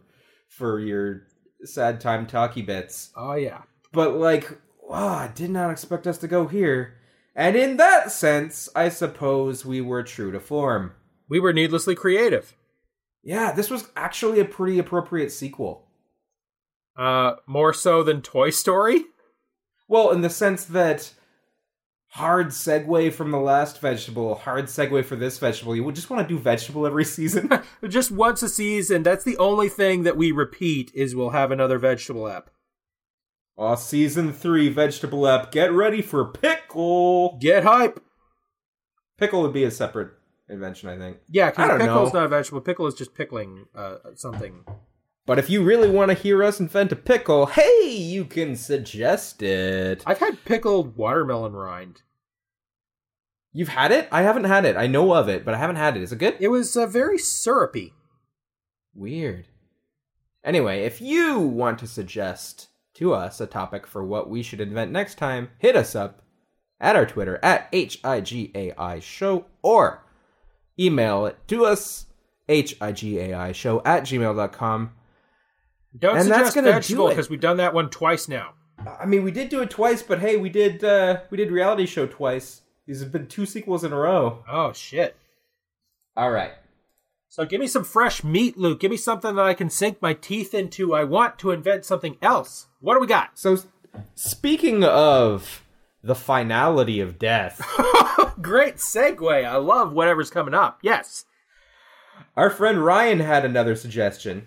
for 0.49 0.81
your 0.81 1.27
sad 1.65 2.01
time 2.01 2.27
talkie 2.27 2.63
bits. 2.63 3.11
Oh 3.17 3.35
yeah. 3.35 3.63
But 3.93 4.15
like, 4.15 4.59
wow, 4.83 5.09
I 5.09 5.29
did 5.29 5.51
not 5.51 5.71
expect 5.71 6.07
us 6.07 6.19
to 6.19 6.29
go 6.29 6.47
here. 6.47 6.95
And 7.35 7.55
in 7.55 7.77
that 7.77 8.11
sense, 8.11 8.69
I 8.75 8.89
suppose 8.89 9.65
we 9.65 9.81
were 9.81 10.03
true 10.03 10.33
to 10.33 10.41
form. 10.41 10.93
We 11.29 11.39
were 11.39 11.53
needlessly 11.53 11.95
creative. 11.95 12.57
Yeah, 13.23 13.53
this 13.53 13.71
was 13.71 13.89
actually 13.95 14.41
a 14.41 14.45
pretty 14.45 14.79
appropriate 14.79 15.31
sequel. 15.31 15.87
Uh, 16.97 17.35
more 17.47 17.73
so 17.73 18.03
than 18.03 18.23
Toy 18.23 18.51
Story. 18.51 19.05
Well, 19.89 20.11
in 20.11 20.21
the 20.21 20.31
sense 20.31 20.65
that 20.67 21.13
hard 22.11 22.49
segue 22.49 23.13
from 23.13 23.31
the 23.31 23.39
last 23.39 23.81
vegetable, 23.81 24.35
hard 24.35 24.67
segue 24.67 25.05
for 25.05 25.17
this 25.17 25.39
vegetable. 25.39 25.75
You 25.75 25.85
would 25.85 25.95
just 25.95 26.11
want 26.11 26.27
to 26.27 26.35
do 26.35 26.39
vegetable 26.41 26.87
every 26.87 27.05
season. 27.17 27.51
Just 27.89 28.11
once 28.11 28.43
a 28.43 28.49
season. 28.49 29.03
That's 29.03 29.25
the 29.25 29.37
only 29.39 29.69
thing 29.69 30.03
that 30.03 30.17
we 30.17 30.33
repeat 30.33 30.91
is 30.95 31.15
we'll 31.15 31.31
have 31.31 31.51
another 31.51 31.79
vegetable 31.79 32.29
app. 32.29 32.51
Aw, 33.57 33.75
season 33.75 34.33
three 34.33 34.69
vegetable 34.69 35.27
app. 35.27 35.51
Get 35.51 35.73
ready 35.73 36.01
for 36.01 36.25
pickle. 36.25 37.39
Get 37.41 37.65
hype. 37.65 38.01
Pickle 39.17 39.43
would 39.43 39.53
be 39.53 39.65
a 39.65 39.71
separate 39.71 40.11
invention, 40.49 40.89
I 40.89 40.97
think. 40.97 41.19
Yeah, 41.29 41.47
I 41.47 41.51
because 41.51 41.81
pickle's 41.81 42.13
know. 42.13 42.21
not 42.21 42.27
a 42.27 42.29
vegetable. 42.29 42.61
Pickle 42.61 42.87
is 42.87 42.95
just 42.95 43.15
pickling 43.15 43.67
uh, 43.75 43.97
something. 44.15 44.65
But 45.29 45.39
if 45.39 45.51
you 45.51 45.63
really 45.63 45.91
want 45.91 46.11
to 46.11 46.15
hear 46.15 46.43
us 46.43 46.59
invent 46.59 46.91
a 46.91 46.97
pickle, 46.97 47.45
hey, 47.45 47.91
you 47.91 48.25
can 48.25 48.57
suggest 48.57 49.43
it. 49.43 50.03
I've 50.07 50.21
had 50.21 50.43
pickled 50.47 50.97
watermelon 50.97 51.53
rind. 51.53 52.01
You've 53.53 53.69
had 53.69 53.93
it? 53.93 54.09
I 54.11 54.23
haven't 54.23 54.45
had 54.45 54.65
it. 54.65 54.75
I 54.79 54.87
know 54.87 55.13
of 55.13 55.29
it, 55.29 55.45
but 55.45 55.53
I 55.53 55.59
haven't 55.59 55.77
had 55.77 55.99
it. 55.99 56.03
Is 56.03 56.13
it 56.13 56.19
good? 56.19 56.37
It 56.41 56.49
was 56.49 56.75
uh, 56.79 56.87
very 56.87 57.19
syrupy. 57.19 57.93
Weird. 58.95 59.49
Anyway, 60.43 60.85
if 60.85 61.03
you 61.03 61.39
want 61.39 61.79
to 61.81 61.87
suggest 61.87 62.69
to 62.95 63.13
us 63.13 63.39
a 63.39 63.47
topic 63.47 63.87
for 63.87 64.03
what 64.03 64.31
we 64.31 64.43
should 64.43 64.63
invent 64.63 64.93
next 64.93 65.19
time, 65.19 65.51
hit 65.59 65.77
us 65.77 65.95
up 65.95 66.23
at 66.81 66.97
our 66.97 67.05
Twitter 67.05 67.39
at 67.43 67.71
HIGAI 67.71 69.03
show 69.03 69.45
or 69.61 70.07
email 70.81 71.27
it 71.27 71.37
to 71.49 71.67
us, 71.67 72.07
HIGAI 72.49 73.55
show 73.55 73.83
at 73.85 74.05
gmail.com. 74.05 74.93
Don't 75.97 76.17
And 76.17 76.31
that's 76.31 76.49
suggest 76.49 76.55
gonna 76.55 76.73
vegetable 76.73 77.09
because 77.09 77.31
we've 77.31 77.41
done 77.41 77.59
that 77.59 77.75
one 77.75 77.91
twice 77.91 78.29
now. 78.29 78.55
I 79.01 79.07
mean, 79.07 79.25
we 79.25 79.31
did 79.31 79.49
do 79.49 79.61
it 79.63 79.71
twice, 79.71 80.03
but 80.03 80.21
hey, 80.21 80.37
we 80.37 80.49
did 80.49 80.85
uh, 80.85 81.21
we 81.31 81.37
did 81.37 81.51
reality 81.51 81.87
show 81.87 82.07
twice. 82.07 82.63
These 82.87 83.01
have 83.01 83.13
been 83.13 83.27
two 83.27 83.47
sequels 83.47 83.85
in 83.85 83.93
a 83.93 83.97
row. 83.97 84.45
Oh 84.49 84.73
shit! 84.73 85.17
All 86.17 86.31
right. 86.31 86.53
So 87.31 87.45
give 87.45 87.61
me 87.61 87.67
some 87.67 87.85
fresh 87.85 88.25
meat, 88.25 88.57
Luke. 88.57 88.81
Give 88.81 88.91
me 88.91 88.97
something 88.97 89.35
that 89.35 89.45
I 89.45 89.53
can 89.55 89.69
sink 89.69 90.01
my 90.01 90.15
teeth 90.15 90.55
into. 90.55 90.95
I 90.95 91.05
want 91.05 91.39
to 91.41 91.51
invent 91.51 91.85
something 91.85 92.17
else. 92.23 92.69
What 92.81 92.95
do 92.95 93.01
we 93.01 93.07
got? 93.07 93.39
So, 93.39 93.59
speaking 94.15 94.83
of 94.83 95.63
the 96.03 96.15
finality 96.15 97.01
of 97.01 97.19
death, 97.19 97.61
Great 98.41 98.77
segue. 98.77 99.45
I 99.45 99.57
love 99.57 99.93
whatever's 99.93 100.31
coming 100.31 100.55
up. 100.55 100.79
Yes. 100.83 101.25
our 102.37 102.51
friend 102.51 102.85
Ryan 102.85 103.21
had 103.21 103.45
another 103.45 103.75
suggestion, 103.75 104.47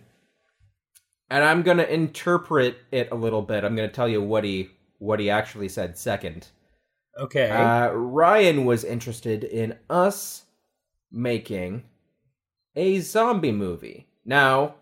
and 1.32 1.46
I'm 1.46 1.64
gonna 1.64 1.84
interpret 1.84 2.78
it 2.92 3.08
a 3.12 3.16
little 3.16 3.42
bit. 3.42 3.64
I'm 3.64 3.76
gonna 3.76 3.88
tell 3.88 4.10
you 4.10 4.22
what 4.22 4.44
he 4.44 4.70
what 5.00 5.20
he 5.20 5.30
actually 5.30 5.70
said 5.70 5.98
second. 5.98 6.50
Okay. 7.18 7.50
Uh, 7.50 7.92
Ryan 7.92 8.66
was 8.66 8.84
interested 8.84 9.44
in 9.46 9.78
us 9.90 10.44
making 11.12 11.84
a 12.76 13.00
zombie 13.00 13.52
movie. 13.54 14.08
Now, 14.26 14.76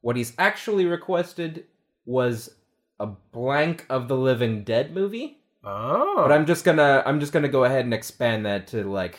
what 0.00 0.16
he's 0.16 0.34
actually 0.36 0.84
requested 0.84 1.64
was 2.04 2.50
a 2.98 3.06
blank 3.06 3.86
of 3.88 4.08
the 4.08 4.16
Living 4.16 4.64
Dead 4.64 4.92
movie. 4.92 5.38
oh. 5.64 6.14
But 6.16 6.32
I'm 6.32 6.44
just 6.44 6.64
gonna 6.64 7.04
I'm 7.06 7.20
just 7.20 7.32
gonna 7.32 7.48
go 7.48 7.64
ahead 7.64 7.84
and 7.84 7.94
expand 7.94 8.44
that 8.46 8.66
to 8.68 8.82
like 8.82 9.16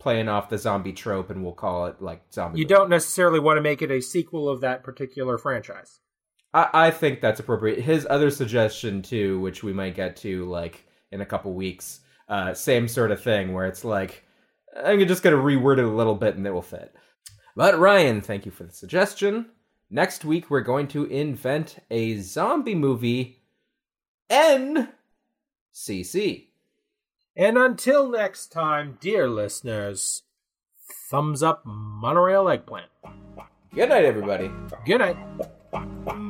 playing 0.00 0.28
off 0.28 0.48
the 0.48 0.58
zombie 0.58 0.92
trope, 0.92 1.30
and 1.30 1.44
we'll 1.44 1.52
call 1.52 1.86
it 1.86 2.02
like 2.02 2.22
zombie. 2.32 2.58
you 2.58 2.64
movie. 2.64 2.74
don't 2.74 2.90
necessarily 2.90 3.38
want 3.38 3.58
to 3.58 3.62
make 3.62 3.80
it 3.80 3.92
a 3.92 4.00
sequel 4.00 4.48
of 4.48 4.60
that 4.60 4.82
particular 4.82 5.38
franchise. 5.38 6.00
I, 6.56 6.86
I 6.86 6.90
think 6.90 7.20
that's 7.20 7.38
appropriate. 7.38 7.80
His 7.80 8.06
other 8.08 8.30
suggestion 8.30 9.02
too, 9.02 9.38
which 9.40 9.62
we 9.62 9.74
might 9.74 9.94
get 9.94 10.16
to 10.18 10.46
like 10.46 10.84
in 11.12 11.20
a 11.20 11.26
couple 11.26 11.52
weeks, 11.52 12.00
uh, 12.28 12.54
same 12.54 12.88
sort 12.88 13.10
of 13.12 13.22
thing 13.22 13.52
where 13.52 13.66
it's 13.66 13.84
like 13.84 14.24
I'm 14.74 15.06
just 15.06 15.22
gonna 15.22 15.36
reword 15.36 15.78
it 15.78 15.84
a 15.84 15.88
little 15.88 16.14
bit 16.14 16.36
and 16.36 16.46
it 16.46 16.50
will 16.50 16.62
fit. 16.62 16.94
But 17.54 17.78
Ryan, 17.78 18.22
thank 18.22 18.46
you 18.46 18.52
for 18.52 18.64
the 18.64 18.72
suggestion. 18.72 19.50
Next 19.90 20.24
week 20.24 20.50
we're 20.50 20.62
going 20.62 20.88
to 20.88 21.04
invent 21.04 21.76
a 21.90 22.18
zombie 22.20 22.74
movie. 22.74 23.42
NCC. 24.30 24.88
And 27.36 27.58
until 27.58 28.08
next 28.08 28.48
time, 28.48 28.96
dear 29.00 29.28
listeners, 29.28 30.22
thumbs 31.10 31.42
up 31.42 31.62
monorail 31.64 32.48
eggplant. 32.48 32.90
Good 33.74 33.90
night, 33.90 34.06
everybody. 34.06 34.50
Good 34.86 34.98
night. 34.98 36.25